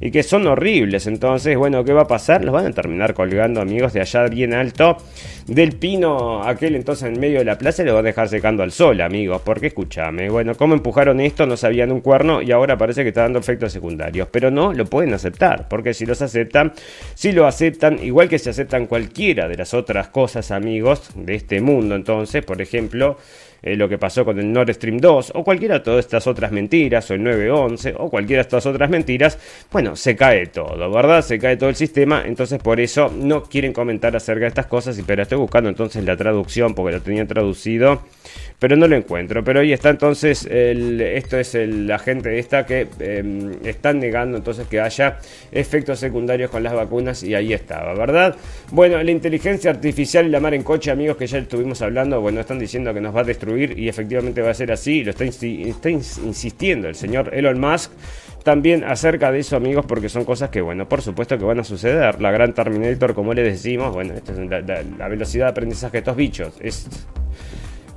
y 0.00 0.10
que 0.10 0.24
son 0.24 0.44
horribles. 0.48 1.06
Entonces, 1.06 1.56
bueno, 1.56 1.84
¿qué 1.84 1.92
va 1.92 2.02
a 2.02 2.08
pasar? 2.08 2.44
Los 2.44 2.52
van 2.52 2.66
a 2.66 2.72
terminar 2.72 3.14
colgando, 3.14 3.60
amigos, 3.60 3.92
de 3.92 4.00
allá 4.00 4.26
bien 4.26 4.52
alto 4.52 4.96
del 5.46 5.76
pino 5.76 6.42
aquel 6.42 6.74
entonces 6.74 7.08
en 7.08 7.20
medio 7.20 7.38
de 7.38 7.44
la 7.44 7.56
plaza 7.56 7.82
y 7.82 7.86
lo 7.86 7.94
va 7.94 8.00
a 8.00 8.02
dejar 8.02 8.28
secando 8.28 8.62
al 8.62 8.72
sol, 8.72 9.00
amigos. 9.00 9.42
Porque 9.44 9.68
escúchame, 9.68 10.28
bueno, 10.28 10.54
¿cómo 10.56 10.74
empujaron 10.74 11.20
esto? 11.20 11.46
No 11.46 11.56
sabían 11.56 11.92
un 11.92 12.00
cuerno 12.00 12.42
y 12.42 12.52
ahora 12.52 12.76
parece 12.76 13.02
que 13.02 13.08
está 13.08 13.22
dando 13.22 13.38
efectos 13.38 13.72
secundarios. 13.72 14.28
Pero 14.30 14.50
no 14.50 14.72
lo 14.72 14.84
pueden 14.86 15.14
aceptar, 15.14 15.68
porque 15.68 15.94
si 15.94 16.04
los 16.06 16.20
aceptan, 16.22 16.72
si 17.14 17.32
lo 17.32 17.46
aceptan, 17.46 18.02
igual 18.02 18.28
que 18.28 18.38
se 18.38 18.50
aceptan 18.50 18.86
cualquiera 18.86 19.48
de 19.48 19.56
las 19.56 19.74
otras 19.74 20.08
cosas, 20.08 20.50
amigos, 20.50 21.10
de 21.14 21.34
este 21.34 21.60
mundo, 21.60 21.94
entonces, 21.94 22.44
por 22.44 22.60
ejemplo, 22.60 23.16
eh, 23.62 23.76
lo 23.76 23.88
que 23.88 23.98
pasó 23.98 24.24
con 24.24 24.38
el 24.38 24.52
Nord 24.52 24.72
Stream 24.74 24.98
2 24.98 25.32
o 25.34 25.44
cualquiera 25.44 25.78
de 25.78 25.80
todas 25.80 26.04
estas 26.04 26.26
otras 26.26 26.52
mentiras 26.52 27.10
o 27.10 27.14
el 27.14 27.22
911 27.22 27.94
o 27.98 28.10
cualquiera 28.10 28.42
de 28.42 28.46
estas 28.46 28.66
otras 28.66 28.90
mentiras, 28.90 29.38
bueno, 29.70 29.96
se 29.96 30.16
cae 30.16 30.46
todo, 30.46 30.90
¿verdad? 30.90 31.22
Se 31.22 31.38
cae 31.38 31.56
todo 31.56 31.68
el 31.68 31.76
sistema, 31.76 32.22
entonces 32.26 32.60
por 32.60 32.80
eso 32.80 33.12
no 33.14 33.44
quieren 33.44 33.72
comentar 33.72 34.14
acerca 34.16 34.42
de 34.42 34.48
estas 34.48 34.66
cosas, 34.66 35.00
pero 35.06 35.22
estoy 35.22 35.38
buscando 35.38 35.68
entonces 35.68 36.04
la 36.04 36.16
traducción 36.16 36.74
porque 36.74 36.96
lo 36.96 37.02
tenía 37.02 37.26
traducido 37.26 38.02
pero 38.58 38.76
no 38.76 38.86
lo 38.86 38.96
encuentro. 38.96 39.44
Pero 39.44 39.60
ahí 39.60 39.72
está 39.72 39.90
entonces, 39.90 40.46
esto 40.46 41.38
es 41.38 41.54
la 41.54 41.98
gente 41.98 42.38
esta 42.38 42.64
que 42.66 42.88
em, 42.98 43.52
están 43.64 43.98
negando 43.98 44.36
entonces 44.38 44.66
que 44.66 44.80
haya 44.80 45.18
efectos 45.52 45.98
secundarios 45.98 46.50
con 46.50 46.62
las 46.62 46.72
vacunas 46.72 47.22
y 47.22 47.34
ahí 47.34 47.52
estaba, 47.52 47.94
¿verdad? 47.94 48.36
Bueno, 48.72 49.02
la 49.02 49.10
inteligencia 49.10 49.70
artificial 49.70 50.26
y 50.26 50.30
la 50.30 50.40
mar 50.40 50.54
en 50.54 50.62
coche, 50.62 50.90
amigos, 50.90 51.16
que 51.16 51.26
ya 51.26 51.38
estuvimos 51.38 51.82
hablando, 51.82 52.20
bueno, 52.20 52.40
están 52.40 52.58
diciendo 52.58 52.92
que 52.94 53.00
nos 53.00 53.14
va 53.14 53.20
a 53.20 53.24
destruir 53.24 53.45
y 53.56 53.88
efectivamente 53.88 54.42
va 54.42 54.50
a 54.50 54.54
ser 54.54 54.72
así, 54.72 55.04
lo 55.04 55.10
está, 55.10 55.24
está 55.24 55.90
insistiendo 55.90 56.88
el 56.88 56.94
señor 56.94 57.30
Elon 57.32 57.60
Musk 57.60 57.92
también 58.46 58.84
acerca 58.84 59.32
de 59.32 59.40
eso, 59.40 59.56
amigos, 59.56 59.84
porque 59.86 60.08
son 60.08 60.24
cosas 60.24 60.50
que, 60.50 60.60
bueno, 60.60 60.88
por 60.88 61.02
supuesto 61.02 61.36
que 61.36 61.44
van 61.44 61.58
a 61.58 61.64
suceder. 61.64 62.20
La 62.22 62.30
gran 62.30 62.54
Terminator, 62.54 63.12
como 63.12 63.34
le 63.34 63.42
decimos, 63.42 63.92
bueno, 63.92 64.14
esta 64.14 64.30
es 64.30 64.38
la, 64.38 64.84
la 64.96 65.08
velocidad 65.08 65.46
de 65.46 65.50
aprendizaje 65.50 65.94
de 65.94 65.98
estos 65.98 66.16
bichos. 66.16 66.52
Es 66.60 66.86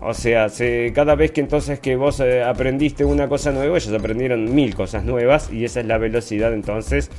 o 0.01 0.13
sea, 0.13 0.47
cada 0.93 1.15
vez 1.15 1.31
que 1.31 1.41
entonces 1.41 1.79
que 1.79 1.95
vos 1.95 2.19
eh, 2.19 2.43
aprendiste 2.43 3.03
una 3.03 3.27
cosa 3.27 3.51
nueva, 3.51 3.77
ellos 3.77 3.93
aprendieron 3.93 4.53
mil 4.53 4.73
cosas 4.75 5.03
nuevas 5.03 5.51
y 5.51 5.65
esa 5.65 5.81
es 5.81 5.85
la 5.85 5.97
velocidad 5.97 6.53
entonces. 6.53 7.09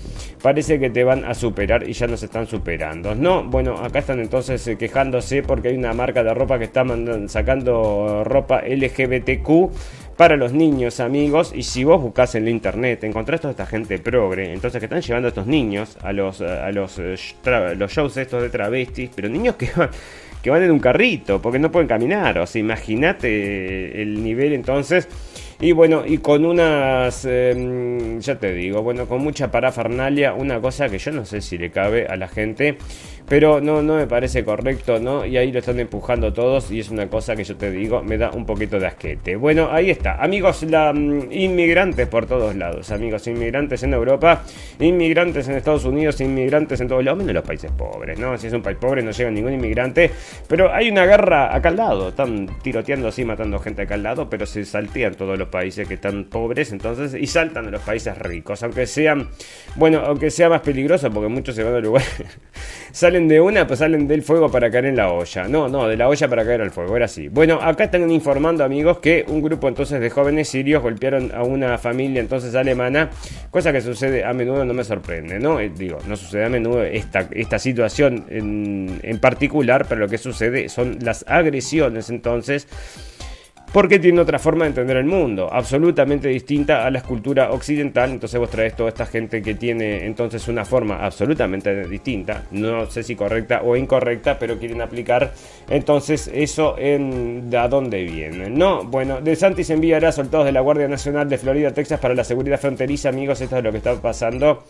Parece 0.43 0.79
que 0.79 0.89
te 0.89 1.05
van 1.05 1.25
a 1.25 1.35
superar 1.35 1.89
y 1.89 1.93
ya 1.93 2.07
nos 2.07 2.23
están 2.23 2.47
superando. 2.47 3.15
No, 3.15 3.45
bueno, 3.45 3.77
acá 3.79 3.99
están 3.99 4.21
entonces 4.21 4.67
eh, 4.67 4.77
quejándose 4.77 5.43
porque 5.43 5.69
hay 5.69 5.77
una 5.77 5.93
marca 5.93 6.25
de 6.25 6.33
ropa 6.33 6.59
que 6.59 6.65
está 6.65 6.85
sacando 7.29 8.25
ropa 8.25 8.63
LGBTQ 8.67 9.71
para 10.17 10.37
los 10.37 10.53
niños, 10.53 11.01
amigos. 11.01 11.53
Y 11.55 11.63
si 11.63 11.85
vos 11.85 12.01
buscas 12.01 12.35
en 12.35 12.45
la 12.45 12.51
internet, 12.51 13.05
encontrás 13.05 13.41
toda 13.41 13.53
esta 13.53 13.67
gente 13.67 13.99
progre, 13.99 14.53
entonces 14.53 14.79
que 14.79 14.87
están 14.87 15.03
llevando 15.03 15.29
a 15.29 15.31
estos 15.31 15.47
niños 15.47 15.97
a 16.03 16.13
los, 16.13 16.41
a 16.41 16.71
los, 16.73 16.99
eh, 16.99 17.17
los 17.77 17.93
shows 17.93 18.17
estos 18.17 18.43
de 18.43 18.51
travestis, 18.51 19.11
pero 19.15 19.29
niños 19.29 19.57
que 19.57 19.71
van 19.77 19.91
que 20.43 20.51
van 20.51 20.63
en 20.63 20.71
un 20.71 20.79
carrito, 20.79 21.41
porque 21.43 21.59
no 21.59 21.71
pueden 21.71 21.89
caminar. 21.89 22.39
O 22.39 22.47
sea, 22.47 22.61
imagínate 22.61 24.03
el 24.03 24.23
nivel 24.23 24.53
entonces. 24.53 25.09
Y 25.63 25.73
bueno, 25.73 26.05
y 26.07 26.19
con 26.19 26.47
unas, 26.47 27.27
em, 27.27 28.19
ya 28.19 28.39
te 28.39 28.55
digo, 28.55 28.83
bueno, 28.83 29.07
con 29.07 29.21
mucha 29.23 29.51
parafernalia, 29.51 30.33
una 30.33 30.59
cosa 30.59 30.89
que 30.89 30.99
yo 30.99 31.13
no 31.13 31.27
sé 31.27 31.43
si 31.43 31.59
le 31.59 31.71
cabe 31.71 32.07
a 32.07 32.17
la 32.17 32.29
gente 32.29 32.79
pero 33.31 33.61
no, 33.61 33.81
no 33.81 33.95
me 33.95 34.09
parece 34.09 34.45
correcto, 34.45 34.99
¿no? 34.99 35.25
Y 35.25 35.37
ahí 35.37 35.53
lo 35.53 35.61
están 35.61 35.79
empujando 35.79 36.33
todos 36.33 36.73
y 36.73 36.81
es 36.81 36.91
una 36.91 37.07
cosa 37.07 37.37
que 37.37 37.45
yo 37.45 37.55
te 37.55 37.71
digo, 37.71 38.03
me 38.03 38.19
da 38.19 38.33
un 38.33 38.45
poquito 38.45 38.81
de 38.81 38.89
asquete. 38.89 39.37
Bueno, 39.37 39.69
ahí 39.71 39.89
está. 39.89 40.17
Amigos, 40.17 40.65
la, 40.65 40.93
mm, 40.93 41.31
inmigrantes 41.31 42.09
por 42.09 42.27
todos 42.27 42.57
lados, 42.57 42.91
amigos, 42.91 43.29
inmigrantes 43.29 43.85
en 43.85 43.95
Europa, 43.95 44.43
inmigrantes 44.81 45.49
en 45.49 45.55
Estados 45.55 45.85
Unidos, 45.85 46.21
inmigrantes 46.21 46.81
en 46.81 46.89
todos 46.89 47.05
lados, 47.05 47.19
menos 47.19 47.31
en 47.31 47.37
los 47.37 47.45
países 47.45 47.71
pobres, 47.71 48.19
¿no? 48.19 48.37
Si 48.37 48.49
es 48.49 48.53
un 48.53 48.63
país 48.63 48.79
pobre 48.81 49.01
no 49.01 49.13
llega 49.13 49.31
ningún 49.31 49.53
inmigrante, 49.53 50.11
pero 50.49 50.75
hay 50.75 50.91
una 50.91 51.07
guerra 51.07 51.55
acá 51.55 51.69
al 51.69 51.77
lado, 51.77 52.09
están 52.09 52.49
tiroteando 52.63 53.07
así, 53.07 53.25
matando 53.25 53.61
gente 53.61 53.83
acá 53.83 53.95
al 53.95 54.03
lado, 54.03 54.29
pero 54.29 54.45
se 54.45 54.65
saltean 54.65 55.15
todos 55.15 55.39
los 55.39 55.47
países 55.51 55.87
que 55.87 55.95
están 55.95 56.25
pobres, 56.25 56.73
entonces, 56.73 57.15
y 57.15 57.27
saltan 57.27 57.67
a 57.67 57.71
los 57.71 57.83
países 57.83 58.17
ricos, 58.17 58.63
aunque 58.63 58.87
sean, 58.87 59.29
bueno, 59.77 60.01
aunque 60.01 60.31
sea 60.31 60.49
más 60.49 60.61
peligroso, 60.63 61.11
porque 61.11 61.29
muchos 61.29 61.55
se 61.55 61.63
van 61.63 61.75
al 61.75 61.83
lugar, 61.83 62.03
salen 62.93 63.29
de 63.29 63.41
una, 63.41 63.67
pues 63.67 63.81
salen 63.81 64.09
del 64.09 64.23
fuego 64.23 64.51
para 64.51 64.71
caer 64.71 64.87
en 64.87 64.97
la 64.97 65.11
olla. 65.11 65.45
No, 65.49 65.69
no, 65.69 65.89
de 65.89 65.97
la 65.97 66.09
olla 66.09 66.29
para 66.29 66.45
caer 66.45 66.63
al 66.63 66.71
fuego, 66.71 66.97
era 66.97 67.05
así. 67.07 67.29
Bueno, 67.29 67.61
acá 67.61 67.85
están 67.85 68.11
informando 68.11 68.65
amigos 68.65 68.99
que 68.99 69.25
un 69.29 69.43
grupo 69.43 69.69
entonces 69.69 70.01
de 70.01 70.11
jóvenes 70.11 70.49
sirios 70.49 70.83
golpearon 70.83 71.33
a 71.35 71.43
una 71.43 71.77
familia 71.79 72.21
entonces 72.21 72.55
alemana, 72.55 73.11
cosa 73.51 73.73
que 73.73 73.81
sucede 73.81 74.25
a 74.25 74.33
menudo, 74.33 74.65
no 74.65 74.75
me 74.75 74.85
sorprende, 74.85 75.39
¿no? 75.39 75.61
Eh, 75.61 75.71
digo, 75.75 75.99
no 76.07 76.17
sucede 76.17 76.45
a 76.45 76.49
menudo 76.49 76.83
esta, 76.83 77.29
esta 77.33 77.59
situación 77.59 78.27
en, 78.29 79.01
en 79.03 79.19
particular, 79.19 79.87
pero 79.89 80.01
lo 80.01 80.09
que 80.09 80.19
sucede 80.19 80.69
son 80.69 80.99
las 81.03 81.25
agresiones 81.29 82.11
entonces 82.11 82.67
porque 83.73 83.99
tiene 84.01 84.21
otra 84.21 84.39
forma 84.39 84.65
de 84.65 84.71
entender 84.71 84.97
el 84.97 85.05
mundo, 85.05 85.49
absolutamente 85.53 86.29
distinta 86.29 86.85
a 86.85 86.91
la 86.91 86.99
escultura 86.99 87.53
occidental. 87.53 88.11
Entonces 88.11 88.41
vos 88.41 88.51
traes 88.51 88.75
toda 88.75 88.89
esta 88.89 89.07
gente 89.07 89.41
que 89.43 89.55
tiene 89.55 90.07
entonces 90.07 90.49
una 90.49 90.65
forma 90.65 91.05
absolutamente 91.05 91.87
distinta, 91.87 92.45
no 92.51 92.87
sé 92.87 93.03
si 93.03 93.15
correcta 93.15 93.63
o 93.63 93.77
incorrecta, 93.77 94.39
pero 94.39 94.59
quieren 94.59 94.81
aplicar 94.81 95.33
entonces 95.69 96.31
eso 96.33 96.77
en 96.79 97.49
de 97.49 97.59
a 97.59 97.69
dónde 97.69 98.03
viene. 98.03 98.51
No, 98.51 98.85
bueno, 98.85 99.21
De 99.21 99.37
Santis 99.37 99.71
enviará 99.71 100.11
soldados 100.11 100.47
de 100.47 100.53
la 100.53 100.61
Guardia 100.61 100.89
Nacional 100.89 101.29
de 101.29 101.39
Florida, 101.39 101.73
Texas 101.73 102.01
para 102.01 102.15
la 102.15 102.25
seguridad 102.25 102.59
fronteriza, 102.59 103.09
amigos, 103.09 103.41
esto 103.41 103.59
es 103.59 103.65
lo 103.65 103.71
que 103.71 103.79
está 103.79 103.95
pasando 104.01 104.65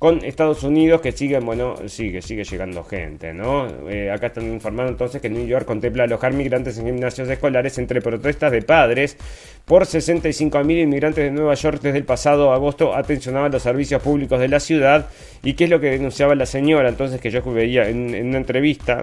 con 0.00 0.24
Estados 0.24 0.62
Unidos 0.62 1.02
que 1.02 1.12
siguen, 1.12 1.44
bueno, 1.44 1.74
sigue, 1.86 2.22
sigue 2.22 2.42
llegando 2.42 2.82
gente, 2.82 3.34
¿no? 3.34 3.66
Eh, 3.86 4.10
acá 4.10 4.28
están 4.28 4.50
informando 4.50 4.90
entonces 4.92 5.20
que 5.20 5.28
New 5.28 5.46
York 5.46 5.66
contempla 5.66 6.04
alojar 6.04 6.32
migrantes 6.32 6.78
en 6.78 6.86
gimnasios 6.86 7.28
escolares 7.28 7.76
entre 7.76 8.00
protestas 8.00 8.50
de 8.50 8.62
padres. 8.62 9.18
Por 9.66 9.82
65.000 9.82 10.84
inmigrantes 10.84 11.22
de 11.22 11.30
Nueva 11.30 11.52
York 11.52 11.82
desde 11.82 11.98
el 11.98 12.04
pasado 12.04 12.50
agosto 12.54 12.94
atencionaban 12.96 13.52
los 13.52 13.62
servicios 13.62 14.02
públicos 14.02 14.40
de 14.40 14.48
la 14.48 14.58
ciudad. 14.58 15.06
Y 15.42 15.52
qué 15.52 15.64
es 15.64 15.70
lo 15.70 15.80
que 15.80 15.90
denunciaba 15.90 16.34
la 16.34 16.46
señora 16.46 16.88
entonces 16.88 17.20
que 17.20 17.30
yo 17.30 17.42
veía 17.52 17.86
en, 17.86 18.14
en 18.14 18.28
una 18.28 18.38
entrevista 18.38 19.02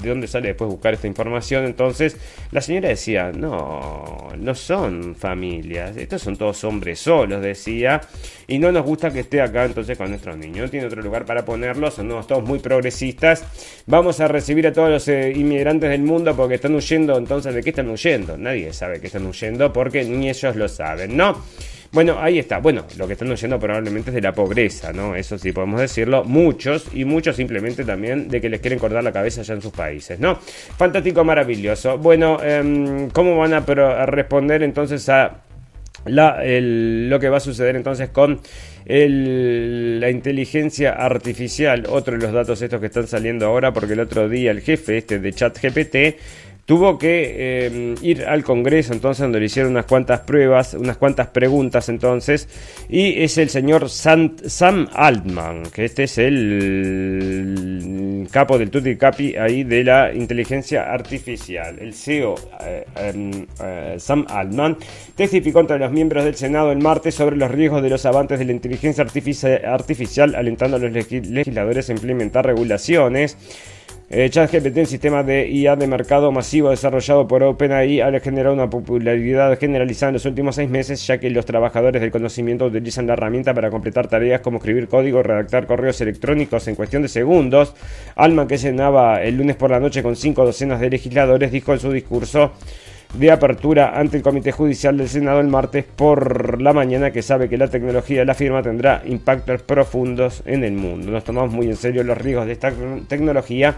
de 0.00 0.08
dónde 0.08 0.26
sale 0.26 0.48
después 0.48 0.70
buscar 0.70 0.94
esta 0.94 1.06
información. 1.06 1.64
Entonces, 1.64 2.16
la 2.50 2.60
señora 2.60 2.88
decía, 2.88 3.32
no, 3.32 4.30
no 4.38 4.54
son 4.54 5.14
familias, 5.14 5.96
estos 5.96 6.22
son 6.22 6.36
todos 6.36 6.62
hombres 6.64 7.00
solos, 7.00 7.42
decía, 7.42 8.00
y 8.46 8.58
no 8.58 8.72
nos 8.72 8.84
gusta 8.84 9.12
que 9.12 9.20
esté 9.20 9.40
acá 9.40 9.64
entonces 9.64 9.96
con 9.96 10.10
nuestros 10.10 10.36
niños. 10.36 10.64
No 10.64 10.70
tiene 10.70 10.86
otro 10.86 11.02
lugar 11.02 11.24
para 11.24 11.44
ponerlos, 11.44 11.94
son 11.94 12.08
todos 12.26 12.42
muy 12.42 12.58
progresistas. 12.58 13.44
Vamos 13.86 14.20
a 14.20 14.28
recibir 14.28 14.66
a 14.66 14.72
todos 14.72 14.90
los 14.90 15.08
eh, 15.08 15.32
inmigrantes 15.34 15.90
del 15.90 16.02
mundo 16.02 16.34
porque 16.36 16.56
están 16.56 16.74
huyendo, 16.74 17.16
entonces, 17.16 17.54
¿de 17.54 17.62
qué 17.62 17.70
están 17.70 17.88
huyendo? 17.88 18.36
Nadie 18.36 18.72
sabe 18.72 19.00
que 19.00 19.06
están 19.06 19.26
huyendo 19.26 19.72
porque 19.72 20.04
ni 20.04 20.28
ellos 20.30 20.56
lo 20.56 20.68
saben, 20.68 21.16
¿no? 21.16 21.42
Bueno, 21.92 22.16
ahí 22.18 22.38
está. 22.38 22.56
Bueno, 22.58 22.86
lo 22.96 23.06
que 23.06 23.12
están 23.12 23.30
huyendo 23.30 23.60
probablemente 23.60 24.08
es 24.08 24.14
de 24.14 24.22
la 24.22 24.32
pobreza, 24.32 24.94
¿no? 24.94 25.14
Eso 25.14 25.36
sí 25.36 25.52
podemos 25.52 25.78
decirlo. 25.78 26.24
Muchos, 26.24 26.86
y 26.94 27.04
muchos 27.04 27.36
simplemente 27.36 27.84
también 27.84 28.28
de 28.28 28.40
que 28.40 28.48
les 28.48 28.62
quieren 28.62 28.78
cortar 28.78 29.04
la 29.04 29.12
cabeza 29.12 29.42
allá 29.42 29.54
en 29.54 29.60
sus 29.60 29.72
países, 29.72 30.18
¿no? 30.18 30.38
Fantástico, 30.78 31.22
maravilloso. 31.22 31.98
Bueno, 31.98 32.42
em, 32.42 33.10
¿cómo 33.10 33.36
van 33.36 33.52
a, 33.52 33.60
responder 34.06 34.62
entonces 34.62 35.06
a 35.10 35.42
lo 36.06 37.20
que 37.20 37.28
va 37.28 37.36
a 37.36 37.40
suceder 37.40 37.76
entonces 37.76 38.08
con 38.08 38.40
la 38.86 40.10
inteligencia 40.10 40.92
artificial, 40.92 41.84
otro 41.90 42.16
de 42.16 42.22
los 42.22 42.32
datos 42.32 42.62
estos 42.62 42.80
que 42.80 42.86
están 42.86 43.06
saliendo 43.06 43.46
ahora, 43.46 43.72
porque 43.74 43.92
el 43.92 44.00
otro 44.00 44.30
día 44.30 44.50
el 44.50 44.62
jefe 44.62 44.96
este 44.96 45.18
de 45.18 45.32
ChatGPT 45.32 45.96
tuvo 46.64 46.96
que 46.98 47.66
em, 47.66 47.94
ir 48.02 48.24
al 48.24 48.44
Congreso 48.44 48.92
entonces 48.92 49.22
donde 49.22 49.40
le 49.40 49.46
hicieron 49.46 49.72
unas 49.72 49.86
cuantas 49.86 50.20
pruebas, 50.20 50.74
unas 50.74 50.96
cuantas 50.96 51.26
preguntas 51.28 51.88
entonces, 51.88 52.48
y 52.88 53.22
es 53.22 53.36
el 53.38 53.48
señor 53.48 53.88
Sam 53.88 54.88
Altman, 54.92 55.64
que 55.74 55.84
este 55.84 56.04
es 56.04 56.18
el 56.18 57.48
capo 58.30 58.58
del 58.58 58.70
Tutti 58.70 58.96
Capi 58.96 59.34
ahí 59.36 59.64
de 59.64 59.82
la 59.84 60.14
inteligencia 60.14 60.92
artificial, 60.92 61.78
el 61.80 61.94
CEO 61.94 62.36
eh, 62.64 62.84
em, 62.96 63.46
eh, 63.62 63.96
Sam 63.98 64.24
Altman, 64.28 64.76
testificó 65.16 65.60
ante 65.60 65.76
los 65.78 65.90
miembros 65.90 66.24
del 66.24 66.36
Senado 66.36 66.70
el 66.70 66.78
martes 66.78 67.14
sobre 67.14 67.36
los 67.36 67.50
riesgos 67.50 67.82
de 67.82 67.90
los 67.90 68.06
avances 68.06 68.38
de 68.38 68.44
la 68.44 68.52
inteligencia 68.52 69.02
artificial, 69.04 70.34
alentando 70.34 70.76
a 70.76 70.80
los 70.80 70.92
legisladores 70.92 71.90
a 71.90 71.92
implementar 71.92 72.46
regulaciones 72.46 73.36
eh, 74.14 74.28
ChatGPT, 74.28 74.76
un 74.76 74.86
sistema 74.86 75.22
de 75.22 75.48
IA 75.48 75.74
de 75.74 75.86
mercado 75.86 76.30
masivo 76.30 76.68
desarrollado 76.68 77.26
por 77.26 77.42
OpenAI, 77.42 78.02
ha 78.02 78.20
generado 78.20 78.52
una 78.52 78.68
popularidad 78.68 79.58
generalizada 79.58 80.10
en 80.10 80.14
los 80.14 80.26
últimos 80.26 80.56
seis 80.56 80.68
meses, 80.68 81.06
ya 81.06 81.16
que 81.16 81.30
los 81.30 81.46
trabajadores 81.46 82.02
del 82.02 82.10
conocimiento 82.10 82.66
utilizan 82.66 83.06
la 83.06 83.14
herramienta 83.14 83.54
para 83.54 83.70
completar 83.70 84.08
tareas 84.08 84.42
como 84.42 84.58
escribir 84.58 84.86
código, 84.88 85.22
redactar 85.22 85.66
correos 85.66 85.98
electrónicos 86.02 86.68
en 86.68 86.74
cuestión 86.74 87.00
de 87.00 87.08
segundos. 87.08 87.74
Alma, 88.14 88.46
que 88.46 88.58
cenaba 88.58 89.22
el 89.22 89.38
lunes 89.38 89.56
por 89.56 89.70
la 89.70 89.80
noche 89.80 90.02
con 90.02 90.14
cinco 90.14 90.44
docenas 90.44 90.78
de 90.78 90.90
legisladores, 90.90 91.50
dijo 91.50 91.72
en 91.72 91.80
su 91.80 91.90
discurso 91.90 92.52
de 93.14 93.30
apertura 93.30 93.98
ante 93.98 94.16
el 94.16 94.22
Comité 94.22 94.52
Judicial 94.52 94.96
del 94.96 95.08
Senado 95.08 95.40
el 95.40 95.48
martes 95.48 95.84
por 95.84 96.62
la 96.62 96.72
mañana 96.72 97.10
que 97.10 97.22
sabe 97.22 97.48
que 97.48 97.58
la 97.58 97.68
tecnología 97.68 98.20
de 98.20 98.24
la 98.24 98.34
firma 98.34 98.62
tendrá 98.62 99.02
impactos 99.04 99.62
profundos 99.62 100.42
en 100.46 100.64
el 100.64 100.72
mundo. 100.72 101.10
Nos 101.10 101.24
tomamos 101.24 101.52
muy 101.52 101.66
en 101.66 101.76
serio 101.76 102.02
los 102.04 102.16
riesgos 102.16 102.46
de 102.46 102.52
esta 102.52 102.72
tecnología 103.08 103.76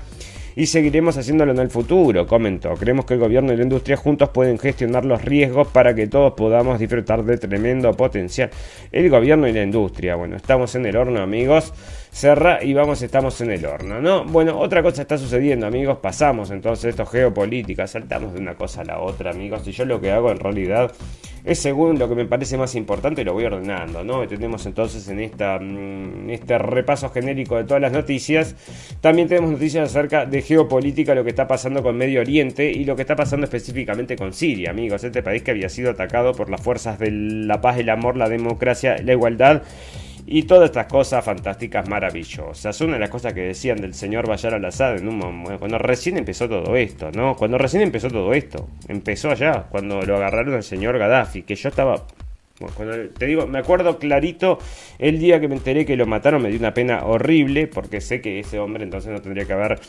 y 0.57 0.67
seguiremos 0.67 1.17
haciéndolo 1.17 1.53
en 1.53 1.59
el 1.59 1.71
futuro, 1.71 2.27
comentó. 2.27 2.75
Creemos 2.75 3.05
que 3.05 3.15
el 3.15 3.21
gobierno 3.21 3.53
y 3.53 3.57
la 3.57 3.63
industria 3.63 3.97
juntos 3.97 4.31
pueden 4.31 4.59
gestionar 4.59 5.05
los 5.05 5.25
riesgos 5.25 5.69
para 5.69 5.95
que 5.95 6.07
todos 6.07 6.35
podamos 6.35 6.79
disfrutar 6.79 7.25
de 7.25 7.39
tremendo 7.39 7.93
potencial. 7.93 8.51
El 8.93 9.11
gobierno 9.11 9.49
y 9.49 9.53
la 9.53 9.63
industria, 9.63 10.17
bueno, 10.17 10.37
estamos 10.37 10.75
en 10.75 10.87
el 10.87 10.97
horno 10.97 11.21
amigos 11.21 11.73
cerra 12.15 12.63
y 12.63 12.73
vamos, 12.75 13.03
estamos 13.03 13.41
en 13.41 13.51
el 13.51 13.67
horno, 13.67 14.01
¿no? 14.01 14.25
Bueno, 14.25 14.57
otra 14.61 14.85
cosa 14.85 15.03
está 15.03 15.19
sucediendo, 15.19 15.67
amigos, 15.67 15.99
pasamos 15.99 16.53
entonces 16.53 16.91
esto 16.91 17.05
geopolítica, 17.05 17.89
saltamos 17.89 18.35
de 18.35 18.39
una 18.39 18.55
cosa 18.55 18.83
a 18.83 18.85
la 18.85 19.01
otra, 19.01 19.33
amigos, 19.33 19.67
y 19.67 19.73
yo 19.73 19.85
lo 19.85 20.01
que 20.01 20.13
hago 20.13 20.31
en 20.31 20.39
realidad 20.39 20.93
es 21.45 21.59
según 21.59 21.99
lo 21.99 22.09
que 22.09 22.15
me 22.15 22.25
parece 22.25 22.57
más 22.57 22.75
importante 22.75 23.23
lo 23.23 23.35
voy 23.35 23.45
ordenando, 23.45 24.03
¿no? 24.03 24.27
Tenemos 24.27 24.65
entonces 24.65 25.07
en 25.09 25.21
esta, 25.21 25.59
mm, 25.59 26.31
este 26.31 26.59
repaso 26.59 27.11
genérico 27.11 27.57
de 27.57 27.65
todas 27.65 27.83
las 27.83 27.93
noticias, 27.93 28.57
también 29.01 29.29
tenemos 29.29 29.51
noticias 29.51 29.91
acerca 29.91 30.25
de 30.25 30.41
geopolítica, 30.41 31.15
lo 31.15 31.23
que 31.23 31.31
está 31.31 31.47
pasando 31.47 31.83
con 31.83 31.97
Medio 31.97 32.21
Oriente 32.21 32.71
y 32.71 32.85
lo 32.85 32.97
que 32.97 33.03
está 33.03 33.15
pasando 33.15 33.45
específicamente 33.45 34.17
con 34.17 34.33
Siria, 34.33 34.71
amigos, 34.71 35.05
este 35.05 35.23
país 35.23 35.43
que 35.43 35.51
había 35.51 35.69
sido 35.69 35.91
atacado 35.91 36.33
por 36.33 36.49
las 36.49 36.63
fuerzas 36.63 36.99
de 36.99 37.11
la 37.11 37.61
paz, 37.61 37.79
el 37.79 37.91
amor, 37.91 38.17
la 38.17 38.29
democracia, 38.29 38.97
la 39.03 39.13
igualdad 39.13 39.63
y 40.27 40.45
todas 40.45 40.67
estas 40.71 40.87
cosas 40.87 41.25
fantásticas, 41.25 41.89
maravillosas. 41.89 42.81
Una 42.81 42.95
de 42.95 43.01
las 43.01 43.11
cosas 43.11 43.33
que 43.33 43.43
decían 43.43 43.81
del 43.81 43.95
señor 43.95 44.27
Bayar 44.27 44.55
al-Assad 44.55 44.99
en 44.99 45.09
un 45.09 45.19
momento, 45.19 45.59
cuando 45.59 45.79
recién 45.79 46.17
empezó 46.17 46.49
todo 46.49 46.77
esto, 46.77 47.11
¿no? 47.13 47.37
Cuando 47.37 47.59
recién 47.59 47.83
empezó 47.83 48.09
todo 48.09 48.33
esto, 48.33 48.69
empezó 48.89 49.31
allá, 49.31 49.67
cuando 49.71 50.03
lo 50.03 50.17
agarraron 50.17 50.55
al 50.55 50.63
señor 50.63 50.99
Gaddafi, 50.99 51.43
que 51.43 51.55
yo 51.55 51.69
estaba 51.69 52.07
te 53.19 53.27
digo, 53.27 53.49
me 53.49 53.59
acuerdo 53.59 53.99
clarito 53.99 54.59
el 55.01 55.19
día 55.19 55.41
que 55.41 55.49
me 55.49 55.57
enteré 55.57 55.85
que 55.85 55.97
lo 55.97 56.07
mataron, 56.07 56.41
me 56.41 56.51
dio 56.51 56.59
una 56.59 56.73
pena 56.73 57.05
horrible, 57.05 57.67
porque 57.67 58.01
sé 58.01 58.21
que 58.21 58.39
ese 58.39 58.61
hombre 58.61 58.85
entonces 58.85 59.11
no 59.11 59.21
tendría 59.21 59.45
que 59.45 59.53
haber 59.53 59.81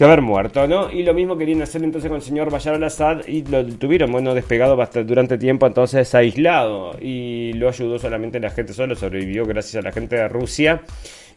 que 0.00 0.04
haber 0.06 0.22
muerto, 0.22 0.66
¿no? 0.66 0.90
Y 0.90 1.02
lo 1.02 1.12
mismo 1.12 1.36
querían 1.36 1.60
hacer 1.60 1.84
entonces 1.84 2.08
con 2.08 2.16
el 2.16 2.22
señor 2.22 2.50
Bashar 2.50 2.74
al-Assad 2.74 3.26
y 3.28 3.44
lo 3.44 3.62
tuvieron, 3.66 4.10
bueno, 4.10 4.34
despegado 4.34 4.74
bastante, 4.74 5.06
durante 5.06 5.36
tiempo, 5.36 5.66
entonces 5.66 6.14
aislado. 6.14 6.96
Y 7.02 7.52
lo 7.52 7.68
ayudó 7.68 7.98
solamente 7.98 8.40
la 8.40 8.48
gente, 8.48 8.72
solo 8.72 8.96
sobrevivió 8.96 9.44
gracias 9.44 9.84
a 9.84 9.86
la 9.86 9.92
gente 9.92 10.16
de 10.16 10.26
Rusia. 10.26 10.80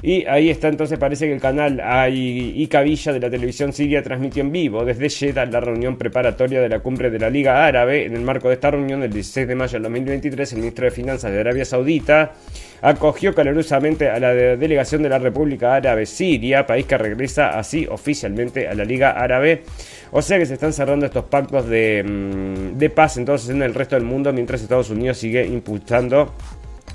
Y 0.01 0.25
ahí 0.27 0.49
está, 0.49 0.69
entonces 0.69 0.97
parece 0.97 1.27
que 1.27 1.33
el 1.33 1.41
canal 1.41 1.81
Ica 2.13 2.81
Villa 2.83 3.11
de 3.11 3.19
la 3.19 3.29
televisión 3.29 3.73
siria 3.73 4.01
transmitió 4.01 4.41
en 4.41 4.53
vivo 4.53 4.85
desde 4.85 5.09
Jeddah 5.09 5.45
la 5.45 5.59
reunión 5.59 5.97
preparatoria 5.97 6.61
de 6.61 6.69
la 6.69 6.79
cumbre 6.79 7.09
de 7.09 7.19
la 7.19 7.29
Liga 7.29 7.65
Árabe. 7.65 8.05
En 8.05 8.13
el 8.15 8.21
marco 8.21 8.47
de 8.47 8.53
esta 8.53 8.71
reunión, 8.71 9.03
el 9.03 9.11
16 9.11 9.45
de 9.45 9.55
mayo 9.55 9.73
del 9.73 9.83
2023, 9.83 10.53
el 10.53 10.59
ministro 10.59 10.85
de 10.85 10.91
Finanzas 10.91 11.33
de 11.33 11.39
Arabia 11.41 11.65
Saudita 11.65 12.31
acogió 12.83 13.33
calurosamente 13.33 14.09
a 14.09 14.19
la 14.19 14.33
delegación 14.33 15.03
de 15.03 15.09
la 15.09 15.17
República 15.17 15.73
Árabe 15.73 16.05
Siria, 16.05 16.67
país 16.67 16.85
que 16.85 16.97
regresa 16.97 17.57
así 17.57 17.87
oficialmente 17.89 18.67
a 18.67 18.75
la 18.75 18.83
Liga 18.83 19.11
Árabe. 19.11 19.63
O 20.11 20.21
sea 20.21 20.37
que 20.37 20.45
se 20.45 20.55
están 20.55 20.73
cerrando 20.73 21.05
estos 21.05 21.23
pactos 21.25 21.67
de, 21.69 22.03
mm, 22.03 22.77
de 22.77 22.89
paz 22.89 23.15
entonces 23.15 23.49
en 23.49 23.63
el 23.63 23.73
resto 23.73 23.95
del 23.95 24.03
mundo 24.03 24.33
mientras 24.33 24.61
Estados 24.61 24.89
Unidos 24.89 25.17
sigue 25.17 25.45
impulsando 25.45 26.33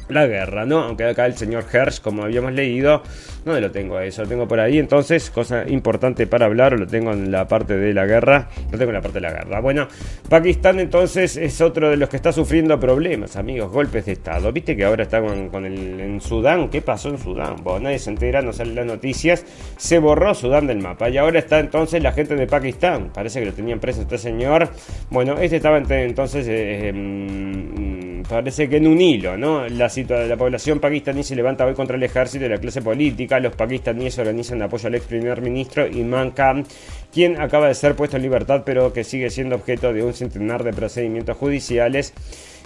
la 0.09 0.27
guerra, 0.27 0.65
¿no? 0.65 0.81
Aunque 0.81 1.05
acá 1.05 1.27
el 1.27 1.35
señor 1.35 1.65
Hersh, 1.71 2.01
como 2.01 2.25
habíamos 2.25 2.53
leído, 2.53 3.03
no 3.45 3.59
lo 3.59 3.71
tengo 3.71 3.99
eso, 4.01 4.23
lo 4.23 4.29
tengo 4.29 4.49
por 4.49 4.61
ahí. 4.61 4.79
Entonces, 4.79 5.31
cosa 5.31 5.65
importante 5.69 6.27
para 6.27 6.47
hablar, 6.47 6.79
lo 6.79 6.87
tengo 6.87 7.13
en 7.13 7.31
la 7.31 7.47
parte 7.47 7.77
de 7.77 7.95
la 7.95 8.07
guerra, 8.07 8.49
lo 8.71 8.79
tengo 8.79 8.91
en 8.91 8.97
la 8.97 9.01
parte 9.01 9.21
de 9.21 9.23
la 9.23 9.33
guerra. 9.33 9.61
Bueno, 9.61 9.89
Pakistán 10.29 10.81
entonces 10.81 11.37
es 11.37 11.61
otro 11.61 11.91
de 11.91 11.97
los 11.97 12.09
que 12.09 12.17
está 12.17 12.33
sufriendo 12.33 12.79
problemas, 12.79 13.37
amigos, 13.37 13.71
golpes 13.71 14.07
de 14.07 14.13
Estado. 14.13 14.53
Viste 14.53 14.77
que 14.77 14.85
ahora 14.85 15.03
está 15.03 15.21
con, 15.21 15.65
el 15.65 16.01
en 16.01 16.21
Sudán, 16.21 16.69
¿qué 16.69 16.83
pasó 16.83 17.09
en 17.09 17.19
Sudán? 17.19 17.57
Bueno, 17.63 17.81
nadie 17.81 17.99
se 17.99 18.11
entera, 18.11 18.43
no 18.43 18.53
salen 18.53 18.75
las 18.75 18.87
noticias, 18.87 19.45
se 19.77 19.99
borró 19.99 20.35
Sudán 20.35 20.67
del 20.67 20.79
mapa 20.79 21.09
y 21.09 21.17
ahora 21.17 21.39
está 21.39 21.59
entonces 21.59 22.03
la 22.03 22.13
gente 22.13 22.35
de 22.35 22.47
Pakistán. 22.47 23.11
Parece 23.13 23.41
que 23.41 23.47
lo 23.47 23.53
tenían 23.53 23.81
preso 23.81 24.03
este 24.03 24.19
señor. 24.19 24.69
Bueno, 25.11 25.39
este 25.39 25.57
estaba 25.57 25.79
entonces, 25.79 26.47
eh, 26.49 26.89
em, 26.89 28.23
parece 28.23 28.69
que 28.69 28.77
en 28.77 28.87
un 28.87 29.01
hilo, 29.01 29.37
¿no? 29.37 29.69
La 29.69 29.89
la 30.05 30.37
población 30.37 30.81
pakistaní 30.81 31.23
se 31.23 31.35
levanta 31.35 31.65
hoy 31.65 31.75
contra 31.75 31.97
el 31.97 32.03
ejército 32.03 32.45
y 32.45 32.49
la 32.49 32.59
clase 32.59 32.83
política. 32.83 33.41
Los 33.41 33.55
pakistaníes 33.55 34.19
organizan 34.19 34.63
apoyo 34.63 34.89
al 34.89 34.95
ex 34.95 35.07
primer 35.07 35.41
ministro 35.41 35.87
Imran 35.87 36.33
Khan 36.33 36.65
quien 37.13 37.41
acaba 37.41 37.69
de 37.69 37.75
ser 37.75 37.95
puesto 37.95 38.17
en 38.17 38.23
libertad 38.23 38.63
pero 38.65 38.93
que 38.93 39.05
sigue 39.05 39.31
siendo 39.31 39.57
objeto 39.57 39.93
de 39.93 40.03
un 40.03 40.15
centenar 40.15 40.63
de 40.65 40.73
procedimientos 40.73 41.37
judiciales. 41.37 42.13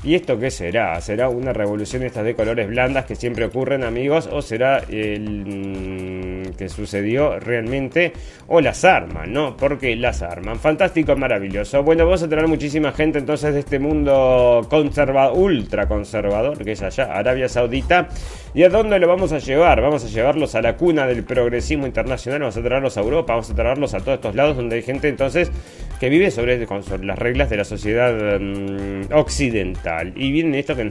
¿Y 0.04 0.16
esto 0.16 0.36
qué 0.36 0.50
será? 0.50 1.00
¿Será 1.00 1.28
una 1.28 1.52
revolución 1.52 2.02
estas 2.02 2.24
de 2.24 2.34
colores 2.34 2.66
blandas 2.66 3.04
que 3.04 3.14
siempre 3.14 3.44
ocurren, 3.44 3.84
amigos? 3.84 4.28
¿O 4.32 4.42
será 4.42 4.78
el 4.88 6.48
mm, 6.48 6.56
que 6.56 6.68
sucedió 6.68 7.38
realmente? 7.38 8.12
¿O 8.48 8.60
las 8.60 8.84
arman, 8.84 9.32
no? 9.32 9.56
Porque 9.56 9.94
las 9.94 10.22
arman. 10.22 10.58
Fantástico, 10.58 11.14
maravilloso. 11.14 11.84
Bueno, 11.84 12.04
vamos 12.04 12.20
a 12.24 12.28
tener 12.28 12.48
muchísima 12.48 12.90
gente 12.90 13.20
entonces 13.20 13.54
de 13.54 13.60
este 13.60 13.78
mundo 13.78 14.66
conservador, 14.68 15.38
ultra 15.38 15.86
conservador, 15.86 16.64
que 16.64 16.72
es 16.72 16.82
allá, 16.82 17.04
Arabia 17.04 17.48
Saudita. 17.48 18.08
¿Y 18.54 18.64
a 18.64 18.68
dónde 18.70 18.98
lo 18.98 19.06
vamos 19.06 19.30
a 19.30 19.38
llevar? 19.38 19.80
Vamos 19.80 20.04
a 20.04 20.08
llevarlos 20.08 20.56
a 20.56 20.62
la 20.62 20.76
cuna 20.76 21.06
del 21.06 21.22
progresismo 21.22 21.86
internacional, 21.86 22.40
vamos 22.40 22.56
a 22.56 22.62
traerlos 22.62 22.96
a 22.96 23.00
Europa, 23.00 23.34
vamos 23.34 23.50
a 23.50 23.54
traerlos 23.54 23.94
a 23.94 24.00
todos 24.00 24.16
estos 24.16 24.34
lados 24.34 24.56
donde 24.56 24.76
hay 24.76 24.82
gente 24.82 25.08
entonces 25.08 25.52
que 26.00 26.08
vive 26.08 26.32
sobre, 26.32 26.66
las 27.04 27.18
reglas 27.18 27.48
de 27.48 27.56
la 27.56 27.64
sociedad 27.64 28.40
mm, 28.40 29.14
occidental. 29.14 29.91
Y 30.14 30.32
vienen 30.32 30.54
esto 30.54 30.76
que... 30.76 30.90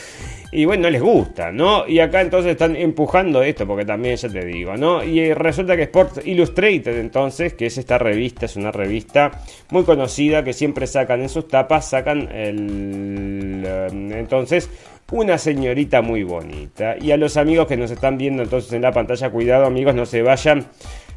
y 0.52 0.64
bueno, 0.64 0.84
no 0.84 0.90
les 0.90 1.02
gusta, 1.02 1.52
¿no? 1.52 1.86
Y 1.86 1.98
acá 1.98 2.20
entonces 2.20 2.52
están 2.52 2.76
empujando 2.76 3.42
esto, 3.42 3.66
porque 3.66 3.84
también 3.84 4.16
ya 4.16 4.28
te 4.28 4.44
digo, 4.44 4.76
¿no? 4.76 5.02
Y 5.02 5.20
eh, 5.20 5.34
resulta 5.34 5.76
que 5.76 5.82
Sports 5.84 6.20
Illustrated 6.24 6.98
entonces, 6.98 7.54
que 7.54 7.66
es 7.66 7.78
esta 7.78 7.98
revista, 7.98 8.46
es 8.46 8.56
una 8.56 8.72
revista 8.72 9.42
muy 9.70 9.84
conocida 9.84 10.44
que 10.44 10.52
siempre 10.52 10.86
sacan 10.86 11.22
en 11.22 11.28
sus 11.28 11.48
tapas, 11.48 11.90
sacan 11.90 12.28
el... 12.32 13.62
Eh, 13.66 13.88
entonces 14.18 14.70
una 15.12 15.38
señorita 15.38 16.02
muy 16.02 16.24
bonita. 16.24 16.96
Y 17.00 17.12
a 17.12 17.16
los 17.16 17.36
amigos 17.36 17.66
que 17.66 17.76
nos 17.76 17.90
están 17.90 18.18
viendo 18.18 18.42
entonces 18.42 18.72
en 18.72 18.82
la 18.82 18.92
pantalla, 18.92 19.30
cuidado 19.30 19.66
amigos, 19.66 19.94
no 19.94 20.06
se 20.06 20.22
vayan 20.22 20.66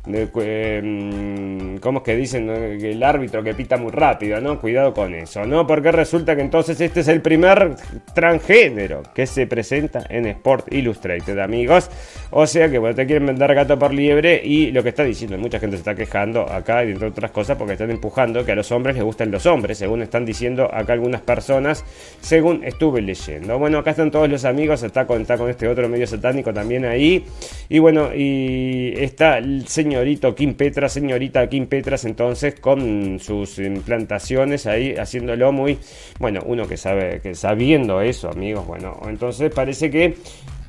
¿Cómo 0.10 1.99
es 1.99 2.03
que 2.03 2.16
dicen? 2.16 2.49
El 2.49 3.03
árbitro 3.03 3.43
que 3.43 3.53
pita 3.53 3.78
muy 3.78 3.91
rápido, 3.91 4.41
¿no? 4.41 4.60
Cuidado 4.60 4.93
con 4.93 5.14
eso, 5.14 5.45
¿no? 5.45 5.68
Porque 5.68 5.91
resulta 5.91 6.36
que 6.36 6.41
entonces 6.41 6.82
este 6.82 7.01
es 7.01 7.07
el 7.07 7.22
primer 7.22 7.76
transgénero 8.16 9.03
que 9.14 9.28
se 9.28 9.45
presenta 9.45 10.05
en 10.10 10.26
Sport 10.26 10.74
Illustrated, 10.74 11.38
amigos. 11.38 11.91
O 12.32 12.47
sea 12.47 12.70
que, 12.70 12.80
bueno, 12.80 12.95
te 12.95 13.05
quieren 13.05 13.28
vender 13.28 13.53
gato 13.53 13.78
por 13.78 13.93
liebre 13.93 14.41
y 14.43 14.72
lo 14.72 14.82
que 14.82 14.89
está 14.89 15.03
diciendo, 15.03 15.38
mucha 15.38 15.60
gente 15.60 15.78
se 15.78 15.82
está 15.82 15.95
quejando 15.95 16.41
acá, 16.41 16.84
y 16.84 16.91
entre 16.91 17.10
otras 17.10 17.32
cosas, 17.32 17.55
porque 17.57 17.74
están 17.74 17.91
empujando 17.91 18.43
que 18.43 18.53
a 18.53 18.55
los 18.55 18.72
hombres 18.72 18.95
les 18.95 19.03
gustan 19.03 19.30
los 19.30 19.45
hombres, 19.45 19.78
según 19.78 20.01
están 20.01 20.26
diciendo 20.26 20.70
acá 20.74 20.93
algunas 20.93 21.22
personas, 21.22 21.86
según 22.22 22.64
estuve 22.64 23.01
leyendo. 23.01 23.60
Bueno, 23.60 23.78
acá 23.78 23.91
están 23.91 24.10
todos 24.10 24.28
los 24.28 24.43
amigos, 24.45 24.82
está 24.82 25.05
con, 25.05 25.22
está 25.22 25.38
con 25.38 25.49
este 25.49 25.68
otro 25.68 25.88
medio 25.88 26.07
satánico 26.07 26.53
también 26.53 26.86
ahí. 26.86 27.26
Y 27.68 27.80
bueno, 27.80 28.10
y 28.16 28.93
está 28.97 29.38
el 29.38 29.68
señor 29.68 29.99
señorito 30.00 30.34
Kim 30.34 30.54
Petras, 30.54 30.93
señorita 30.93 31.50
Kim 31.50 31.68
Petras, 31.68 32.06
entonces 32.06 32.56
con 32.58 33.20
sus 33.20 33.60
implantaciones 33.60 34.66
ahí 34.66 34.95
haciéndolo 34.95 35.52
muy, 35.52 35.78
bueno, 36.20 36.39
uno 36.45 36.66
que 36.66 36.78
sabe, 36.78 37.20
que 37.20 37.36
sabiendo 37.36 38.00
eso, 38.00 38.30
amigos, 38.30 38.66
bueno, 38.66 38.97
entonces 39.10 39.52
parece 39.54 39.91
que 39.91 40.16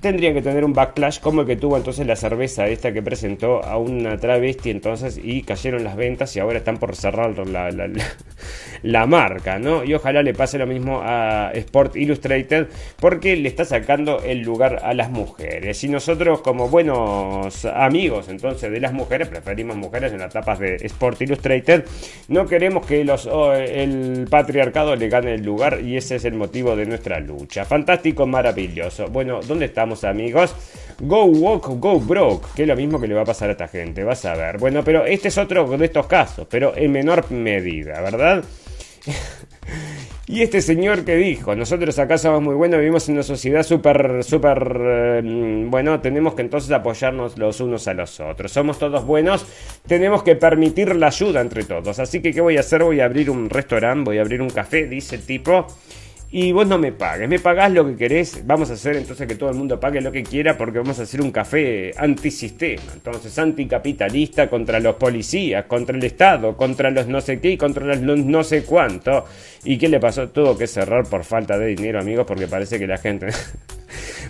tendrían 0.00 0.34
que 0.34 0.42
tener 0.42 0.64
un 0.64 0.72
backlash 0.72 1.20
como 1.20 1.42
el 1.42 1.46
que 1.46 1.56
tuvo 1.56 1.76
entonces 1.76 2.06
la 2.06 2.16
cerveza 2.16 2.66
esta 2.68 2.92
que 2.92 3.02
presentó 3.02 3.62
a 3.64 3.76
una 3.76 4.16
travesti 4.16 4.70
entonces 4.70 5.20
y 5.22 5.42
cayeron 5.42 5.84
las 5.84 5.96
ventas 5.96 6.34
y 6.36 6.40
ahora 6.40 6.58
están 6.58 6.78
por 6.78 6.96
cerrar 6.96 7.34
la, 8.82 9.06
marca, 9.06 9.58
¿no? 9.58 9.84
Y 9.84 9.94
ojalá 9.94 10.22
le 10.22 10.34
pase 10.34 10.58
lo 10.58 10.66
mismo 10.66 11.00
a 11.02 11.50
Sport 11.54 11.96
Illustrated 11.96 12.68
porque 12.98 13.36
le 13.36 13.48
está 13.48 13.64
sacando 13.64 14.22
el 14.22 14.40
lugar 14.40 14.80
a 14.82 14.94
las 14.94 15.10
mujeres. 15.10 15.82
Y 15.84 15.88
nosotros 15.88 16.40
como 16.40 16.68
buenos 16.68 17.64
amigos 17.64 18.28
entonces 18.28 18.70
de 18.70 18.80
las 18.80 18.92
mujeres, 18.92 19.28
preferimos 19.28 19.76
mujeres 19.76 20.12
en 20.12 20.20
las 20.20 20.32
tapas 20.32 20.58
de 20.58 20.76
Sport 20.76 21.20
Illustrated, 21.22 21.84
no 22.28 22.46
queremos 22.46 22.86
que 22.86 23.04
los, 23.04 23.28
el 23.28 24.26
patriarcado 24.30 24.96
le 24.96 25.08
gane 25.08 25.34
el 25.34 25.42
lugar 25.42 25.80
y 25.82 25.96
ese 25.96 26.16
es 26.16 26.24
el 26.24 26.34
motivo 26.34 26.76
de 26.76 26.86
nuestra 26.86 27.20
lucha. 27.20 27.64
Fantástico, 27.64 28.26
maravilloso. 28.26 29.08
Bueno, 29.08 29.40
¿dónde 29.46 29.66
estamos? 29.66 29.89
Amigos. 30.04 30.54
Go 31.00 31.24
Walk, 31.24 31.66
Go 31.78 31.98
Broke, 31.98 32.46
que 32.54 32.62
es 32.62 32.68
lo 32.68 32.76
mismo 32.76 33.00
que 33.00 33.08
le 33.08 33.14
va 33.14 33.22
a 33.22 33.24
pasar 33.24 33.48
a 33.48 33.52
esta 33.52 33.68
gente, 33.68 34.04
vas 34.04 34.24
a 34.24 34.34
ver. 34.34 34.58
Bueno, 34.58 34.84
pero 34.84 35.06
este 35.06 35.28
es 35.28 35.38
otro 35.38 35.66
de 35.76 35.86
estos 35.86 36.06
casos, 36.06 36.46
pero 36.50 36.76
en 36.76 36.92
menor 36.92 37.30
medida, 37.30 38.00
¿verdad? 38.00 38.44
Y 40.30 40.42
este 40.42 40.60
señor 40.60 41.04
que 41.04 41.16
dijo, 41.16 41.56
nosotros 41.56 41.98
acá 41.98 42.16
somos 42.16 42.40
muy 42.40 42.54
buenos, 42.54 42.78
vivimos 42.78 43.08
en 43.08 43.14
una 43.16 43.24
sociedad 43.24 43.64
súper, 43.64 44.22
súper, 44.22 44.76
eh, 44.80 45.22
bueno, 45.66 45.98
tenemos 45.98 46.34
que 46.34 46.42
entonces 46.42 46.70
apoyarnos 46.70 47.36
los 47.36 47.60
unos 47.60 47.88
a 47.88 47.94
los 47.94 48.20
otros. 48.20 48.52
Somos 48.52 48.78
todos 48.78 49.04
buenos, 49.04 49.44
tenemos 49.88 50.22
que 50.22 50.36
permitir 50.36 50.94
la 50.94 51.08
ayuda 51.08 51.40
entre 51.40 51.64
todos. 51.64 51.98
Así 51.98 52.22
que, 52.22 52.32
¿qué 52.32 52.40
voy 52.40 52.58
a 52.58 52.60
hacer? 52.60 52.84
Voy 52.84 53.00
a 53.00 53.06
abrir 53.06 53.28
un 53.28 53.50
restaurante, 53.50 54.04
voy 54.04 54.18
a 54.18 54.20
abrir 54.20 54.40
un 54.40 54.50
café, 54.50 54.86
dice 54.86 55.16
el 55.16 55.26
tipo 55.26 55.66
y 56.32 56.52
vos 56.52 56.66
no 56.66 56.78
me 56.78 56.92
pagues, 56.92 57.28
me 57.28 57.40
pagás 57.40 57.72
lo 57.72 57.84
que 57.86 57.96
querés, 57.96 58.46
vamos 58.46 58.70
a 58.70 58.74
hacer 58.74 58.96
entonces 58.96 59.26
que 59.26 59.34
todo 59.34 59.50
el 59.50 59.56
mundo 59.56 59.80
pague 59.80 60.00
lo 60.00 60.12
que 60.12 60.22
quiera 60.22 60.56
porque 60.56 60.78
vamos 60.78 61.00
a 61.00 61.02
hacer 61.02 61.20
un 61.20 61.32
café 61.32 61.90
antisistema, 61.96 62.92
entonces 62.94 63.36
anticapitalista 63.36 64.48
contra 64.48 64.78
los 64.78 64.94
policías, 64.94 65.64
contra 65.64 65.96
el 65.96 66.04
Estado, 66.04 66.56
contra 66.56 66.90
los 66.90 67.08
no 67.08 67.20
sé 67.20 67.40
qué 67.40 67.52
y 67.52 67.56
contra 67.56 67.96
los 67.96 68.20
no 68.20 68.44
sé 68.44 68.62
cuánto. 68.62 69.24
¿Y 69.64 69.76
qué 69.76 69.88
le 69.88 69.98
pasó? 69.98 70.28
Tuvo 70.28 70.56
que 70.56 70.66
cerrar 70.66 71.04
por 71.08 71.24
falta 71.24 71.58
de 71.58 71.66
dinero, 71.66 72.00
amigos, 72.00 72.26
porque 72.26 72.46
parece 72.46 72.78
que 72.78 72.86
la 72.86 72.98
gente... 72.98 73.28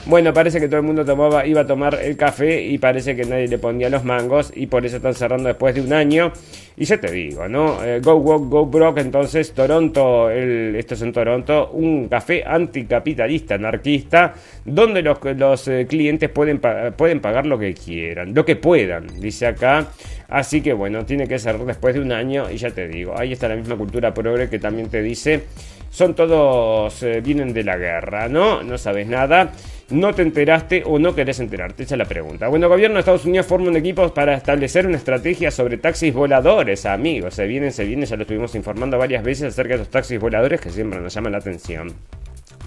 bueno, 0.06 0.32
parece 0.32 0.60
que 0.60 0.66
todo 0.66 0.78
el 0.78 0.86
mundo 0.86 1.04
iba 1.44 1.60
a 1.60 1.66
tomar 1.66 1.98
el 2.02 2.16
café 2.16 2.62
y 2.62 2.78
parece 2.78 3.14
que 3.14 3.24
nadie 3.24 3.48
le 3.48 3.58
ponía 3.58 3.88
los 3.90 4.04
mangos 4.04 4.52
y 4.54 4.66
por 4.66 4.84
eso 4.86 4.96
están 4.96 5.14
cerrando 5.14 5.48
después 5.48 5.74
de 5.74 5.80
un 5.80 5.92
año. 5.92 6.32
Y 6.76 6.84
ya 6.84 6.98
te 6.98 7.10
digo, 7.10 7.46
¿no? 7.46 7.84
Eh, 7.84 8.00
go 8.00 8.14
Walk, 8.14 8.48
Go 8.48 8.66
Broke, 8.66 9.00
entonces 9.00 9.52
Toronto, 9.52 10.30
el, 10.30 10.74
esto 10.76 10.94
es 10.94 11.02
en 11.02 11.12
Toronto, 11.12 11.70
un 11.72 12.08
café 12.08 12.42
anticapitalista, 12.44 13.56
anarquista, 13.56 14.34
donde 14.64 15.02
los, 15.02 15.18
los 15.36 15.68
eh, 15.68 15.86
clientes 15.86 16.30
pueden, 16.30 16.58
pueden 16.96 17.20
pagar 17.20 17.44
lo 17.44 17.58
que 17.58 17.74
quieran, 17.74 18.32
lo 18.34 18.44
que 18.46 18.56
puedan, 18.56 19.06
dice 19.20 19.46
acá. 19.46 19.88
Así 20.30 20.62
que 20.62 20.72
bueno, 20.72 21.04
tiene 21.04 21.26
que 21.26 21.38
ser 21.38 21.58
después 21.58 21.94
de 21.94 22.00
un 22.00 22.12
año 22.12 22.50
y 22.50 22.56
ya 22.56 22.70
te 22.70 22.88
digo, 22.88 23.14
ahí 23.18 23.32
está 23.32 23.48
la 23.48 23.56
misma 23.56 23.76
cultura 23.76 24.14
progre 24.14 24.48
que 24.48 24.58
también 24.58 24.88
te 24.88 25.02
dice, 25.02 25.44
son 25.90 26.14
todos, 26.14 27.02
eh, 27.02 27.20
vienen 27.20 27.52
de 27.52 27.64
la 27.64 27.76
guerra, 27.76 28.28
¿no? 28.28 28.62
No 28.62 28.78
sabes 28.78 29.06
nada 29.06 29.52
no 29.90 30.14
te 30.14 30.22
enteraste 30.22 30.82
o 30.86 30.98
no 30.98 31.14
querés 31.14 31.40
enterarte? 31.40 31.82
Esa 31.82 31.94
es 31.94 31.98
la 31.98 32.04
pregunta. 32.04 32.48
Bueno, 32.48 32.68
gobierno 32.68 32.94
de 32.94 33.00
Estados 33.00 33.24
Unidos 33.24 33.46
forma 33.46 33.68
un 33.68 33.76
equipo 33.76 34.12
para 34.14 34.34
establecer 34.34 34.86
una 34.86 34.96
estrategia 34.96 35.50
sobre 35.50 35.78
taxis 35.78 36.14
voladores, 36.14 36.86
amigos. 36.86 37.34
Se 37.34 37.46
vienen, 37.46 37.72
se 37.72 37.84
vienen, 37.84 38.06
ya 38.06 38.16
lo 38.16 38.22
estuvimos 38.22 38.54
informando 38.54 38.98
varias 38.98 39.22
veces 39.24 39.52
acerca 39.52 39.74
de 39.74 39.78
los 39.78 39.90
taxis 39.90 40.20
voladores 40.20 40.60
que 40.60 40.70
siempre 40.70 41.00
nos 41.00 41.12
llaman 41.12 41.32
la 41.32 41.38
atención. 41.38 41.92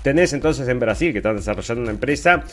Tenés 0.02 0.34
entonces 0.34 0.68
en 0.68 0.80
Brasil 0.80 1.12
que 1.14 1.20
están 1.20 1.38
desarrollando 1.38 1.84
una 1.84 1.92
empresa 1.92 2.44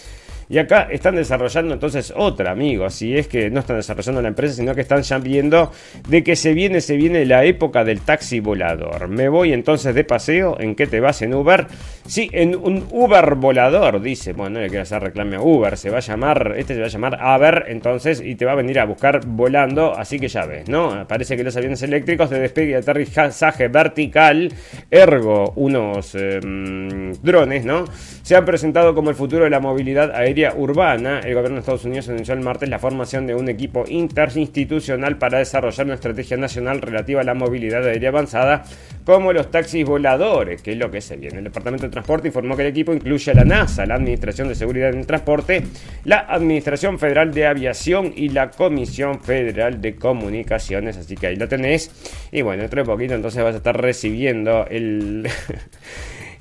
y 0.51 0.59
acá 0.59 0.89
están 0.91 1.15
desarrollando 1.15 1.73
entonces 1.73 2.13
otra, 2.17 2.51
amigos. 2.51 2.95
Si 2.95 3.17
es 3.17 3.29
que 3.29 3.51
no 3.51 3.61
están 3.61 3.77
desarrollando 3.77 4.21
la 4.21 4.27
empresa, 4.27 4.55
sino 4.55 4.75
que 4.75 4.81
están 4.81 5.03
ya 5.03 5.19
viendo 5.19 5.71
de 6.09 6.25
que 6.25 6.35
se 6.35 6.55
viene, 6.55 6.81
se 6.81 6.97
viene 6.97 7.25
la 7.25 7.45
época 7.45 7.85
del 7.85 8.01
taxi 8.01 8.41
volador. 8.41 9.07
Me 9.07 9.29
voy 9.29 9.53
entonces 9.53 9.95
de 9.95 10.03
paseo. 10.03 10.57
¿En 10.59 10.75
qué 10.75 10.89
te 10.89 10.99
vas? 10.99 11.23
¿En 11.23 11.35
Uber? 11.35 11.69
Sí, 12.05 12.29
en 12.33 12.57
un 12.57 12.85
Uber 12.91 13.37
volador, 13.37 14.03
dice. 14.03 14.33
Bueno, 14.33 14.55
no 14.55 14.61
le 14.63 14.71
quiero 14.71 14.83
hacer 14.83 15.01
reclame 15.01 15.37
a 15.37 15.41
Uber. 15.41 15.77
Se 15.77 15.89
va 15.89 15.99
a 15.99 16.01
llamar, 16.01 16.55
este 16.57 16.75
se 16.75 16.81
va 16.81 16.87
a 16.87 16.91
llamar 16.91 17.19
Aver, 17.21 17.67
entonces, 17.69 18.21
y 18.21 18.35
te 18.35 18.45
va 18.45 18.51
a 18.51 18.57
venir 18.57 18.81
a 18.81 18.87
buscar 18.87 19.25
volando. 19.25 19.97
Así 19.97 20.19
que 20.19 20.27
ya 20.27 20.47
ves, 20.47 20.69
¿no? 20.69 21.07
Parece 21.07 21.37
que 21.37 21.45
los 21.45 21.57
aviones 21.57 21.81
eléctricos 21.83 22.29
de 22.29 22.41
despegue 22.41 22.73
y 22.73 22.75
aterrizaje 22.75 23.69
vertical, 23.69 24.53
ergo 24.91 25.53
unos 25.55 26.17
em, 26.17 27.13
drones, 27.23 27.65
¿no? 27.65 27.85
Se 28.23 28.35
han 28.35 28.45
presentado 28.45 28.97
como 28.97 29.11
el 29.11 29.17
futuro 29.17 29.45
de 29.45 29.51
la 29.51 29.61
movilidad 29.61 30.11
aérea 30.11 30.39
urbana, 30.49 31.20
el 31.20 31.34
gobierno 31.34 31.57
de 31.57 31.61
Estados 31.61 31.84
Unidos 31.84 32.09
anunció 32.09 32.34
el 32.34 32.41
martes 32.41 32.68
la 32.68 32.78
formación 32.78 33.26
de 33.26 33.34
un 33.34 33.49
equipo 33.49 33.84
interinstitucional 33.86 35.18
para 35.18 35.38
desarrollar 35.38 35.86
una 35.86 35.95
estrategia 35.95 36.36
nacional 36.36 36.80
relativa 36.80 37.20
a 37.20 37.24
la 37.24 37.34
movilidad 37.34 37.84
aérea 37.84 38.09
avanzada, 38.09 38.64
como 39.05 39.32
los 39.32 39.51
taxis 39.51 39.84
voladores, 39.84 40.62
que 40.62 40.72
es 40.72 40.78
lo 40.78 40.91
que 40.91 41.01
se 41.01 41.16
viene. 41.16 41.38
El 41.38 41.45
Departamento 41.45 41.86
de 41.86 41.91
Transporte 41.91 42.28
informó 42.28 42.57
que 42.57 42.62
el 42.62 42.68
equipo 42.68 42.93
incluye 42.93 43.30
a 43.30 43.34
la 43.34 43.45
NASA, 43.45 43.84
la 43.86 43.97
Administración 43.97 44.49
de 44.49 44.55
Seguridad 44.55 44.91
en 44.91 45.01
el 45.01 45.07
Transporte, 45.07 45.62
la 46.05 46.20
Administración 46.20 46.99
Federal 46.99 47.32
de 47.32 47.47
Aviación 47.47 48.12
y 48.16 48.30
la 48.30 48.51
Comisión 48.51 49.20
Federal 49.20 49.80
de 49.80 49.97
Comunicaciones, 49.97 50.97
así 50.97 51.16
que 51.16 51.26
ahí 51.26 51.36
lo 51.36 51.49
tenés. 51.49 51.91
Y 52.32 52.43
bueno, 52.43 52.62
dentro 52.62 52.82
de 52.82 52.86
poquito 52.86 53.14
entonces 53.14 53.43
vas 53.43 53.55
a 53.55 53.59
estar 53.59 53.80
recibiendo 53.80 54.66
el... 54.66 55.28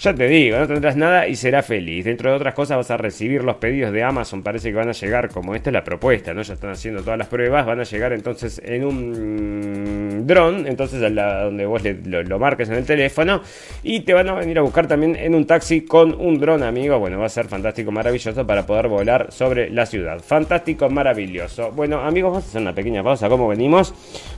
Ya 0.02 0.16
te 0.16 0.30
digo, 0.30 0.58
no 0.58 0.66
tendrás 0.66 0.96
nada 0.96 1.28
y 1.28 1.36
serás 1.36 1.66
feliz. 1.66 2.06
Dentro 2.06 2.30
de 2.30 2.38
otras 2.38 2.54
cosas 2.54 2.78
vas 2.78 2.90
a 2.90 2.96
recibir 2.96 3.44
los 3.44 3.58
pedidos 3.58 3.92
de 3.92 4.02
Amazon, 4.02 4.42
parece 4.42 4.70
que 4.70 4.78
van 4.78 4.88
a 4.88 4.94
llegar, 4.94 5.28
como 5.28 5.56
esta 5.56 5.72
es 5.72 5.74
la 5.74 5.84
propuesta, 5.84 6.34
¿no? 6.34 6.42
Ya 6.42 6.54
están 6.54 6.70
haciendo 6.70 7.02
todas 7.02 7.20
las 7.20 7.28
pruebas, 7.28 7.66
van 7.66 7.82
a 7.82 7.84
llegar 7.84 8.14
entonces 8.14 8.62
en 8.64 8.86
un 8.86 10.26
dron, 10.26 10.68
entonces 10.68 11.04
a 11.04 11.10
donde 11.44 11.66
vos 11.66 11.84
lo, 11.84 12.24
lo, 12.24 12.40
marques 12.40 12.70
en 12.70 12.76
el 12.76 12.86
teléfono 12.86 13.42
y 13.84 14.00
te 14.00 14.14
van 14.14 14.30
a 14.30 14.36
venir 14.36 14.58
a 14.60 14.62
buscar 14.62 14.88
también 14.88 15.18
en 15.18 15.36
un 15.36 15.46
taxi 15.46 15.82
con 15.82 16.14
un 16.14 16.40
dron, 16.40 16.64
amigo. 16.64 16.98
Bueno, 16.98 17.20
va 17.20 17.26
a 17.26 17.30
ser 17.30 17.48
fantástico, 17.48 17.92
maravilloso 17.92 18.48
para 18.48 18.66
poder 18.66 18.88
volar 18.88 19.34
sobre 19.34 19.70
la 19.70 19.86
ciudad. 19.86 20.22
Fantástico, 20.22 20.90
maravilloso. 20.90 21.74
Bueno, 21.74 22.00
amigos, 22.00 22.32
vamos 22.32 22.46
a 22.46 22.48
hacer 22.48 22.62
una 22.62 22.74
pequeña 22.74 23.04
pausa. 23.04 23.28
¿Cómo 23.28 23.50
venimos? 23.50 23.94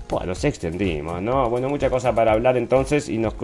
Pues 0.08 0.26
nos 0.26 0.44
extendimos, 0.44 1.22
¿no? 1.22 1.52
Bueno, 1.52 1.70
mucha 1.70 1.92
cosa 1.92 2.16
para 2.16 2.32
hablar 2.32 2.58
entonces 2.58 3.10
y 3.10 3.20
nos, 3.20 3.36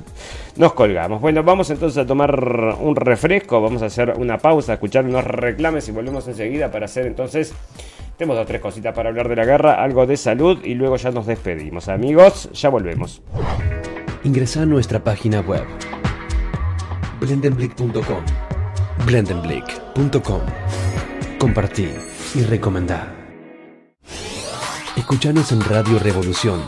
nos 0.56 0.74
colgamos. 0.74 1.18
Bueno, 1.18 1.42
vamos 1.42 1.61
entonces 1.70 1.98
a 1.98 2.06
tomar 2.06 2.38
un 2.80 2.96
refresco, 2.96 3.60
vamos 3.60 3.82
a 3.82 3.86
hacer 3.86 4.14
una 4.18 4.38
pausa, 4.38 4.74
escuchar 4.74 5.04
unos 5.04 5.24
reclames 5.24 5.88
y 5.88 5.92
volvemos 5.92 6.26
enseguida 6.28 6.70
para 6.70 6.86
hacer 6.86 7.06
entonces... 7.06 7.54
Tenemos 8.16 8.36
dos 8.36 8.44
o 8.44 8.46
tres 8.46 8.60
cositas 8.60 8.94
para 8.94 9.08
hablar 9.08 9.28
de 9.28 9.36
la 9.36 9.44
guerra, 9.44 9.82
algo 9.82 10.06
de 10.06 10.16
salud 10.16 10.58
y 10.62 10.74
luego 10.74 10.96
ya 10.96 11.10
nos 11.10 11.26
despedimos. 11.26 11.88
Amigos, 11.88 12.50
ya 12.52 12.68
volvemos. 12.68 13.22
Ingresa 14.22 14.62
a 14.62 14.66
nuestra 14.66 15.02
página 15.02 15.40
web 15.40 15.64
blendenblick.com 17.20 18.24
blendenblick.com 19.06 20.40
Compartí 21.38 21.88
y 22.34 22.42
recomendar. 22.42 23.12
Escuchanos 24.96 25.50
en 25.50 25.60
Radio 25.62 25.98
Revolución 25.98 26.60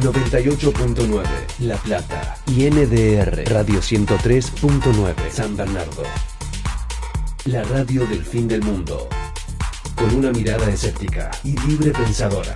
98.9 0.00 1.24
La 1.60 1.76
Plata 1.76 2.36
y 2.46 2.68
NDR 2.68 3.50
Radio 3.50 3.80
103.9 3.80 5.14
San 5.30 5.56
Bernardo. 5.56 6.02
La 7.46 7.62
radio 7.64 8.06
del 8.06 8.22
fin 8.22 8.46
del 8.46 8.62
mundo. 8.62 9.08
Con 9.94 10.14
una 10.14 10.32
mirada 10.32 10.68
escéptica 10.68 11.30
y 11.44 11.58
libre 11.60 11.92
pensadora. 11.92 12.52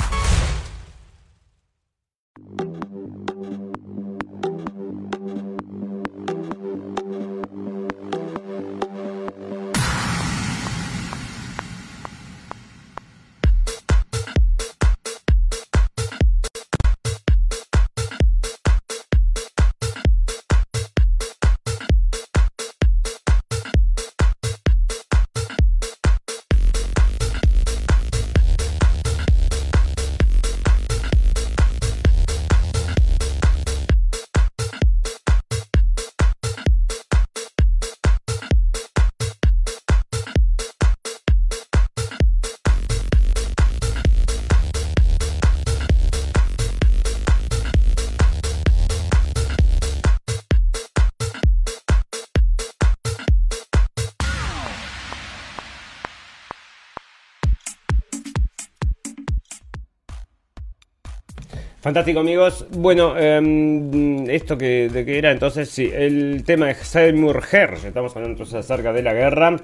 Fantástico 61.91 62.21
amigos. 62.21 62.65
Bueno, 62.71 63.19
em, 63.19 64.31
esto 64.31 64.57
que, 64.57 64.89
de 64.89 65.05
que 65.05 65.19
era 65.19 65.33
entonces, 65.33 65.69
sí, 65.69 65.91
el 65.93 66.45
tema 66.45 66.69
de 66.69 66.75
Seymour 66.77 67.43
Hersh. 67.51 67.87
Estamos 67.87 68.15
hablando 68.15 68.35
entonces 68.35 68.55
acerca 68.55 68.93
de 68.93 69.03
la 69.03 69.13
guerra. 69.13 69.57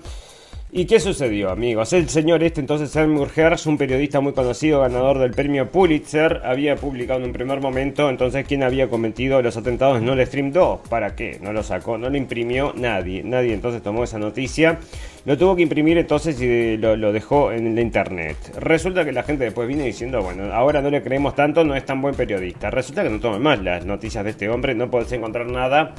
¿Y 0.72 0.84
qué 0.86 0.98
sucedió, 0.98 1.50
amigos? 1.50 1.92
El 1.92 2.08
señor 2.08 2.42
este, 2.42 2.60
entonces, 2.60 2.90
Seymour 2.90 3.30
Hersh, 3.34 3.68
un 3.68 3.78
periodista 3.78 4.20
muy 4.20 4.32
conocido, 4.32 4.80
ganador 4.80 5.20
del 5.20 5.30
premio 5.30 5.70
Pulitzer, 5.70 6.42
había 6.44 6.74
publicado 6.74 7.20
en 7.20 7.26
un 7.26 7.32
primer 7.32 7.60
momento, 7.60 8.10
entonces, 8.10 8.44
quién 8.44 8.64
había 8.64 8.90
cometido 8.90 9.40
los 9.42 9.56
atentados 9.56 9.98
en 9.98 10.06
Nord 10.06 10.26
Stream 10.26 10.50
2. 10.50 10.80
¿Para 10.88 11.14
qué? 11.14 11.38
No 11.40 11.52
lo 11.52 11.62
sacó, 11.62 11.98
no 11.98 12.10
lo 12.10 12.16
imprimió 12.16 12.72
nadie. 12.76 13.22
Nadie 13.22 13.54
entonces 13.54 13.80
tomó 13.80 14.02
esa 14.02 14.18
noticia. 14.18 14.80
Lo 15.24 15.38
tuvo 15.38 15.54
que 15.54 15.62
imprimir 15.62 15.98
entonces 15.98 16.40
y 16.40 16.76
lo, 16.76 17.12
dejó 17.12 17.52
en 17.52 17.76
la 17.76 17.80
internet. 17.80 18.36
Resulta 18.58 19.04
que 19.04 19.12
la 19.12 19.22
gente 19.22 19.44
después 19.44 19.68
viene 19.68 19.84
diciendo, 19.84 20.20
bueno, 20.20 20.52
ahora 20.52 20.82
no 20.82 20.90
le 20.90 21.00
creemos 21.00 21.36
tanto, 21.36 21.62
no 21.64 21.76
es 21.76 21.84
tan 21.84 22.02
buen 22.02 22.16
periodista. 22.16 22.70
Resulta 22.70 23.04
que 23.04 23.10
no 23.10 23.20
tomen 23.20 23.40
más 23.40 23.62
las 23.62 23.84
noticias 23.84 24.24
de 24.24 24.30
este 24.30 24.48
hombre, 24.48 24.74
no 24.74 24.90
podés 24.90 25.12
encontrar 25.12 25.46
nada 25.46 25.94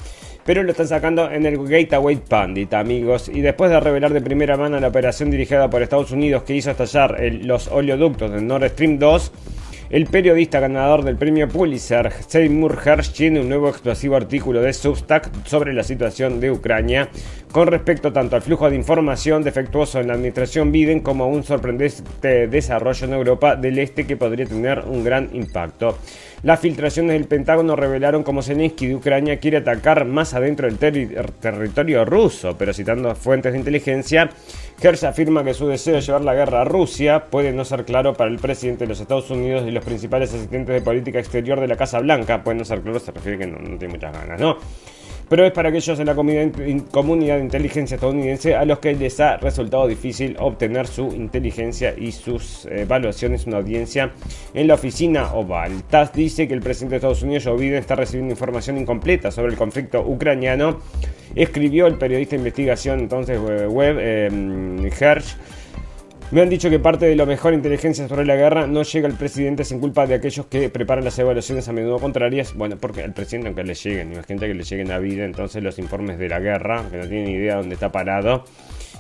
pero 0.48 0.64
lo 0.64 0.72
están 0.72 0.88
sacando 0.88 1.30
en 1.30 1.46
el 1.46 1.58
Gateway 1.58 2.16
Pandit, 2.16 2.74
amigos. 2.74 3.28
Y 3.28 3.42
después 3.42 3.70
de 3.70 3.82
revelar 3.82 4.14
de 4.14 4.22
primera 4.22 4.56
mano 4.56 4.80
la 4.80 4.88
operación 4.88 5.30
dirigida 5.30 5.70
por 5.70 5.84
Estados 5.84 6.12
Unidos 6.12 6.44
que 6.44 6.56
hizo 6.56 6.72
estallar 6.72 7.22
los 7.42 7.68
oleoductos 7.68 8.32
de 8.32 8.42
Nord 8.42 8.70
Stream 8.70 8.98
2, 8.98 9.32
el 9.90 10.06
periodista 10.06 10.62
ganador 10.62 11.04
del 11.04 11.18
premio 11.18 11.50
Pulitzer, 11.50 12.14
Seymour 12.28 12.80
Hersh, 12.86 13.12
tiene 13.12 13.42
un 13.42 13.50
nuevo 13.50 13.68
explosivo 13.68 14.16
artículo 14.16 14.62
de 14.62 14.72
Substack 14.72 15.46
sobre 15.46 15.74
la 15.74 15.84
situación 15.84 16.40
de 16.40 16.50
Ucrania 16.52 17.10
con 17.52 17.68
respecto 17.68 18.14
tanto 18.14 18.36
al 18.36 18.42
flujo 18.42 18.70
de 18.70 18.76
información 18.76 19.44
defectuoso 19.44 20.00
en 20.00 20.08
la 20.08 20.14
administración 20.14 20.72
Biden 20.72 21.02
como 21.02 21.26
a 21.26 21.28
un 21.28 21.44
sorprendente 21.44 22.48
desarrollo 22.48 23.06
en 23.06 23.14
Europa 23.14 23.56
del 23.56 23.80
Este 23.80 24.06
que 24.06 24.16
podría 24.16 24.46
tener 24.46 24.80
un 24.80 25.04
gran 25.04 25.30
impacto. 25.34 25.98
Las 26.44 26.60
filtraciones 26.60 27.14
del 27.14 27.28
Pentágono 27.28 27.76
revelaron 27.76 28.22
cómo 28.22 28.44
Zelensky 28.44 28.86
de 28.88 28.96
Ucrania 28.96 29.40
quiere 29.40 29.58
atacar 29.58 30.06
más 30.06 30.36
adentro 30.36 30.68
del 30.72 30.78
territorio 30.78 32.06
ruso, 32.06 32.56
pero 32.58 32.74
citando 32.74 33.16
fuentes 33.16 33.54
de 33.54 33.60
inteligencia, 33.60 34.30
Hersh 34.80 35.06
afirma 35.06 35.44
que 35.44 35.56
su 35.56 35.68
deseo 35.68 35.96
de 35.96 36.02
llevar 36.02 36.22
la 36.22 36.36
guerra 36.36 36.62
a 36.62 36.66
Rusia 36.66 37.26
puede 37.26 37.52
no 37.54 37.66
ser 37.66 37.86
claro 37.86 38.14
para 38.14 38.30
el 38.30 38.38
presidente 38.38 38.84
de 38.84 38.90
los 38.90 39.00
Estados 39.00 39.32
Unidos 39.32 39.64
y 39.68 39.72
los 39.72 39.84
principales 39.84 40.32
asistentes 40.32 40.76
de 40.76 40.82
política 40.82 41.18
exterior 41.18 41.60
de 41.60 41.68
la 41.68 41.76
Casa 41.76 42.00
Blanca. 42.00 42.44
Puede 42.44 42.60
no 42.60 42.66
ser 42.66 42.82
claro, 42.82 43.00
se 43.00 43.12
refiere 43.12 43.40
que 43.40 43.48
no, 43.48 43.58
no 43.58 43.78
tiene 43.80 43.96
muchas 43.96 44.14
ganas, 44.14 44.40
¿no? 44.40 44.58
Pero 45.30 45.46
es 45.46 45.52
para 45.52 45.70
aquellos 45.70 46.00
en 46.00 46.06
la 46.06 46.16
comunidad 46.16 47.36
de 47.38 47.42
inteligencia 47.42 47.96
estadounidense 47.96 48.56
a 48.56 48.66
los 48.66 48.80
que 48.80 48.96
les 48.96 49.20
ha 49.20 49.38
resultado 49.38 49.88
difícil 49.88 50.36
obtener 50.40 50.88
su 50.88 51.08
inteligencia 51.08 51.94
y 51.98 52.12
sus 52.12 52.66
evaluaciones 52.66 53.46
una 53.46 53.58
audiencia 53.58 54.12
en 54.54 54.68
la 54.68 54.76
oficina 54.76 55.34
Oval. 55.34 55.84
TAS 55.90 56.14
dice 56.14 56.48
que 56.48 56.54
el 56.54 56.62
presidente 56.62 56.94
de 56.94 56.98
Estados 56.98 57.24
Unidos, 57.24 57.44
Joe 57.46 57.58
Biden, 57.58 57.80
está 57.80 57.96
recibiendo 57.96 58.32
información 58.32 58.78
incompleta 58.78 59.32
sobre 59.32 59.52
el 59.52 59.58
conflicto 59.58 60.02
ucraniano. 60.02 60.80
Escribió 61.36 61.88
el 61.88 61.96
periodista 61.96 62.32
de 62.32 62.38
investigación 62.38 63.00
entonces 63.00 63.40
web 63.40 63.98
eh, 64.00 64.92
Hersh 65.00 65.36
me 66.32 66.42
han 66.42 66.50
dicho 66.50 66.70
que 66.70 66.80
parte 66.80 67.06
de 67.06 67.16
lo 67.16 67.26
mejor 67.26 67.54
inteligencia 67.54 68.08
sobre 68.08 68.26
la 68.26 68.36
guerra 68.36 68.68
no 68.68 68.84
llega 68.84 69.08
al 69.08 69.14
presidente 69.14 69.64
sin 69.64 69.80
culpa 69.80 70.06
de 70.06 70.16
aquellos 70.16 70.46
que 70.48 70.70
preparan 70.70 71.06
las 71.06 71.18
evaluaciones 71.18 71.68
a 71.70 71.74
menudo 71.74 72.00
contrarias. 72.00 72.54
Bueno, 72.54 72.76
porque 72.78 73.02
al 73.02 73.14
presidente 73.14 73.48
aunque 73.48 73.64
le 73.64 73.76
lleguen, 73.76 74.12
imagínate 74.12 74.48
que 74.48 74.54
le 74.54 74.64
lleguen 74.64 74.92
a 74.92 75.00
vida 75.00 75.24
entonces 75.24 75.64
los 75.64 75.80
informes 75.80 76.20
de 76.20 76.28
la 76.28 76.40
guerra, 76.40 76.84
que 76.92 76.98
no 76.98 77.08
tienen 77.08 77.30
idea 77.30 77.56
de 77.56 77.62
dónde 77.62 77.76
está 77.76 77.92
parado. 77.92 78.44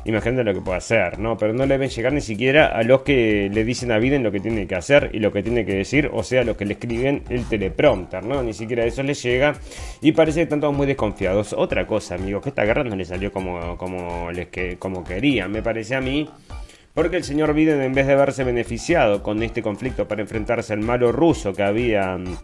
Imagínate 0.05 0.45
lo 0.45 0.53
que 0.53 0.61
puede 0.61 0.77
hacer, 0.77 1.19
¿no? 1.19 1.37
Pero 1.37 1.53
no 1.53 1.65
le 1.65 1.73
deben 1.73 1.89
llegar 1.89 2.13
ni 2.13 2.21
siquiera 2.21 2.67
a 2.67 2.81
los 2.83 3.01
que 3.01 3.49
le 3.53 3.65
dicen 3.65 3.91
a 3.91 3.97
Biden 3.97 4.23
lo 4.23 4.31
que 4.31 4.39
tiene 4.39 4.65
que 4.65 4.75
hacer 4.75 5.09
y 5.11 5.19
lo 5.19 5.33
que 5.33 5.43
tiene 5.43 5.65
que 5.65 5.75
decir, 5.75 6.09
o 6.13 6.23
sea, 6.23 6.45
los 6.45 6.55
que 6.55 6.63
le 6.63 6.73
escriben 6.73 7.23
el 7.27 7.43
teleprompter, 7.43 8.23
¿no? 8.23 8.41
Ni 8.41 8.53
siquiera 8.53 8.85
eso 8.85 9.03
les 9.03 9.21
llega 9.21 9.55
y 9.99 10.13
parece 10.13 10.39
que 10.39 10.43
están 10.43 10.61
todos 10.61 10.73
muy 10.73 10.87
desconfiados. 10.87 11.51
Otra 11.51 11.85
cosa, 11.85 12.15
amigos, 12.15 12.41
que 12.41 12.49
esta 12.49 12.63
guerra 12.63 12.85
no 12.85 12.95
le 12.95 13.03
salió 13.03 13.33
como, 13.33 13.77
como, 13.77 14.31
les 14.31 14.47
que, 14.47 14.77
como 14.77 15.03
querían, 15.03 15.51
me 15.51 15.61
parece 15.61 15.95
a 15.95 15.99
mí. 15.99 16.29
Porque 16.97 17.17
el 17.17 17.23
señor 17.23 17.53
Biden, 17.53 17.79
en 17.83 17.93
vez 17.93 18.07
de 18.07 18.13
haberse 18.13 18.43
beneficiado 18.43 19.21
con 19.21 19.43
este 19.43 19.61
conflicto 19.61 20.07
para 20.07 20.23
enfrentarse 20.23 20.73
al 20.73 20.79
malo 20.79 21.11
ruso 21.11 21.53
que 21.53 21.61
había 21.61 22.17
mm, 22.17 22.35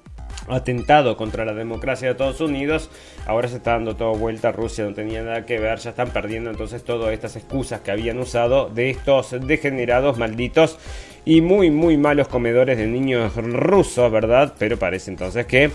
atentado 0.47 1.17
contra 1.17 1.43
la 1.43 1.55
democracia 1.55 2.07
de 2.07 2.11
Estados 2.11 2.39
Unidos, 2.39 2.91
ahora 3.25 3.47
se 3.47 3.55
está 3.57 3.71
dando 3.71 3.95
todo 3.95 4.13
vuelta, 4.13 4.51
Rusia 4.51 4.85
no 4.85 4.93
tenía 4.93 5.23
nada 5.23 5.47
que 5.47 5.57
ver, 5.57 5.79
ya 5.79 5.89
están 5.89 6.11
perdiendo 6.11 6.51
entonces 6.51 6.83
todas 6.83 7.11
estas 7.13 7.35
excusas 7.35 7.81
que 7.81 7.89
habían 7.89 8.19
usado 8.19 8.69
de 8.69 8.91
estos 8.91 9.31
degenerados 9.41 10.19
malditos 10.19 10.77
y 11.25 11.41
muy 11.41 11.71
muy 11.71 11.97
malos 11.97 12.27
comedores 12.27 12.77
de 12.77 12.87
niños 12.87 13.35
rusos, 13.35 14.11
¿verdad? 14.11 14.53
Pero 14.57 14.77
parece 14.77 15.11
entonces 15.11 15.45
que 15.45 15.71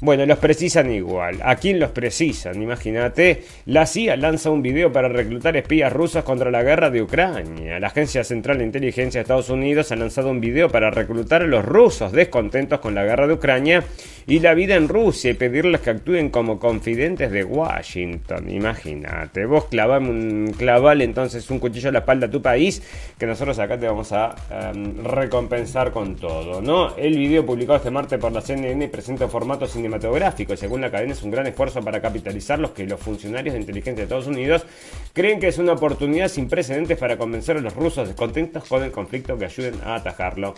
Bueno, 0.00 0.24
los 0.26 0.38
precisan 0.38 0.92
igual. 0.92 1.40
¿A 1.42 1.56
quién 1.56 1.80
los 1.80 1.90
precisan? 1.90 2.62
Imagínate. 2.62 3.42
La 3.66 3.84
CIA 3.84 4.16
lanza 4.16 4.48
un 4.48 4.62
video 4.62 4.92
para 4.92 5.08
reclutar 5.08 5.56
espías 5.56 5.92
rusos 5.92 6.22
contra 6.22 6.52
la 6.52 6.62
guerra 6.62 6.88
de 6.88 7.02
Ucrania. 7.02 7.80
La 7.80 7.88
Agencia 7.88 8.22
Central 8.22 8.58
de 8.58 8.64
Inteligencia 8.64 9.18
de 9.18 9.22
Estados 9.22 9.50
Unidos 9.50 9.90
ha 9.90 9.96
lanzado 9.96 10.30
un 10.30 10.40
video 10.40 10.68
para 10.68 10.90
reclutar 10.90 11.42
a 11.42 11.46
los 11.48 11.64
rusos 11.64 12.12
descontentos 12.12 12.78
con 12.78 12.94
la 12.94 13.04
guerra 13.04 13.26
de 13.26 13.32
Ucrania 13.32 13.82
y 14.28 14.38
la 14.38 14.54
vida 14.54 14.76
en 14.76 14.88
Rusia 14.88 15.32
y 15.32 15.34
pedirles 15.34 15.80
que 15.80 15.90
actúen 15.90 16.30
como 16.30 16.60
confidentes 16.60 17.32
de 17.32 17.42
Washington. 17.42 18.48
Imagínate. 18.50 19.46
Vos 19.46 19.64
clavame 19.64 20.10
un 20.10 20.54
claval 20.56 21.02
entonces 21.02 21.50
un 21.50 21.58
cuchillo 21.58 21.88
a 21.88 21.92
la 21.92 22.00
espalda 22.00 22.28
a 22.28 22.30
tu 22.30 22.40
país 22.40 22.82
que 23.18 23.26
nosotros 23.26 23.58
acá 23.58 23.78
te 23.78 23.86
vamos 23.86 24.12
a 24.12 24.36
em, 24.50 24.87
recompensar 25.04 25.92
con 25.92 26.16
todo, 26.16 26.60
¿no? 26.60 26.96
El 26.96 27.16
video 27.16 27.44
publicado 27.44 27.76
este 27.76 27.90
martes 27.90 28.18
por 28.18 28.32
la 28.32 28.40
CNN 28.40 28.88
presenta 28.88 29.28
formato 29.28 29.66
cinematográfico 29.66 30.54
y 30.54 30.56
según 30.56 30.80
la 30.80 30.90
cadena 30.90 31.12
es 31.12 31.22
un 31.22 31.30
gran 31.30 31.46
esfuerzo 31.46 31.80
para 31.82 32.00
capitalizar 32.00 32.58
los 32.58 32.72
que 32.72 32.84
los 32.84 33.00
funcionarios 33.00 33.54
de 33.54 33.60
inteligencia 33.60 33.96
de 33.96 34.02
Estados 34.04 34.26
Unidos 34.26 34.64
creen 35.12 35.40
que 35.40 35.48
es 35.48 35.58
una 35.58 35.72
oportunidad 35.72 36.28
sin 36.28 36.48
precedentes 36.48 36.98
para 36.98 37.16
convencer 37.16 37.56
a 37.56 37.60
los 37.60 37.74
rusos 37.74 38.08
descontentos 38.08 38.64
con 38.64 38.82
el 38.82 38.90
conflicto 38.90 39.38
que 39.38 39.44
ayuden 39.44 39.80
a 39.84 39.96
atajarlo. 39.96 40.54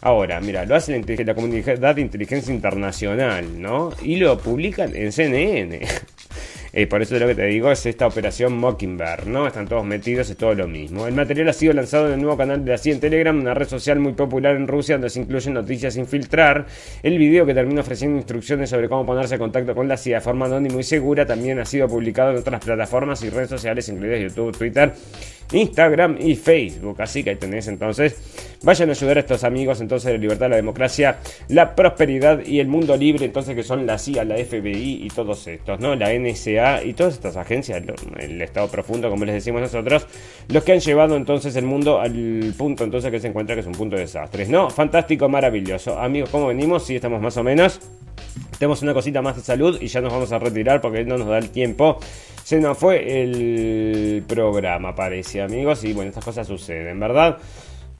Ahora, 0.00 0.40
mira, 0.40 0.64
lo 0.64 0.76
hace 0.76 0.98
la, 0.98 1.24
la 1.24 1.34
comunidad 1.34 1.94
de 1.94 2.00
inteligencia 2.00 2.54
internacional, 2.54 3.60
¿no? 3.60 3.90
Y 4.02 4.16
lo 4.16 4.38
publican 4.38 4.94
en 4.94 5.12
CNN. 5.12 5.80
Eh, 6.72 6.86
por 6.86 7.02
eso 7.02 7.18
lo 7.18 7.26
que 7.26 7.34
te 7.34 7.46
digo 7.46 7.70
es 7.70 7.84
esta 7.86 8.06
operación 8.06 8.56
Mockingbird, 8.58 9.26
¿no? 9.26 9.46
Están 9.46 9.66
todos 9.66 9.84
metidos, 9.84 10.30
es 10.30 10.36
todo 10.36 10.54
lo 10.54 10.68
mismo. 10.68 11.06
El 11.06 11.14
material 11.14 11.48
ha 11.48 11.52
sido 11.52 11.72
lanzado 11.72 12.08
en 12.08 12.14
el 12.14 12.20
nuevo 12.20 12.36
canal 12.36 12.64
de 12.64 12.72
la 12.72 12.78
CIA 12.78 12.94
en 12.94 13.00
Telegram, 13.00 13.38
una 13.38 13.54
red 13.54 13.68
social 13.68 13.98
muy 13.98 14.12
popular 14.12 14.56
en 14.56 14.68
Rusia 14.68 14.96
donde 14.96 15.10
se 15.10 15.20
incluyen 15.20 15.54
noticias 15.54 15.94
sin 15.94 16.06
filtrar. 16.06 16.66
El 17.02 17.18
video 17.18 17.46
que 17.46 17.54
termina 17.54 17.80
ofreciendo 17.80 18.16
instrucciones 18.16 18.70
sobre 18.70 18.88
cómo 18.88 19.06
ponerse 19.06 19.34
en 19.34 19.40
contacto 19.40 19.74
con 19.74 19.88
la 19.88 19.96
CIA 19.96 20.16
de 20.16 20.20
forma 20.20 20.46
anónima 20.46 20.80
y 20.80 20.82
segura 20.82 21.26
también 21.26 21.58
ha 21.58 21.64
sido 21.64 21.88
publicado 21.88 22.30
en 22.32 22.38
otras 22.38 22.64
plataformas 22.64 23.22
y 23.22 23.30
redes 23.30 23.48
sociales, 23.48 23.88
incluidas 23.88 24.20
YouTube, 24.20 24.56
Twitter 24.56 24.92
Instagram 25.52 26.16
y 26.20 26.34
Facebook. 26.36 27.00
Así 27.00 27.22
que 27.22 27.30
ahí 27.30 27.36
tenés 27.36 27.68
entonces. 27.68 28.56
Vayan 28.62 28.88
a 28.88 28.92
ayudar 28.92 29.18
a 29.18 29.20
estos 29.20 29.44
amigos 29.44 29.80
entonces 29.80 30.10
de 30.10 30.18
libertad, 30.18 30.50
la 30.50 30.56
democracia, 30.56 31.18
la 31.48 31.76
prosperidad 31.76 32.44
y 32.44 32.58
el 32.58 32.66
mundo 32.66 32.96
libre, 32.96 33.24
entonces 33.24 33.54
que 33.54 33.62
son 33.62 33.86
la 33.86 33.98
CIA, 33.98 34.24
la 34.24 34.36
FBI 34.36 35.04
y 35.04 35.08
todos 35.08 35.46
estos, 35.46 35.78
¿no? 35.78 35.94
La 35.94 36.12
NSA 36.12 36.82
y 36.82 36.92
todas 36.92 37.14
estas 37.14 37.36
agencias, 37.36 37.82
el 38.18 38.42
Estado 38.42 38.66
profundo, 38.68 39.08
como 39.10 39.24
les 39.24 39.36
decimos 39.36 39.60
nosotros, 39.60 40.06
los 40.48 40.64
que 40.64 40.72
han 40.72 40.80
llevado 40.80 41.16
entonces 41.16 41.54
el 41.54 41.66
mundo 41.66 42.00
al 42.00 42.52
punto 42.58 42.82
entonces 42.82 43.12
que 43.12 43.20
se 43.20 43.28
encuentra 43.28 43.54
que 43.54 43.60
es 43.60 43.66
un 43.66 43.74
punto 43.74 43.94
de 43.94 44.02
desastres, 44.02 44.48
¿no? 44.48 44.70
Fantástico, 44.70 45.28
maravilloso. 45.28 45.96
Amigos, 45.96 46.30
¿cómo 46.30 46.48
venimos? 46.48 46.84
Sí, 46.84 46.96
estamos 46.96 47.22
más 47.22 47.36
o 47.36 47.44
menos. 47.44 47.80
Tenemos 48.58 48.82
una 48.82 48.94
cosita 48.94 49.22
más 49.22 49.36
de 49.36 49.42
salud 49.42 49.78
y 49.80 49.86
ya 49.86 50.00
nos 50.00 50.12
vamos 50.12 50.32
a 50.32 50.38
retirar 50.38 50.80
porque 50.80 51.04
no 51.04 51.18
nos 51.18 51.28
da 51.28 51.38
el 51.38 51.50
tiempo 51.50 51.98
se 52.48 52.60
nos 52.60 52.78
fue 52.78 53.22
el 53.22 54.24
programa, 54.26 54.94
parece, 54.94 55.42
amigos. 55.42 55.84
Y 55.84 55.92
bueno, 55.92 56.08
estas 56.08 56.24
cosas 56.24 56.46
suceden, 56.46 56.98
¿verdad? 56.98 57.36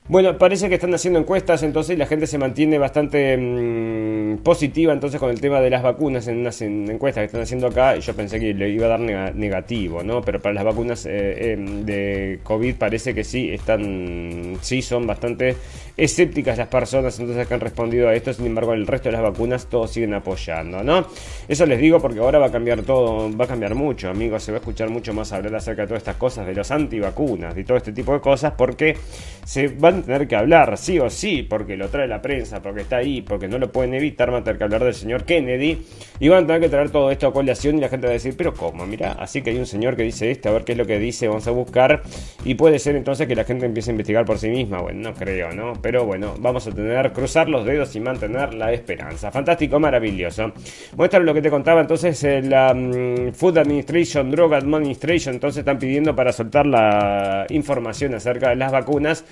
Bueno, 0.09 0.38
parece 0.38 0.70
que 0.70 0.76
están 0.76 0.94
haciendo 0.94 1.18
encuestas, 1.18 1.62
entonces 1.62 1.98
la 1.98 2.06
gente 2.06 2.26
se 2.26 2.38
mantiene 2.38 2.78
bastante 2.78 3.36
mm, 3.36 4.38
positiva 4.38 4.94
entonces 4.94 5.20
con 5.20 5.28
el 5.28 5.38
tema 5.38 5.61
de 5.61 5.68
las 5.68 5.82
vacunas 5.82 6.26
en 6.28 6.38
unas 6.38 6.62
encuestas 6.62 7.20
que 7.20 7.26
están 7.26 7.42
haciendo 7.42 7.66
acá. 7.66 7.94
Yo 7.96 8.14
pensé 8.14 8.40
que 8.40 8.54
le 8.54 8.70
iba 8.70 8.86
a 8.86 8.88
dar 8.88 9.00
negativo, 9.00 10.02
¿no? 10.02 10.22
Pero 10.22 10.40
para 10.40 10.54
las 10.54 10.64
vacunas 10.64 11.04
eh, 11.04 11.52
em, 11.52 11.84
de 11.84 12.40
COVID 12.42 12.76
parece 12.76 13.12
que 13.12 13.22
sí 13.22 13.50
están, 13.50 14.56
sí 14.62 14.80
son 14.80 15.06
bastante 15.06 15.54
escépticas 15.94 16.56
las 16.56 16.68
personas 16.68 17.18
entonces 17.18 17.46
que 17.46 17.52
han 17.52 17.61
respondido 17.61 18.09
a 18.09 18.14
esto. 18.14 18.32
Sin 18.32 18.46
embargo, 18.46 18.72
el 18.72 18.86
resto 18.86 19.11
de 19.11 19.12
las 19.12 19.22
vacunas 19.22 19.66
todos 19.66 19.90
siguen 19.90 20.14
apoyando, 20.14 20.82
¿no? 20.82 21.06
Eso 21.46 21.66
les 21.66 21.78
digo 21.78 22.00
porque 22.00 22.20
ahora 22.20 22.38
va 22.38 22.46
a 22.46 22.52
cambiar 22.52 22.80
todo, 22.80 23.30
va 23.36 23.44
a 23.44 23.48
cambiar 23.48 23.74
mucho, 23.74 24.09
amigos. 24.09 24.42
Se 24.42 24.52
va 24.52 24.56
a 24.56 24.61
escuchar 24.61 24.88
mucho 24.88 25.12
más 25.12 25.32
hablar 25.32 25.56
acerca 25.56 25.82
de 25.82 25.88
todas 25.88 26.00
estas 26.00 26.16
cosas, 26.16 26.46
de 26.46 26.54
los 26.54 26.70
antivacunas 26.70 27.54
y 27.59 27.64
todo 27.64 27.76
este 27.76 27.92
tipo 27.92 28.14
de 28.14 28.20
cosas, 28.20 28.54
porque 28.56 28.96
se 29.44 29.68
van 29.68 29.97
tener 30.03 30.28
que 30.28 30.36
hablar, 30.36 30.76
sí 30.78 30.99
o 30.99 31.11
sí, 31.11 31.42
porque 31.42 31.76
lo 31.76 31.88
trae 31.88 32.07
la 32.07 32.22
prensa, 32.22 32.62
porque 32.62 32.82
está 32.82 32.96
ahí, 32.99 33.22
porque 33.22 33.49
no 33.49 33.59
lo 33.59 33.70
pueden 33.70 33.94
evitar, 33.94 34.30
van 34.30 34.42
a 34.42 34.44
tener 34.44 34.59
que 34.59 34.64
hablar 34.64 34.84
del 34.84 34.94
señor 34.94 35.24
Kennedy 35.24 35.78
y 36.20 36.28
van 36.28 36.44
a 36.44 36.46
tener 36.46 36.62
que 36.62 36.68
traer 36.68 36.90
todo 36.90 37.11
esto 37.11 37.26
a 37.26 37.32
colación 37.32 37.78
y 37.78 37.80
la 37.80 37.88
gente 37.88 38.07
va 38.07 38.11
a 38.11 38.14
decir, 38.14 38.34
pero 38.36 38.55
¿cómo? 38.55 38.86
Mira, 38.86 39.12
así 39.12 39.42
que 39.42 39.51
hay 39.51 39.59
un 39.59 39.66
señor 39.66 39.96
que 39.96 40.03
dice 40.03 40.30
esto, 40.30 40.49
a 40.49 40.53
ver 40.53 40.64
qué 40.64 40.72
es 40.72 40.78
lo 40.78 40.86
que 40.86 40.99
dice, 40.99 41.28
vamos 41.28 41.46
a 41.46 41.51
buscar 41.51 42.03
y 42.44 42.55
puede 42.55 42.78
ser 42.78 42.96
entonces 42.96 43.26
que 43.26 43.34
la 43.34 43.44
gente 43.44 43.66
empiece 43.66 43.90
a 43.90 43.92
investigar 43.92 44.24
por 44.24 44.38
sí 44.38 44.49
misma, 44.49 44.80
bueno, 44.80 45.11
no 45.11 45.14
creo, 45.14 45.53
¿no? 45.53 45.74
Pero 45.80 46.05
bueno, 46.05 46.34
vamos 46.38 46.66
a 46.66 46.72
tener, 46.72 47.12
cruzar 47.12 47.49
los 47.49 47.64
dedos 47.64 47.94
y 47.96 48.01
mantener 48.01 48.55
la 48.55 48.72
esperanza. 48.72 49.30
Fantástico, 49.30 49.78
maravilloso. 49.78 50.53
Muestra 50.96 51.20
lo 51.20 51.34
que 51.34 51.42
te 51.42 51.51
contaba 51.51 51.80
entonces, 51.80 52.22
eh, 52.24 52.42
la 52.42 52.74
mm, 52.74 53.32
Food 53.32 53.59
Administration, 53.59 54.30
Drug 54.30 54.55
Administration, 54.55 55.34
entonces 55.34 55.61
están 55.61 55.78
pidiendo 55.78 56.14
para 56.14 56.32
soltar 56.32 56.66
la 56.66 57.46
información 57.51 58.14
acerca 58.14 58.51
de 58.51 58.57
las 58.57 58.72
vacunas 58.72 59.24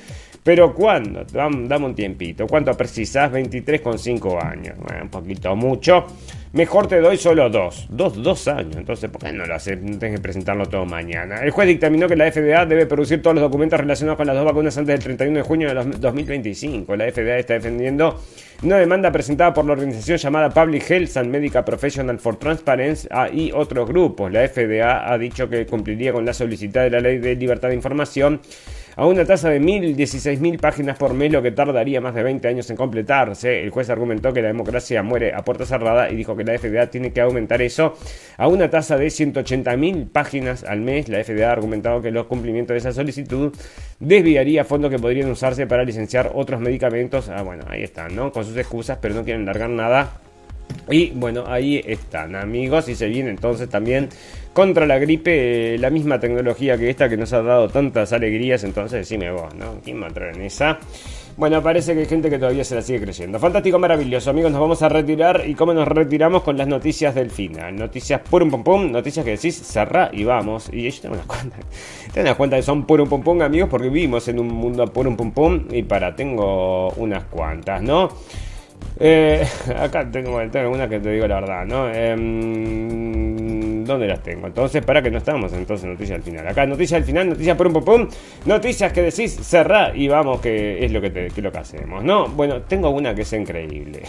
pero 0.47 0.73
¿cuándo? 0.73 1.25
Dame, 1.25 1.87
un 1.87 1.95
tiempito. 1.97 2.47
¿Cuánto 2.47 2.73
precisas? 2.77 3.33
23,5 3.33 4.41
años. 4.41 4.77
Bueno, 4.79 5.03
un 5.03 5.09
poquito 5.09 5.57
mucho. 5.57 6.07
Mejor 6.53 6.87
te 6.87 7.01
doy 7.01 7.17
solo 7.17 7.51
dos. 7.51 7.89
Dos, 7.91 8.23
dos 8.23 8.47
años. 8.47 8.77
Entonces, 8.77 9.11
¿por 9.11 9.25
qué 9.25 9.33
no 9.33 9.45
lo 9.45 9.57
haces? 9.57 9.77
No 9.83 9.99
tienes 9.99 10.19
que 10.19 10.23
presentarlo 10.23 10.67
todo 10.67 10.87
mañana. 10.87 11.41
El 11.43 11.51
juez 11.51 11.67
dictaminó 11.67 12.07
que 12.07 12.15
la 12.15 12.31
FDA 12.31 12.65
debe 12.65 12.87
producir 12.87 13.21
todos 13.21 13.35
los 13.35 13.43
documentos 13.43 13.81
relacionados 13.81 14.19
con 14.19 14.29
las 14.29 14.37
dos 14.37 14.45
vacunas 14.45 14.79
antes 14.79 14.95
del 14.95 15.03
31 15.03 15.39
de 15.39 15.43
junio 15.43 15.69
de 15.75 15.99
2025. 15.99 16.95
La 16.95 17.11
FDA 17.11 17.39
está 17.39 17.55
defendiendo 17.55 18.23
una 18.63 18.77
demanda 18.79 19.11
presentada 19.11 19.53
por 19.53 19.65
la 19.65 19.73
organización 19.73 20.17
llamada 20.17 20.51
Public 20.51 20.89
Health 20.89 21.17
and 21.17 21.29
Medical 21.29 21.65
Professional 21.65 22.21
for 22.21 22.37
Transparency 22.37 23.09
y 23.33 23.51
otros 23.51 23.89
grupos. 23.89 24.31
La 24.31 24.47
FDA 24.47 25.13
ha 25.13 25.19
dicho 25.19 25.49
que 25.49 25.67
cumpliría 25.67 26.13
con 26.13 26.25
la 26.25 26.33
solicitud 26.33 26.79
de 26.79 26.91
la 26.91 27.01
Ley 27.01 27.19
de 27.19 27.35
Libertad 27.35 27.69
de 27.71 27.75
Información 27.75 28.41
a 28.97 29.07
una 29.07 29.27
tasa 29.27 29.51
de 29.51 29.61
1.016.000 29.61 30.59
páginas 30.59 30.97
por 30.97 31.13
mes, 31.13 31.31
lo 31.31 31.43
que 31.43 31.51
tardaría 31.51 32.01
más 32.01 32.15
de 32.15 32.23
20 32.23 32.49
años 32.49 32.71
en 32.71 32.77
completarse. 32.77 33.63
El 33.63 33.71
juez 33.71 33.91
argumentó 33.91 34.33
que 34.33 34.41
la 34.41 34.49
democracia 34.49 35.03
muere 35.03 35.35
a 35.35 35.45
puerta 35.45 35.67
cerrada 35.67 36.11
y 36.11 36.17
dijo 36.17 36.35
que 36.35 36.45
la 36.45 36.59
FDA 36.59 36.87
tiene 36.89 37.13
que 37.13 37.21
aumentar 37.21 37.61
eso 37.61 37.95
a 38.39 38.49
una 38.49 38.71
tasa 38.71 38.97
de 38.97 39.09
180.000 39.09 40.11
páginas 40.11 40.65
al 40.65 40.81
mes. 40.81 41.11
La 41.11 41.23
FDA 41.23 41.51
ha 41.51 41.53
argumentado 41.53 42.01
que 42.01 42.11
los 42.11 42.27
cumplimientos 42.27 42.75
de 42.75 42.79
esa 42.79 42.93
solicitud 42.93 43.55
desviaría 44.01 44.65
fondos 44.65 44.91
que 44.91 44.99
podrían 44.99 45.31
usarse 45.31 45.67
para 45.67 45.85
licenciar 45.85 46.33
otros 46.35 46.61
medicamentos. 46.61 47.29
Ah, 47.29 47.43
bueno, 47.43 47.65
ahí 47.69 47.83
están, 47.83 48.17
¿no? 48.17 48.33
Con 48.33 48.47
sus 48.47 48.57
excusas, 48.57 48.99
pero 49.01 49.15
no 49.15 49.25
quieren 49.25 49.45
largar 49.45 49.69
nada 49.69 50.21
y 50.91 51.11
bueno, 51.11 51.45
ahí 51.47 51.82
están 51.84 52.37
amigos 52.37 52.89
y 52.89 52.95
se 52.95 53.07
viene 53.07 53.30
entonces 53.30 53.68
también 53.68 54.09
contra 54.53 54.87
la 54.87 54.99
gripe 54.99 55.74
eh, 55.74 55.78
la 55.78 55.91
misma 55.91 56.18
tecnología 56.18 56.78
que 56.78 56.89
esta 56.89 57.09
que 57.09 57.16
nos 57.16 57.32
ha 57.32 57.43
dado 57.43 57.68
tantas 57.68 58.12
alegrías, 58.12 58.64
entonces 58.64 59.01
decime 59.01 59.30
vos, 59.30 59.55
¿no? 59.55 59.80
¿Quién 59.84 60.03
va 60.03 60.07
a 60.07 60.30
en 60.30 60.43
esa? 60.43 60.78
Bueno, 61.37 61.62
parece 61.62 61.93
que 61.93 62.01
hay 62.01 62.07
gente 62.07 62.30
que 62.30 62.39
todavía 62.39 62.64
se 62.64 62.74
la 62.74 62.80
sigue 62.80 63.03
creyendo. 63.03 63.39
Fantástico, 63.39 63.78
maravilloso. 63.78 64.30
Amigos, 64.30 64.51
nos 64.51 64.61
vamos 64.62 64.80
a 64.80 64.89
retirar. 64.89 65.43
¿Y 65.47 65.55
cómo 65.55 65.74
nos 65.74 65.87
retiramos? 65.87 66.43
Con 66.43 66.57
las 66.57 66.66
noticias 66.66 67.14
del 67.14 67.30
final. 67.30 67.76
Noticias 67.76 68.22
purum 68.22 68.51
pum 68.51 68.64
pum. 68.64 68.91
Noticias 68.91 69.22
que 69.22 69.32
decís 69.32 69.55
cerrá 69.55 70.09
y 70.11 70.24
vamos. 70.24 70.70
Y 70.72 70.91
yo 70.91 71.01
tengo 71.03 71.14
una 71.16 71.24
cuenta. 71.24 71.59
Tengo 72.14 72.28
una 72.28 72.37
cuenta 72.37 72.57
que 72.57 72.62
son 72.62 72.87
purum 72.87 73.07
pum 73.07 73.22
pum, 73.22 73.43
amigos, 73.43 73.68
porque 73.68 73.91
vivimos 73.91 74.26
en 74.28 74.39
un 74.39 74.49
mundo 74.49 74.87
purum 74.87 75.14
pum 75.14 75.30
pum. 75.32 75.66
Y 75.70 75.82
para, 75.82 76.16
tengo 76.16 76.89
unas 76.93 77.24
cuantas, 77.24 77.82
¿no? 77.82 78.09
Eh, 78.99 79.47
acá 79.79 80.11
tengo, 80.11 80.41
tengo 80.51 80.70
una 80.70 80.89
que 80.89 80.99
te 81.01 81.11
digo 81.11 81.27
la 81.27 81.41
verdad, 81.41 81.66
¿no? 81.66 81.89
Em, 81.93 83.85
¿Dónde 83.85 84.07
las 84.07 84.22
tengo? 84.22 84.47
Entonces, 84.47 84.85
para 84.85 85.03
que 85.03 85.11
no 85.11 85.18
estamos 85.18 85.53
entonces 85.53 85.89
noticias 85.89 86.16
al 86.16 86.22
final. 86.22 86.49
Acá 86.49 86.66
noticias 86.66 86.99
al 86.99 87.05
final, 87.05 87.29
noticias 87.29 87.57
por 87.57 87.66
un 87.68 87.85
pum 87.85 88.09
noticias 88.47 88.93
que 88.93 89.03
decís 89.03 89.33
cerrar 89.33 89.97
y 89.97 90.09
vamos 90.09 90.41
que 90.41 90.85
es 90.85 90.91
lo 90.91 91.01
que, 91.01 91.11
te, 91.11 91.43
lo 91.43 91.53
que 91.53 91.59
hacemos, 91.59 92.03
¿no? 92.03 92.27
Bueno, 92.29 92.62
tengo 92.62 92.91
una 92.91 93.14
que 93.14 93.22
es 93.22 93.33
increíble. 93.33 94.03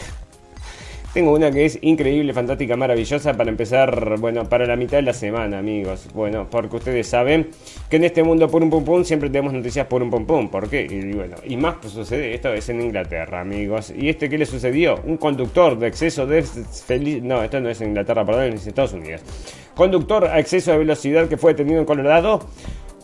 Tengo 1.18 1.34
una 1.34 1.49
que 1.49 1.65
es 1.65 1.80
increíble, 1.82 2.32
fantástica, 2.32 2.78
maravillosa 2.78 3.34
para 3.36 3.49
empezar, 3.49 4.20
bueno, 4.20 4.47
para 4.47 4.68
la 4.68 4.76
mitad 4.76 4.97
de 4.97 5.01
la 5.01 5.13
semana, 5.13 5.57
amigos. 5.57 6.07
Bueno, 6.13 6.47
porque 6.47 6.76
ustedes 6.76 7.07
saben 7.07 7.49
que 7.89 7.95
en 7.95 8.03
este 8.03 8.22
mundo 8.22 8.47
por 8.47 8.61
un 8.61 8.70
pum 8.70 8.86
pum 8.86 9.03
siempre 9.03 9.28
tenemos 9.32 9.51
noticias 9.51 9.88
por 9.88 10.03
un 10.03 10.11
pum 10.11 10.28
pum. 10.28 10.47
¿Por 10.47 10.70
qué? 10.70 10.86
Y 10.88 11.13
bueno, 11.13 11.38
y 11.43 11.57
más 11.57 11.78
pues, 11.82 11.93
sucede, 11.93 12.36
esto 12.36 12.53
es 12.53 12.70
en 12.70 12.82
Inglaterra, 12.82 13.41
amigos. 13.41 13.91
¿Y 13.97 14.09
este 14.09 14.30
qué 14.30 14.38
le 14.38 14.45
sucedió? 14.45 14.99
Un 15.05 15.18
conductor 15.18 15.80
de 15.80 15.88
exceso 15.88 16.28
de 16.28 16.43
feliz... 16.43 17.24
No, 17.24 17.41
esto 17.41 17.59
no 17.61 17.70
es 17.70 17.82
en 17.82 17.88
Inglaterra, 17.88 18.24
perdón, 18.24 18.53
es 18.53 18.61
en 18.61 18.68
Estados 18.68 18.93
Unidos. 18.93 19.22
Conductor 19.74 20.26
a 20.26 20.38
exceso 20.38 20.70
de 20.74 20.78
velocidad 20.78 21.28
que 21.28 21.38
fue 21.38 21.53
detenido 21.53 21.80
en 21.80 21.86
Colorado. 21.86 22.41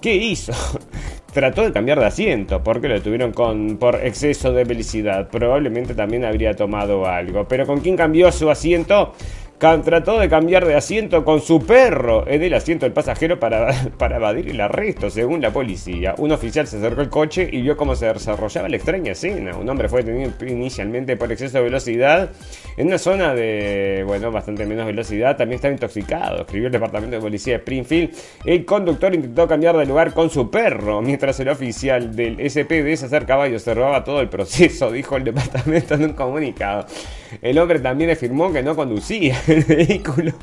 ¿Qué 0.04 0.18
hizo? 0.18 0.52
trató 1.34 1.64
de 1.64 1.72
cambiar 1.72 1.98
de 1.98 2.06
asiento 2.06 2.62
porque 2.62 2.90
lo 2.90 3.02
tuvieron 3.02 3.32
con, 3.32 3.78
por 3.78 3.96
exceso 4.06 4.52
de 4.52 4.66
velocidad. 4.66 5.30
Probablemente 5.30 5.96
también 5.96 6.26
habría 6.26 6.58
tomado 6.58 7.08
algo. 7.08 7.48
Pero 7.48 7.66
¿con 7.66 7.80
quién 7.80 7.96
cambió 7.96 8.30
su 8.30 8.50
asiento? 8.50 9.14
Trató 9.60 10.20
de 10.20 10.28
cambiar 10.28 10.66
de 10.66 10.76
asiento 10.76 11.24
con 11.24 11.40
su 11.40 11.66
perro 11.66 12.28
en 12.28 12.44
el 12.44 12.54
asiento 12.54 12.86
del 12.86 12.94
pasajero 12.94 13.40
para, 13.40 13.74
para 13.98 14.18
evadir 14.18 14.50
el 14.50 14.60
arresto, 14.60 15.10
según 15.10 15.42
la 15.42 15.52
policía. 15.52 16.16
Un 16.18 16.32
oficial 16.32 16.68
se 16.68 16.78
acercó 16.78 17.02
al 17.02 17.10
coche 17.10 17.48
y 17.52 17.62
vio 17.62 17.78
cómo 17.78 17.96
se 17.96 18.12
desarrollaba 18.12 18.68
la 18.68 18.76
extraña 18.76 19.14
escena. 19.14 19.56
Un 19.56 19.70
hombre 19.70 19.88
fue 19.88 20.04
detenido 20.04 20.32
inicialmente 20.48 21.16
por 21.16 21.32
exceso 21.32 21.58
de 21.58 21.64
velocidad 21.64 22.30
en 22.78 22.88
una 22.88 22.98
zona 22.98 23.34
de, 23.34 24.04
bueno, 24.06 24.32
bastante 24.32 24.66
menos 24.66 24.86
velocidad. 24.86 25.38
También 25.38 25.56
estaba 25.56 25.74
intoxicado, 25.74 26.42
escribió 26.42 26.68
el 26.68 26.74
departamento 26.74 27.16
de 27.16 27.22
policía 27.22 27.54
de 27.54 27.60
Springfield. 27.60 28.12
El 28.46 28.66
conductor 28.66 29.14
intentó 29.16 29.48
cambiar 29.48 29.78
de 29.78 29.86
lugar 29.86 30.14
con 30.14 30.30
su 30.30 30.50
perro, 30.50 31.02
mientras 31.02 31.40
el 31.40 31.50
oficial 31.50 32.16
del 32.16 32.38
SPD 32.50 32.96
se 32.98 33.06
acercaba 33.06 33.48
y 33.48 33.54
observaba 33.54 34.04
todo 34.04 34.20
el 34.20 34.30
proceso, 34.30 34.92
dijo 34.92 35.16
el 35.16 35.24
departamento 35.24 35.94
en 35.94 36.04
un 36.04 36.14
comunicado. 36.14 36.86
El 37.42 37.58
hombre 37.58 37.80
también 37.80 38.12
afirmó 38.12 38.52
que 38.52 38.62
no 38.62 38.76
conducía 38.76 39.38
el 39.48 39.64
vehículo. 39.64 40.34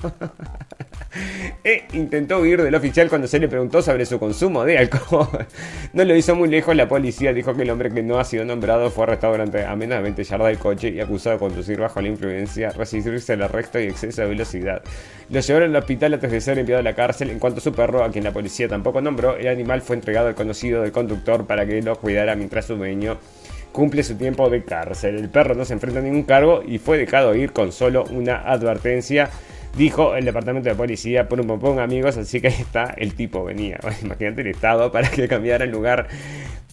e 1.64 1.84
intentó 1.92 2.38
huir 2.38 2.62
del 2.62 2.74
oficial 2.74 3.08
cuando 3.08 3.26
se 3.26 3.38
le 3.38 3.48
preguntó 3.48 3.82
sobre 3.82 4.06
su 4.06 4.18
consumo 4.18 4.64
de 4.64 4.78
alcohol. 4.78 5.46
No 5.92 6.04
lo 6.04 6.14
hizo 6.14 6.36
muy 6.36 6.48
lejos, 6.48 6.76
la 6.76 6.88
policía 6.88 7.32
dijo 7.32 7.54
que 7.54 7.62
el 7.62 7.70
hombre 7.70 7.90
que 7.90 8.02
no 8.02 8.18
ha 8.18 8.24
sido 8.24 8.44
nombrado 8.44 8.90
fue 8.90 9.04
arrestado 9.04 9.32
durante 9.32 9.64
a 9.64 9.74
menos 9.74 9.98
de 9.98 10.02
20 10.02 10.24
yardas 10.24 10.48
del 10.48 10.58
coche 10.58 10.88
y 10.90 11.00
acusado 11.00 11.34
de 11.34 11.40
conducir 11.40 11.80
bajo 11.80 12.00
la 12.00 12.08
influencia, 12.08 12.70
resistirse 12.70 13.32
al 13.32 13.42
arresto 13.42 13.80
y 13.80 13.84
exceso 13.84 14.22
de 14.22 14.28
velocidad. 14.28 14.82
Lo 15.28 15.40
llevaron 15.40 15.70
al 15.70 15.76
hospital 15.76 16.14
antes 16.14 16.30
de 16.30 16.40
ser 16.40 16.58
enviado 16.58 16.80
a 16.80 16.84
la 16.84 16.94
cárcel. 16.94 17.30
En 17.30 17.38
cuanto 17.38 17.58
a 17.58 17.62
su 17.62 17.72
perro, 17.72 18.04
a 18.04 18.10
quien 18.10 18.24
la 18.24 18.32
policía 18.32 18.68
tampoco 18.68 19.00
nombró, 19.00 19.36
el 19.36 19.48
animal 19.48 19.82
fue 19.82 19.96
entregado 19.96 20.28
al 20.28 20.34
conocido 20.34 20.82
del 20.82 20.92
conductor 20.92 21.46
para 21.46 21.66
que 21.66 21.82
lo 21.82 21.96
cuidara 21.96 22.36
mientras 22.36 22.66
su 22.66 22.76
dueño 22.76 23.18
cumple 23.72 24.02
su 24.02 24.16
tiempo 24.16 24.48
de 24.50 24.64
cárcel. 24.64 25.16
El 25.16 25.28
perro 25.28 25.54
no 25.54 25.64
se 25.64 25.74
enfrenta 25.74 26.00
a 26.00 26.02
ningún 26.02 26.22
cargo 26.24 26.62
y 26.66 26.78
fue 26.78 26.98
dejado 26.98 27.34
ir 27.34 27.52
con 27.52 27.72
solo 27.72 28.04
una 28.10 28.36
advertencia. 28.36 29.30
Dijo 29.76 30.16
el 30.16 30.24
departamento 30.24 30.68
de 30.68 30.74
policía, 30.74 31.28
por 31.28 31.40
un 31.40 31.46
popón 31.46 31.78
amigos, 31.78 32.16
así 32.16 32.40
que 32.40 32.48
ahí 32.48 32.56
está, 32.58 32.92
el 32.96 33.14
tipo 33.14 33.44
venía. 33.44 33.78
imagínate 34.02 34.40
el 34.40 34.48
estado 34.48 34.90
para 34.90 35.08
que 35.08 35.28
cambiara 35.28 35.64
el 35.64 35.70
lugar 35.70 36.08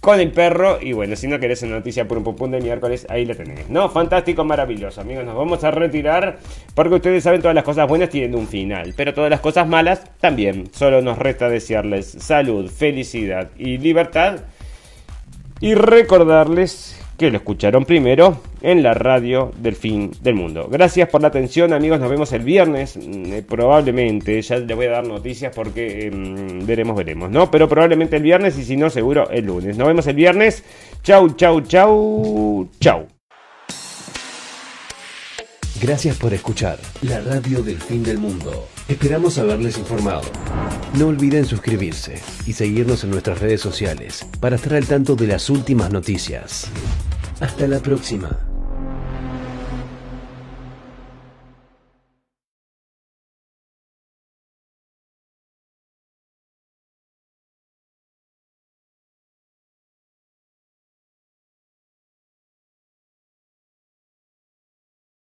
con 0.01 0.19
el 0.19 0.31
perro. 0.31 0.79
Y 0.81 0.93
bueno, 0.93 1.15
si 1.15 1.27
no 1.27 1.39
querés 1.39 1.61
una 1.61 1.75
noticia 1.75 2.07
por 2.07 2.17
un 2.17 2.23
popón 2.23 2.51
de 2.51 2.59
miércoles, 2.59 3.05
ahí 3.09 3.25
la 3.25 3.35
tenés. 3.35 3.69
No, 3.69 3.87
fantástico, 3.89 4.43
maravilloso, 4.43 5.01
amigos. 5.01 5.25
Nos 5.25 5.35
vamos 5.35 5.63
a 5.63 5.69
retirar 5.69 6.39
porque 6.73 6.95
ustedes 6.95 7.23
saben, 7.23 7.41
todas 7.41 7.55
las 7.55 7.63
cosas 7.63 7.87
buenas 7.87 8.09
tienen 8.09 8.33
un 8.33 8.47
final, 8.47 8.95
pero 8.97 9.13
todas 9.13 9.29
las 9.29 9.41
cosas 9.41 9.67
malas 9.67 10.03
también. 10.19 10.69
Solo 10.73 11.01
nos 11.03 11.19
resta 11.19 11.49
desearles 11.49 12.07
salud, 12.07 12.67
felicidad 12.67 13.51
y 13.59 13.77
libertad 13.77 14.39
y 15.59 15.73
recordarles 15.73 16.99
que 17.17 17.31
lo 17.31 17.37
escucharon 17.37 17.83
primero 17.85 18.41
en 18.61 18.83
la 18.83 18.93
radio 18.93 19.51
del 19.57 19.75
fin 19.75 20.11
del 20.21 20.35
mundo. 20.35 20.67
Gracias 20.69 21.09
por 21.09 21.21
la 21.21 21.29
atención 21.29 21.73
amigos, 21.73 21.99
nos 21.99 22.09
vemos 22.09 22.31
el 22.31 22.43
viernes, 22.43 22.95
mm, 22.95 23.33
eh, 23.33 23.43
probablemente, 23.47 24.41
ya 24.41 24.57
le 24.57 24.73
voy 24.75 24.85
a 24.85 24.91
dar 24.91 25.07
noticias 25.07 25.53
porque 25.55 26.07
em, 26.07 26.65
veremos, 26.65 26.95
veremos, 26.95 27.31
¿no? 27.31 27.49
Pero 27.49 27.67
probablemente 27.67 28.17
el 28.17 28.23
viernes 28.23 28.57
y 28.57 28.63
si 28.63 28.77
no, 28.77 28.89
seguro 28.89 29.29
el 29.31 29.45
lunes. 29.45 29.77
Nos 29.77 29.87
vemos 29.87 30.05
el 30.07 30.15
viernes, 30.15 30.63
chau, 31.03 31.29
chau, 31.35 31.61
chau, 31.61 32.69
chau. 32.79 33.07
Gracias 35.81 36.17
por 36.17 36.33
escuchar 36.33 36.79
la 37.01 37.19
radio 37.19 37.61
del 37.61 37.77
fin 37.77 38.03
del 38.03 38.17
mundo. 38.17 38.67
Esperamos 38.87 39.37
haberles 39.37 39.77
informado. 39.77 40.21
No 40.97 41.07
olviden 41.07 41.45
suscribirse 41.45 42.21
y 42.45 42.53
seguirnos 42.53 43.03
en 43.03 43.11
nuestras 43.11 43.41
redes 43.41 43.59
sociales 43.59 44.25
para 44.39 44.55
estar 44.55 44.75
al 44.75 44.87
tanto 44.87 45.17
de 45.17 45.27
las 45.27 45.49
últimas 45.49 45.91
noticias. 45.91 46.67
Hasta 47.41 47.67
la 47.67 47.79
próxima. 47.79 48.46